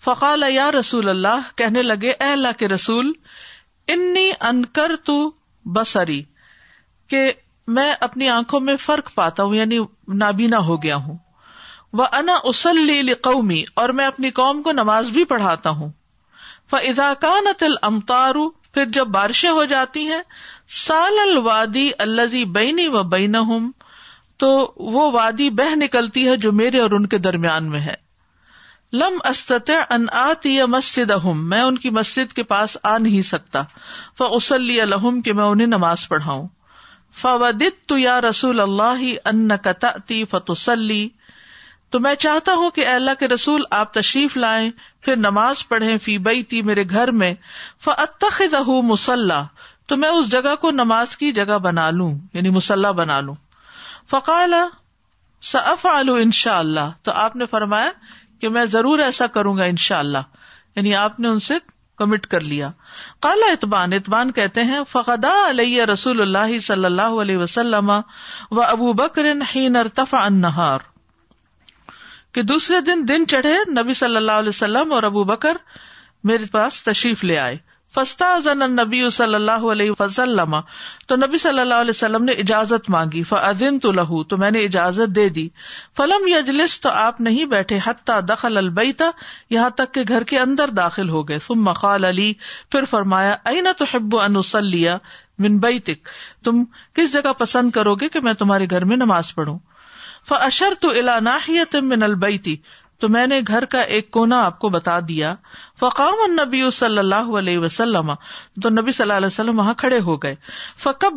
فقال 0.03 0.43
یا 0.51 0.71
رسول 0.71 1.09
اللہ 1.09 1.47
کہنے 1.57 1.81
لگے 1.81 2.11
اے 2.11 2.31
اللہ 2.31 2.57
کے 2.57 2.67
رسول 2.67 3.11
انی 3.95 4.29
انکر 4.49 4.95
تو 5.05 5.17
بسری 5.75 6.21
کہ 7.09 7.31
میں 7.77 7.91
اپنی 8.07 8.27
آنکھوں 8.29 8.59
میں 8.59 8.75
فرق 8.85 9.13
پاتا 9.15 9.43
ہوں 9.43 9.55
یعنی 9.55 9.79
نابینا 10.17 10.57
ہو 10.65 10.81
گیا 10.83 10.95
ہوں 11.05 11.17
وہ 11.99 12.05
انا 12.17 12.35
اسلی 12.51 13.13
قومی 13.27 13.63
اور 13.81 13.89
میں 13.99 14.05
اپنی 14.05 14.29
قوم 14.39 14.61
کو 14.63 14.71
نماز 14.71 15.09
بھی 15.17 15.23
پڑھاتا 15.25 15.69
ہوں 15.79 15.89
فضا 16.71 17.13
المتارو 17.61 18.49
پھر 18.75 18.85
جب 18.95 19.07
بارشیں 19.15 19.49
ہو 19.49 19.63
جاتی 19.71 20.01
ہیں 20.07 20.21
سال 20.85 21.19
الوادی 21.21 21.89
و 22.87 23.03
بین 23.03 23.35
تو 24.43 24.49
وہ 24.95 25.09
وادی 25.11 25.49
بہ 25.59 25.67
نکلتی 25.81 26.27
ہے 26.29 26.35
جو 26.45 26.51
میرے 26.61 26.79
اور 26.85 26.91
ان 26.97 27.05
کے 27.13 27.17
درمیان 27.27 27.69
میں 27.75 27.79
ہے 27.79 27.93
لم 29.01 29.17
استط 29.29 29.69
یا 30.49 30.65
مسجد 30.73 31.11
اہم 31.11 31.47
میں 31.49 31.61
ان 31.61 31.77
کی 31.85 31.89
مسجد 31.99 32.33
کے 32.39 32.43
پاس 32.51 32.77
آ 32.93 32.97
نہیں 33.05 33.21
سکتا 33.31 33.61
فسلی 34.17 34.35
اسلی 34.39 34.81
الحم 34.81 35.21
کہ 35.27 35.33
میں 35.39 35.43
انہیں 35.43 35.67
نماز 35.77 36.07
پڑھاؤں 36.07 36.47
فوادت 37.21 37.87
تو 37.89 37.97
یا 37.99 38.19
رسول 38.29 38.59
اللہ 38.61 39.11
ان 39.25 39.47
فتوسلی 40.31 41.07
تو 41.91 41.99
میں 42.05 42.13
چاہتا 42.27 42.53
ہوں 42.61 42.69
کہ 42.75 42.85
اللہ 42.93 43.19
کے 43.19 43.27
رسول 43.27 43.63
آپ 43.79 43.93
تشریف 43.93 44.37
لائیں 44.37 44.69
پھر 45.05 45.15
نماز 45.15 45.59
پڑھے 45.69 45.97
فی 46.03 46.17
بئی 46.27 46.41
تھی 46.51 46.61
میرے 46.67 46.83
گھر 46.89 47.09
میں 47.21 47.33
مسلح 48.83 49.43
تو 49.91 49.97
میں 50.03 50.09
اس 50.09 50.29
جگہ 50.31 50.53
کو 50.61 50.71
نماز 50.77 51.15
کی 51.23 51.31
جگہ 51.39 51.57
بنا 51.65 51.89
لوں 51.97 52.09
یعنی 52.33 52.49
مسلح 52.55 52.91
بنا 52.99 53.19
لوں 53.27 53.35
فقال 54.11 54.53
ان 56.15 56.31
شاء 56.39 56.57
اللہ 56.59 56.89
تو 57.03 57.11
آپ 57.25 57.35
نے 57.41 57.45
فرمایا 57.51 57.91
کہ 58.41 58.49
میں 58.57 58.65
ضرور 58.77 58.99
ایسا 59.09 59.27
کروں 59.37 59.55
گا 59.57 59.65
ان 59.73 59.77
شاء 59.87 59.99
اللہ 59.99 60.31
یعنی 60.75 60.95
آپ 61.03 61.19
نے 61.19 61.27
ان 61.35 61.39
سے 61.49 61.57
کمٹ 62.01 62.25
کر 62.31 62.41
لیا 62.53 62.71
کالا 63.27 63.51
اطبان 63.57 63.93
اتبان 63.99 64.31
کہتے 64.39 64.63
ہیں 64.71 64.79
فقدا 64.91 65.35
علیہ 65.49 65.85
رسول 65.93 66.21
اللہ 66.21 66.59
صلی 66.71 66.85
اللہ 66.85 67.21
علیہ 67.25 67.37
وسلم 67.45 67.91
و 68.57 68.61
ابو 68.61 68.93
بکر 69.03 69.31
انہار 69.35 70.93
کہ 72.35 72.41
دوسرے 72.43 72.79
دن 72.87 73.07
دن 73.07 73.25
چڑھے 73.31 73.51
نبی 73.73 73.93
صلی 73.97 74.15
اللہ 74.15 74.39
علیہ 74.41 74.49
وسلم 74.49 74.91
اور 74.93 75.03
ابو 75.09 75.23
بکر 75.27 75.57
میرے 76.29 76.45
پاس 76.51 76.81
تشریف 76.83 77.23
لے 77.23 77.37
آئے 77.39 77.57
فستا 77.95 78.31
نبی 78.63 79.03
صلی 79.17 79.35
اللہ 79.35 79.63
علیہ 79.71 79.91
وسلم 79.99 80.55
تو 81.07 81.15
نبی 81.15 81.37
صلی 81.43 81.59
اللہ 81.61 81.83
علیہ 81.83 81.93
وسلم 81.95 82.23
نے 82.23 82.31
اجازت 82.43 82.89
مانگی 82.95 83.23
تو 83.81 83.91
لہو 83.99 84.23
تو 84.33 84.37
میں 84.37 84.49
نے 84.55 84.63
اجازت 84.69 85.15
دے 85.15 85.27
دی 85.37 85.47
فلم 85.97 86.27
یا 86.27 86.39
جلس 86.49 86.79
تو 86.81 86.89
آپ 87.03 87.21
نہیں 87.27 87.45
بیٹھے 87.53 87.77
حتیٰ 87.85 88.19
دخل 88.29 88.57
البیتا 88.63 89.09
یہاں 89.57 89.69
تک 89.81 89.93
کہ 89.93 90.03
گھر 90.09 90.23
کے 90.33 90.39
اندر 90.39 90.69
داخل 90.81 91.09
ہو 91.09 91.27
گئے 91.27 91.37
خال 91.81 92.05
علی 92.11 92.31
پھر 92.71 92.85
فرمایا 92.89 93.35
ائی 93.53 93.61
نہ 93.61 93.69
تو 93.77 93.85
حب 93.93 94.15
من 94.15 94.41
بن 95.43 95.57
بی 95.67 95.93
تم 96.49 96.63
کس 96.95 97.13
جگہ 97.13 97.33
پسند 97.37 97.71
کرو 97.79 97.95
گے 98.03 98.09
کہ 98.09 98.19
میں 98.29 98.33
تمہارے 98.43 98.65
گھر 98.71 98.85
میں 98.91 98.97
نماز 99.05 99.33
پڑھوں 99.35 99.57
فشر 100.29 100.73
تو 100.81 100.89
الا 100.99 101.19
نہ 101.25 101.75
تو 102.99 103.07
میں 103.13 103.25
نے 103.27 103.39
گھر 103.47 103.65
کا 103.71 103.79
ایک 103.95 104.09
کونا 104.15 104.39
آپ 104.43 104.59
کو 104.59 104.69
بتا 104.73 104.99
دیا 105.07 105.33
فقام 105.79 106.21
النبی 106.27 106.61
صلی 106.73 106.97
اللہ 106.97 107.29
علیہ 107.39 107.57
وسلم 107.59 108.11
تو 108.63 108.69
نبی 108.69 108.91
صلی 108.91 109.03
اللہ 109.03 109.13
علیہ 109.21 109.27
وسلم 109.31 109.59
وہاں 109.59 109.73
کھڑے 109.81 109.99
ہو 110.05 110.15
گئے 110.23 110.35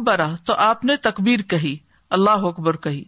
برا 0.06 0.26
تو 0.46 0.54
آپ 0.66 0.84
نے 0.90 0.96
تقبیر 1.08 1.42
کہی 1.52 1.76
اللہ 2.18 2.44
اکبر 2.50 2.76
کہی 2.86 3.02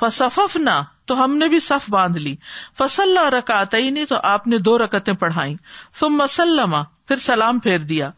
فصف 0.00 0.56
نہ 0.68 0.80
تو 1.10 1.22
ہم 1.24 1.36
نے 1.36 1.48
بھی 1.48 1.58
صف 1.70 1.90
باندھ 1.90 2.18
لی 2.18 2.34
فصل 2.78 3.16
رکاتی 3.36 4.04
تو 4.08 4.16
آپ 4.32 4.46
نے 4.54 4.58
دو 4.68 4.76
رکتیں 4.84 5.12
پڑھائی 5.24 5.56
تم 6.00 6.22
سلم 6.36 6.74
پھر 7.12 7.20
سلام 7.20 7.58
پھیر 7.64 7.78
دیا 7.88 8.08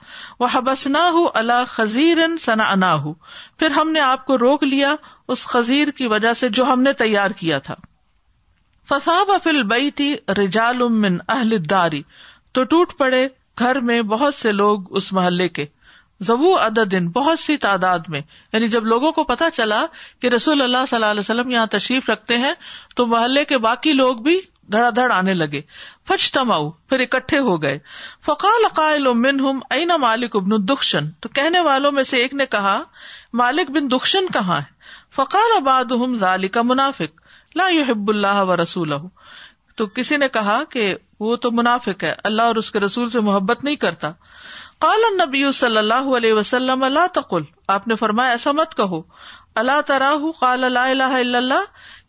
وہ 0.41 0.49
اللہ 1.35 1.63
خزیر 1.69 2.19
سنا 2.41 2.95
پھر 3.59 3.71
ہم 3.77 3.91
نے 3.93 4.01
آپ 4.01 4.25
کو 4.27 4.37
روک 4.39 4.63
لیا 4.63 4.95
اس 5.35 5.45
خزیر 5.53 5.89
کی 5.97 6.07
وجہ 6.13 6.33
سے 6.41 6.49
جو 6.59 6.65
ہم 6.65 6.83
نے 6.83 6.93
تیار 7.01 7.31
کیا 7.41 7.59
تھا 7.69 7.75
فساب 8.89 9.33
افل 9.37 9.63
بئی 9.73 9.91
تھی 10.01 10.11
رجال 10.39 10.83
اہل 11.05 11.59
داری 11.71 12.03
تو 12.59 12.65
ٹوٹ 12.75 12.97
پڑے 12.99 13.27
گھر 13.59 13.81
میں 13.91 14.01
بہت 14.15 14.35
سے 14.35 14.53
لوگ 14.63 14.95
اس 14.97 15.13
محلے 15.19 15.49
کے 15.59 15.67
زبو 16.27 16.57
عددن 16.59 16.91
دن 16.91 17.09
بہت 17.21 17.39
سی 17.41 17.57
تعداد 17.67 18.09
میں 18.09 18.21
یعنی 18.53 18.69
جب 18.77 18.85
لوگوں 18.93 19.13
کو 19.13 19.25
پتا 19.35 19.51
چلا 19.59 19.85
کہ 20.23 20.27
رسول 20.37 20.63
اللہ 20.63 20.87
صلی 20.89 20.97
اللہ 20.97 21.07
علیہ 21.11 21.21
وسلم 21.21 21.51
یہاں 21.51 21.67
تشریف 21.71 22.11
رکھتے 22.11 22.37
ہیں 22.47 22.53
تو 22.97 23.07
محلے 23.07 23.45
کے 23.55 23.59
باقی 23.71 23.93
لوگ 23.93 24.17
بھی 24.29 24.41
دھڑا 24.73 24.89
دھڑ 24.97 25.11
آنے 25.13 25.33
لگے 25.35 25.61
فج 26.09 26.25
تماؤ 26.33 26.69
پھر 26.89 27.01
اکٹھے 27.01 27.39
ہو 27.47 27.61
گئے 27.63 27.79
فقال 28.25 29.07
امن 29.07 29.41
ہم 29.41 29.61
این 29.77 29.91
مالک 30.01 30.37
ابن 30.37 30.57
دخشن 30.69 31.11
تو 31.25 31.29
کہنے 31.39 31.61
والوں 31.69 31.93
میں 31.99 32.03
سے 32.11 32.17
ایک 32.23 32.35
نے 32.41 32.47
کہا 32.57 32.81
مالک 33.43 33.71
بن 33.77 33.91
دخشن 33.91 34.27
کہاں 34.33 34.59
ہے 34.61 34.73
فقال 35.17 35.57
اباد 35.57 35.93
ہم 36.03 36.17
ذالی 36.21 36.49
کا 36.57 36.63
منافق 36.73 37.57
لا 37.57 37.67
حب 37.89 38.09
اللہ 38.11 38.43
و 38.43 38.57
رسول 38.63 38.93
تو 39.77 39.87
کسی 39.99 40.17
نے 40.17 40.29
کہا 40.35 40.61
کہ 40.71 40.95
وہ 41.21 41.37
تو 41.45 41.51
منافق 41.59 42.05
ہے 42.05 42.15
اللہ 42.31 42.51
اور 42.53 42.57
اس 42.63 42.71
کے 42.73 42.81
رسول 42.81 43.11
سے 43.11 43.21
محبت 43.31 43.65
نہیں 43.65 43.77
کرتا 43.87 44.11
النبی 44.87 45.41
صلی 45.57 45.79
اللہ 45.79 46.09
علیہ 46.17 46.33
وسلم 46.35 46.83
اللہ 46.85 47.07
تقل 47.15 47.43
آپ 47.75 47.87
نے 47.89 47.95
فرمایا 48.01 48.31
ایسا 48.31 48.53
مت 48.59 48.75
کہو 48.77 49.01
اللہ 49.63 49.81
تراہ 49.87 50.25
کال 50.41 50.65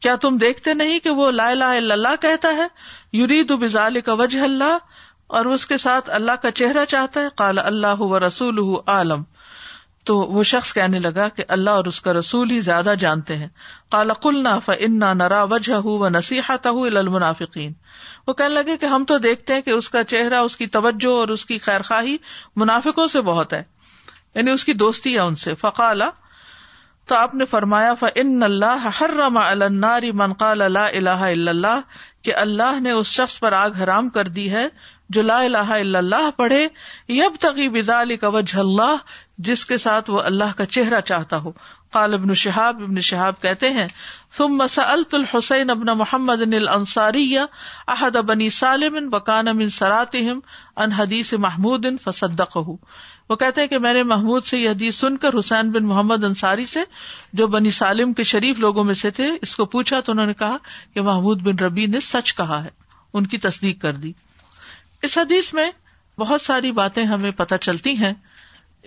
کیا 0.02 0.16
تم 0.22 0.38
دیکھتے 0.38 0.74
نہیں 0.74 1.00
کہ 1.04 1.10
وہ 1.20 1.30
لا 1.32 1.54
لا 1.54 1.72
اللہ 1.74 2.16
کہتا 2.22 2.56
ہے 2.58 2.68
یرید 3.18 3.52
بزال 3.62 4.00
کا 4.10 4.14
وجہ 4.22 4.42
اللہ 4.44 4.78
اور 5.38 5.46
اس 5.54 5.66
کے 5.68 5.78
ساتھ 5.84 6.10
اللہ 6.16 6.42
کا 6.42 6.52
چہرہ 6.62 6.86
چاہتا 6.90 7.22
ہے 7.22 7.28
کالا 7.38 7.94
و 8.08 8.20
رسول 8.28 8.60
عالم 8.96 9.24
تو 10.10 10.18
وہ 10.34 10.44
شخص 10.50 10.74
کہنے 10.74 11.00
لگا 11.04 11.28
کہ 11.36 11.44
اللہ 11.56 11.78
اور 11.80 11.86
اس 11.92 12.00
کا 12.08 12.14
رسول 12.14 12.52
ہی 12.52 12.60
زیادہ 12.66 12.94
جانتے 13.00 13.36
ہیں 13.36 13.48
کالا 13.92 14.14
کلنا 14.26 14.58
ف 14.66 14.70
انا 14.88 15.14
نرا 15.22 15.42
وجہ 15.54 15.80
نسیحا 16.18 16.56
تل 16.68 16.98
المنافقین 16.98 17.74
وہ 18.28 18.34
کہنے 18.34 18.54
لگے 18.56 18.76
کہ 18.82 18.86
ہم 18.94 19.06
تو 19.14 19.18
دیکھتے 19.26 19.54
ہیں 19.54 19.62
کہ 19.62 19.72
اس 19.78 19.90
کا 19.96 20.04
چہرہ 20.14 20.40
اس 20.50 20.58
کی 20.58 20.68
توجہ 20.76 21.16
اور 21.20 21.28
اس 21.38 21.46
کی 21.54 21.58
خیر 21.66 21.82
خواہی 21.88 22.16
منافقوں 22.64 23.08
سے 23.16 23.22
بہت 23.32 23.54
ہے 23.54 23.64
یعنی 24.36 24.52
اس 24.52 24.66
کی 24.66 24.74
دوستی 24.86 25.16
ہے 25.16 25.20
ان 25.20 25.36
سے 25.48 25.56
فقالا 25.66 26.10
تو 27.08 27.16
آپ 27.16 27.34
نے 27.36 27.46
فرمایا 27.50 27.94
ف 28.00 28.04
ان 28.24 28.44
اللہ 28.44 28.88
حرم 29.02 29.38
الناری 29.38 30.12
من 30.22 30.34
قال 30.44 30.62
لا 30.74 30.86
الہ 30.86 31.18
الا 31.30 31.50
اللہ 31.52 31.80
کہ 32.24 32.34
اللہ 32.44 32.80
نے 32.84 32.92
اس 33.00 33.08
شخص 33.18 33.40
پر 33.40 33.52
آگ 33.58 33.82
حرام 33.84 34.10
کر 34.16 34.28
دی 34.38 34.50
ہے 34.52 34.68
جو 35.16 35.22
لا 35.22 35.40
الہ 35.42 35.66
الا 35.78 35.98
اللہ 35.98 36.30
پڑھے 36.38 36.68
یب 37.16 37.36
تغی 37.42 37.68
بدالی 37.70 38.18
کا 38.24 38.28
وجہ 38.36 38.58
اللہ 38.60 38.96
جس 39.50 39.66
کے 39.72 39.78
ساتھ 39.86 40.10
وہ 40.12 40.22
اللہ 40.30 40.54
کا 40.58 40.66
چہرہ 40.78 41.02
چاہتا 41.10 41.38
ہو 41.44 41.52
قال 41.98 42.14
ابن 42.14 42.34
شہاب 42.44 42.82
ابن 42.84 43.00
شہاب 43.10 43.42
کہتے 43.42 43.70
ہیں 43.78 43.88
ثم 44.38 44.56
مسألت 44.64 45.14
الحسین 45.16 45.70
ابن 45.70 45.96
محمد 45.98 46.42
الانصاریہ 46.54 47.40
احد 47.98 48.18
بنی 48.32 48.50
سالم 48.62 49.08
بکان 49.10 49.56
من 49.58 49.70
سراتہم 49.80 50.40
ان 50.86 50.92
حدیث 51.02 51.34
محمود 51.48 51.86
فصدقہو 52.04 52.76
وہ 53.30 53.36
کہتے 53.42 53.62
ہیں 53.62 53.68
کہ 53.68 53.78
میں 53.84 53.94
نے 53.94 54.02
محمود 54.10 54.44
سے 54.46 54.58
یہ 54.58 54.70
حدیث 54.70 54.96
سن 55.00 55.16
کر 55.22 55.38
حسین 55.40 55.72
بن 55.72 55.86
محمد 55.88 56.24
انصاری 56.24 56.66
سے 56.72 56.80
جو 57.40 57.48
بنی 57.56 57.72
سالم 57.78 58.14
کے 58.20 58.24
شریف 58.32 58.60
لوگوں 58.60 58.84
میں 58.90 58.94
سے 58.96 59.10
تھے 59.20 59.30
اس 59.42 59.56
کو 59.56 59.66
پوچھا 59.76 60.00
تو 60.06 60.12
انہوں 60.12 60.26
نے 60.26 60.34
کہا 60.40 60.58
کہ 60.94 61.02
محمود 61.02 61.42
بن 61.48 61.64
ربی 61.64 61.86
نے 61.96 62.00
سچ 62.10 62.34
کہا 62.36 62.64
ہے 62.64 62.70
ان 63.18 63.28
کی 63.28 63.38
تصدیق 63.48 63.82
کر 63.82 63.94
دی 64.04 64.12
اس 65.10 65.18
حدیث 65.18 65.54
میں 65.54 65.70
بہت 66.20 66.42
ساری 66.42 66.72
باتیں 66.72 67.04
ہمیں 67.06 67.32
پتہ 67.38 67.56
چلتی 67.62 67.96
ہیں 68.04 68.14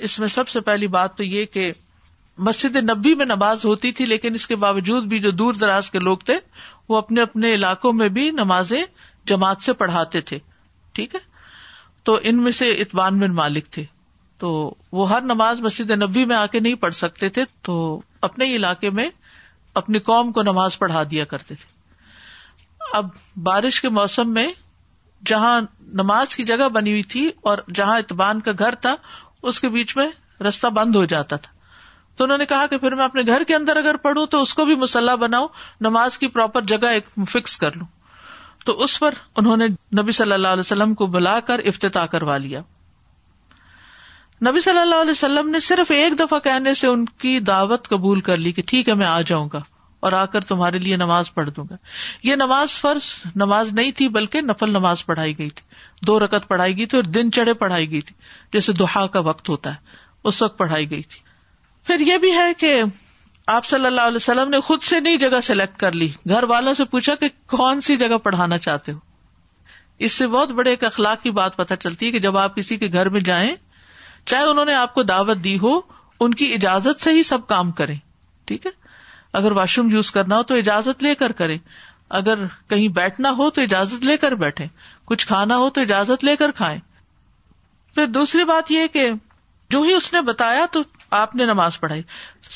اس 0.07 0.19
میں 0.19 0.29
سب 0.35 0.49
سے 0.49 0.61
پہلی 0.69 0.87
بات 0.99 1.17
تو 1.17 1.25
یہ 1.25 1.47
کہ 1.57 1.71
مسجد 2.47 2.77
نبی 2.91 3.15
میں 3.21 3.27
نماز 3.27 3.65
ہوتی 3.65 3.93
تھی 3.99 4.05
لیکن 4.07 4.35
اس 4.35 4.47
کے 4.47 4.57
باوجود 4.65 5.07
بھی 5.13 5.19
جو 5.21 5.31
دور 5.43 5.55
دراز 5.63 5.91
کے 5.91 5.99
لوگ 5.99 6.19
تھے 6.27 6.35
وہ 6.89 6.97
اپنے 6.97 7.23
اپنے 7.23 7.53
علاقوں 7.55 7.93
میں 8.03 8.09
بھی 8.19 8.31
نمازیں 8.41 8.81
جماعت 9.27 9.63
سے 9.63 9.73
پڑھاتے 9.83 10.21
تھے 10.31 10.39
ٹھیک 10.95 11.15
ہے 11.15 11.21
تو 12.09 12.19
ان 12.31 12.43
میں 12.43 12.53
سے 12.63 12.71
اطبان 12.83 13.19
بن 13.21 13.35
مالک 13.35 13.69
تھے 13.73 13.85
تو 14.41 14.49
وہ 14.93 15.09
ہر 15.11 15.21
نماز 15.33 15.61
مسجد 15.61 15.91
نبی 16.03 16.25
میں 16.33 16.37
آ 16.37 16.45
کے 16.53 16.61
نہیں 16.61 16.75
پڑھ 16.83 16.95
سکتے 16.95 17.29
تھے 17.37 17.43
تو 17.69 17.79
اپنے 18.29 18.55
علاقے 18.57 18.91
میں 18.99 19.09
اپنی 19.81 19.99
قوم 20.11 20.31
کو 20.33 20.43
نماز 20.43 20.79
پڑھا 20.79 21.03
دیا 21.11 21.25
کرتے 21.33 21.55
تھے 21.55 21.77
اب 22.97 23.07
بارش 23.49 23.81
کے 23.83 23.89
موسم 23.99 24.33
میں 24.35 24.49
جہاں 25.27 25.61
نماز 26.01 26.35
کی 26.37 26.43
جگہ 26.51 26.69
بنی 26.73 26.91
ہوئی 26.91 27.03
تھی 27.15 27.29
اور 27.51 27.59
جہاں 27.75 27.99
اتبان 27.99 28.41
کا 28.49 28.53
گھر 28.59 28.75
تھا 28.85 28.95
اس 29.51 29.61
کے 29.61 29.69
بیچ 29.69 29.97
میں 29.97 30.09
رستہ 30.49 30.67
بند 30.79 30.95
ہو 30.97 31.05
جاتا 31.15 31.37
تھا 31.45 31.53
تو 32.17 32.25
انہوں 32.25 32.39
نے 32.39 32.47
کہا 32.47 32.67
کہ 32.71 32.79
پھر 32.85 32.95
میں 33.01 33.05
اپنے 33.05 33.23
گھر 33.27 33.45
کے 33.49 33.55
اندر 33.55 33.77
اگر 33.77 33.97
پڑھوں 34.05 34.25
تو 34.31 34.41
اس 34.43 34.55
کو 34.55 34.65
بھی 34.65 34.75
مسلح 34.77 35.15
بناؤں 35.25 35.49
نماز 35.87 36.19
کی 36.19 36.27
پراپر 36.37 36.63
جگہ 36.75 36.87
ایک 36.97 37.09
فکس 37.31 37.57
کر 37.65 37.77
لوں 37.77 37.87
تو 38.65 38.73
اس 38.85 38.99
پر 39.01 39.15
انہوں 39.37 39.57
نے 39.57 39.67
نبی 40.01 40.13
صلی 40.21 40.33
اللہ 40.33 40.57
علیہ 40.57 40.67
وسلم 40.71 40.95
کو 41.03 41.07
بلا 41.19 41.39
کر 41.51 41.59
افتتاح 41.73 42.07
کروا 42.15 42.37
لیا 42.47 42.61
نبی 44.47 44.61
صلی 44.61 44.79
اللہ 44.79 45.01
علیہ 45.03 45.11
وسلم 45.11 45.49
نے 45.51 45.61
صرف 45.61 45.91
ایک 45.95 46.19
دفعہ 46.19 46.39
کہنے 46.41 46.73
سے 46.81 46.87
ان 46.89 47.05
کی 47.23 47.39
دعوت 47.47 47.89
قبول 47.89 48.21
کر 48.29 48.37
لی 48.43 48.53
کہ 48.59 48.63
ٹھیک 48.67 48.89
ہے 48.89 48.95
میں 49.01 49.07
آ 49.07 49.21
جاؤں 49.27 49.49
گا 49.53 49.61
اور 50.07 50.13
آ 50.13 50.25
کر 50.33 50.45
تمہارے 50.51 50.79
لیے 50.79 50.97
نماز 50.97 51.33
پڑھ 51.35 51.49
دوں 51.57 51.65
گا 51.71 51.77
یہ 52.23 52.37
نماز 52.37 52.77
فرض 52.81 53.05
نماز 53.43 53.73
نہیں 53.75 53.91
تھی 53.99 54.09
بلکہ 54.19 54.41
نفل 54.43 54.71
نماز 54.73 55.05
پڑھائی 55.07 55.37
گئی 55.39 55.49
تھی 55.61 55.65
دو 56.07 56.19
رقت 56.25 56.47
پڑھائی 56.49 56.77
گئی 56.79 56.87
تھی 56.93 56.99
اور 56.99 57.05
دن 57.17 57.33
چڑھے 57.39 57.55
پڑھائی 57.63 57.91
گئی 57.91 58.01
تھی 58.11 58.15
جیسے 58.53 58.73
دہا 58.83 59.07
کا 59.17 59.21
وقت 59.31 59.49
ہوتا 59.49 59.71
ہے 59.75 59.97
اس 60.29 60.41
وقت 60.43 60.59
پڑھائی 60.59 60.91
گئی 60.91 61.03
تھی 61.09 61.21
پھر 61.87 62.01
یہ 62.11 62.19
بھی 62.27 62.33
ہے 62.37 62.53
کہ 62.59 62.75
آپ 63.57 63.65
صلی 63.67 63.87
اللہ 63.87 64.01
علیہ 64.13 64.17
وسلم 64.17 64.49
نے 64.51 64.61
خود 64.61 64.83
سے 64.83 65.01
نئی 65.01 65.17
جگہ 65.19 65.41
سلیکٹ 65.43 65.77
کر 65.81 65.93
لی 65.93 66.11
گھر 66.29 66.45
والوں 66.49 66.75
سے 66.75 66.85
پوچھا 66.95 67.15
کہ 67.21 67.29
کون 67.57 67.81
سی 67.89 67.97
جگہ 68.05 68.17
پڑھانا 68.29 68.59
چاہتے 68.69 68.93
ہو 68.93 68.99
اس 70.09 70.13
سے 70.13 70.27
بہت 70.27 70.51
بڑے 70.61 70.75
اخلاق 70.87 71.23
کی 71.23 71.31
بات 71.41 71.57
پتا 71.57 71.77
چلتی 71.77 72.07
ہے 72.07 72.11
کہ 72.13 72.19
جب 72.29 72.37
آپ 72.39 72.57
کسی 72.57 72.77
کے 72.85 72.93
گھر 72.93 73.09
میں 73.17 73.21
جائیں 73.31 73.55
چاہے 74.27 74.45
انہوں 74.51 74.65
نے 74.65 74.75
آپ 74.75 74.95
کو 74.95 75.03
دعوت 75.03 75.39
دی 75.45 75.59
ہو 75.63 75.81
ان 76.25 76.35
کی 76.35 76.53
اجازت 76.55 77.01
سے 77.01 77.13
ہی 77.15 77.23
سب 77.23 77.47
کام 77.47 77.71
کرے 77.81 77.95
ٹھیک 78.47 78.67
ہے 78.67 78.71
اگر 79.39 79.53
واش 79.59 79.79
روم 79.79 79.91
یوز 79.91 80.11
کرنا 80.11 80.37
ہو 80.37 80.43
تو 80.51 80.55
اجازت 80.57 81.03
لے 81.03 81.15
کر 81.23 81.33
کریں 81.41 81.57
اگر 82.19 82.45
کہیں 82.69 82.87
بیٹھنا 82.99 83.31
ہو 83.39 83.49
تو 83.57 83.63
اجازت 83.63 84.05
لے 84.05 84.17
کر 84.17 84.35
بیٹھے 84.45 84.67
کچھ 85.11 85.27
کھانا 85.27 85.57
ہو 85.57 85.69
تو 85.71 85.81
اجازت 85.81 86.25
لے 86.25 86.37
کر 86.37 86.51
کھائیں 86.57 86.79
پھر 87.95 88.07
دوسری 88.15 88.45
بات 88.45 88.71
یہ 88.71 88.87
کہ 88.93 89.09
جو 89.71 89.81
ہی 89.83 89.93
اس 89.93 90.13
نے 90.13 90.21
بتایا 90.27 90.65
تو 90.73 90.83
آپ 91.17 91.35
نے 91.35 91.45
نماز 91.47 91.79
پڑھائی 91.81 92.03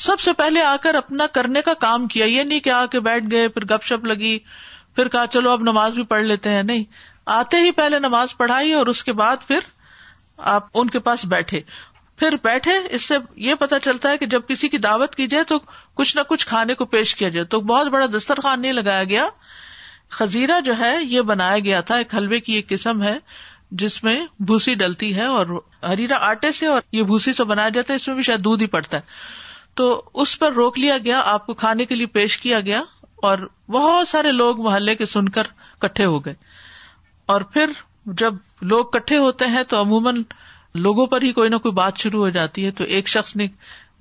سب 0.05 0.19
سے 0.19 0.33
پہلے 0.37 0.61
آ 0.63 0.75
کر 0.81 0.95
اپنا 0.95 1.27
کرنے 1.33 1.61
کا 1.65 1.73
کام 1.79 2.07
کیا 2.13 2.25
یہ 2.25 2.43
نہیں 2.43 2.59
کہ 2.59 2.69
آ 2.69 2.85
کے 2.91 2.99
بیٹھ 3.09 3.25
گئے 3.31 3.47
پھر 3.57 3.63
گپ 3.73 3.83
شپ 3.87 4.05
لگی 4.05 4.37
پھر 4.95 5.07
کہا 5.15 5.25
چلو 5.33 5.51
اب 5.51 5.61
نماز 5.71 5.93
بھی 5.93 6.03
پڑھ 6.13 6.23
لیتے 6.23 6.49
ہیں 6.49 6.63
نہیں 6.63 6.83
آتے 7.35 7.57
ہی 7.63 7.71
پہلے 7.77 7.99
نماز 7.99 8.35
پڑھائی 8.37 8.73
اور 8.79 8.87
اس 8.93 9.03
کے 9.03 9.13
بعد 9.23 9.47
پھر 9.47 9.59
آپ 10.55 10.65
ان 10.79 10.89
کے 10.89 10.99
پاس 11.07 11.25
بیٹھے 11.29 11.59
پھر 12.19 12.35
بیٹھے 12.43 12.71
اس 12.95 13.05
سے 13.07 13.15
یہ 13.45 13.55
پتا 13.59 13.79
چلتا 13.83 14.09
ہے 14.09 14.17
کہ 14.17 14.25
جب 14.31 14.41
کسی 14.47 14.67
کی 14.69 14.77
دعوت 14.77 15.15
کی 15.15 15.27
جائے 15.27 15.43
تو 15.47 15.57
کچھ 15.95 16.15
نہ 16.17 16.21
کچھ 16.29 16.45
کھانے 16.47 16.73
کو 16.81 16.85
پیش 16.95 17.15
کیا 17.15 17.29
جائے 17.29 17.45
تو 17.53 17.59
بہت 17.71 17.87
بڑا 17.91 18.05
دسترخوان 18.17 18.61
نہیں 18.61 18.73
لگایا 18.73 19.03
گیا 19.09 19.27
خزیرہ 20.17 20.59
جو 20.65 20.77
ہے 20.79 20.93
یہ 21.01 21.21
بنایا 21.31 21.59
گیا 21.65 21.79
تھا 21.89 21.95
ایک 21.97 22.13
حلوے 22.15 22.39
کی 22.39 22.53
ایک 22.53 22.67
قسم 22.69 23.03
ہے 23.03 23.17
جس 23.81 24.01
میں 24.03 24.19
بھوسی 24.49 24.73
ڈلتی 24.79 25.15
ہے 25.15 25.25
اور 25.37 25.61
ہریرا 25.87 26.17
آٹے 26.29 26.51
سے 26.51 26.65
اور 26.67 26.81
یہ 26.91 27.03
بھوسی 27.11 27.33
سے 27.33 27.43
بنایا 27.51 27.69
جاتا 27.77 27.93
ہے 27.93 27.95
اس 27.95 28.07
میں 28.07 28.15
بھی 28.15 28.23
شاید 28.23 28.43
دودھ 28.43 28.61
ہی 28.63 28.67
پڑتا 28.75 28.97
ہے 28.97 29.01
تو 29.81 29.85
اس 30.21 30.37
پر 30.39 30.51
روک 30.53 30.77
لیا 30.79 30.97
گیا 31.05 31.21
آپ 31.31 31.45
کو 31.45 31.53
کھانے 31.63 31.85
کے 31.85 31.95
لیے 31.95 32.05
پیش 32.17 32.37
کیا 32.37 32.59
گیا 32.67 32.81
اور 33.29 33.37
بہت 33.71 34.07
سارے 34.07 34.31
لوگ 34.31 34.61
محلے 34.65 34.95
کے 34.95 35.05
سن 35.15 35.29
کر 35.37 35.47
کٹھے 35.81 36.05
ہو 36.05 36.23
گئے 36.25 36.33
اور 37.35 37.41
پھر 37.53 37.69
جب 38.17 38.33
لوگ 38.71 38.85
کٹھے 38.93 39.17
ہوتے 39.17 39.45
ہیں 39.53 39.63
تو 39.69 39.81
عموماً 39.81 40.21
لوگوں 40.85 41.05
پر 41.07 41.21
ہی 41.21 41.31
کوئی 41.39 41.49
نہ 41.49 41.55
کوئی 41.63 41.73
بات 41.73 41.97
شروع 42.03 42.19
ہو 42.23 42.29
جاتی 42.37 42.65
ہے 42.65 42.71
تو 42.79 42.83
ایک 42.97 43.07
شخص 43.07 43.35
نے 43.35 43.47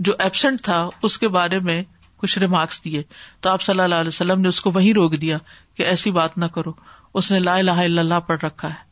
جو 0.08 0.12
ایبسینٹ 0.26 0.60
تھا 0.64 0.76
اس 1.08 1.18
کے 1.18 1.28
بارے 1.38 1.58
میں 1.70 1.82
کچھ 2.22 2.38
ریمارکس 2.38 2.84
دیے 2.84 3.02
تو 3.42 3.50
آپ 3.50 3.62
صلی 3.62 3.80
اللہ 3.80 3.94
علیہ 4.02 4.08
وسلم 4.14 4.40
نے 4.40 4.48
اس 4.48 4.60
کو 4.66 4.70
وہیں 4.74 4.92
روک 4.98 5.14
دیا 5.20 5.38
کہ 5.76 5.82
ایسی 5.92 6.10
بات 6.18 6.36
نہ 6.38 6.44
کرو 6.54 6.72
اس 7.20 7.30
نے 7.32 7.36
الہ 7.38 7.58
لہ 7.62 7.80
اللہ 8.00 8.20
پڑھ 8.26 8.44
رکھا 8.44 8.68
ہے 8.70 8.90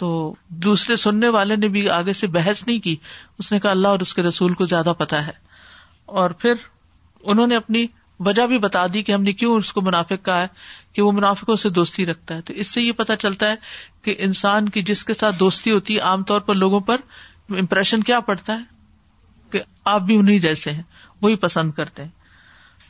تو 0.00 0.10
دوسرے 0.66 0.96
سننے 1.00 1.28
والے 1.36 1.56
نے 1.56 1.68
بھی 1.74 1.88
آگے 1.98 2.12
سے 2.20 2.26
بحث 2.36 2.66
نہیں 2.66 2.78
کی 2.84 2.96
اس 3.38 3.50
نے 3.52 3.58
کہا 3.60 3.70
اللہ 3.70 3.88
اور 3.94 4.00
اس 4.06 4.14
کے 4.14 4.22
رسول 4.22 4.54
کو 4.60 4.64
زیادہ 4.74 4.92
پتا 4.98 5.26
ہے 5.26 5.32
اور 6.22 6.30
پھر 6.44 6.62
انہوں 7.32 7.46
نے 7.46 7.56
اپنی 7.56 7.86
وجہ 8.26 8.46
بھی 8.46 8.58
بتا 8.62 8.84
دی 8.94 9.02
کہ 9.02 9.12
ہم 9.12 9.22
نے 9.22 9.32
کیوں 9.40 9.54
اس 9.58 9.72
کو 9.72 9.80
منافق 9.88 10.24
کہا 10.24 10.40
ہے 10.42 10.46
کہ 10.94 11.02
وہ 11.02 11.12
منافقوں 11.12 11.56
سے 11.62 11.68
دوستی 11.78 12.06
رکھتا 12.06 12.34
ہے 12.36 12.42
تو 12.48 12.52
اس 12.62 12.70
سے 12.74 12.82
یہ 12.82 12.92
پتا 12.96 13.16
چلتا 13.24 13.48
ہے 13.50 13.54
کہ 14.04 14.14
انسان 14.28 14.68
کی 14.76 14.82
جس 14.90 15.04
کے 15.04 15.14
ساتھ 15.22 15.38
دوستی 15.38 15.70
ہوتی 15.72 15.94
ہے 15.96 16.00
عام 16.10 16.22
طور 16.30 16.40
پر 16.50 16.54
لوگوں 16.62 16.80
پر 16.90 17.00
امپریشن 17.62 18.02
کیا 18.10 18.20
پڑتا 18.28 18.52
ہے 18.58 18.70
کہ 19.52 19.60
آپ 19.94 20.02
بھی 20.10 20.16
انہیں 20.18 20.38
جیسے 20.48 20.70
ہیں 20.72 20.82
وہی 21.22 21.34
پسند 21.46 21.72
کرتے 21.80 22.02
ہیں 22.04 22.10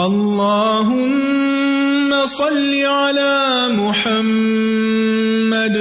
اللهم 0.00 2.10
صل 2.24 2.72
على 2.80 3.34
محمد 3.76 5.76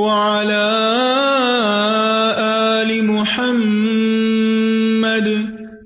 آل 0.00 2.90
محمد 3.04 5.28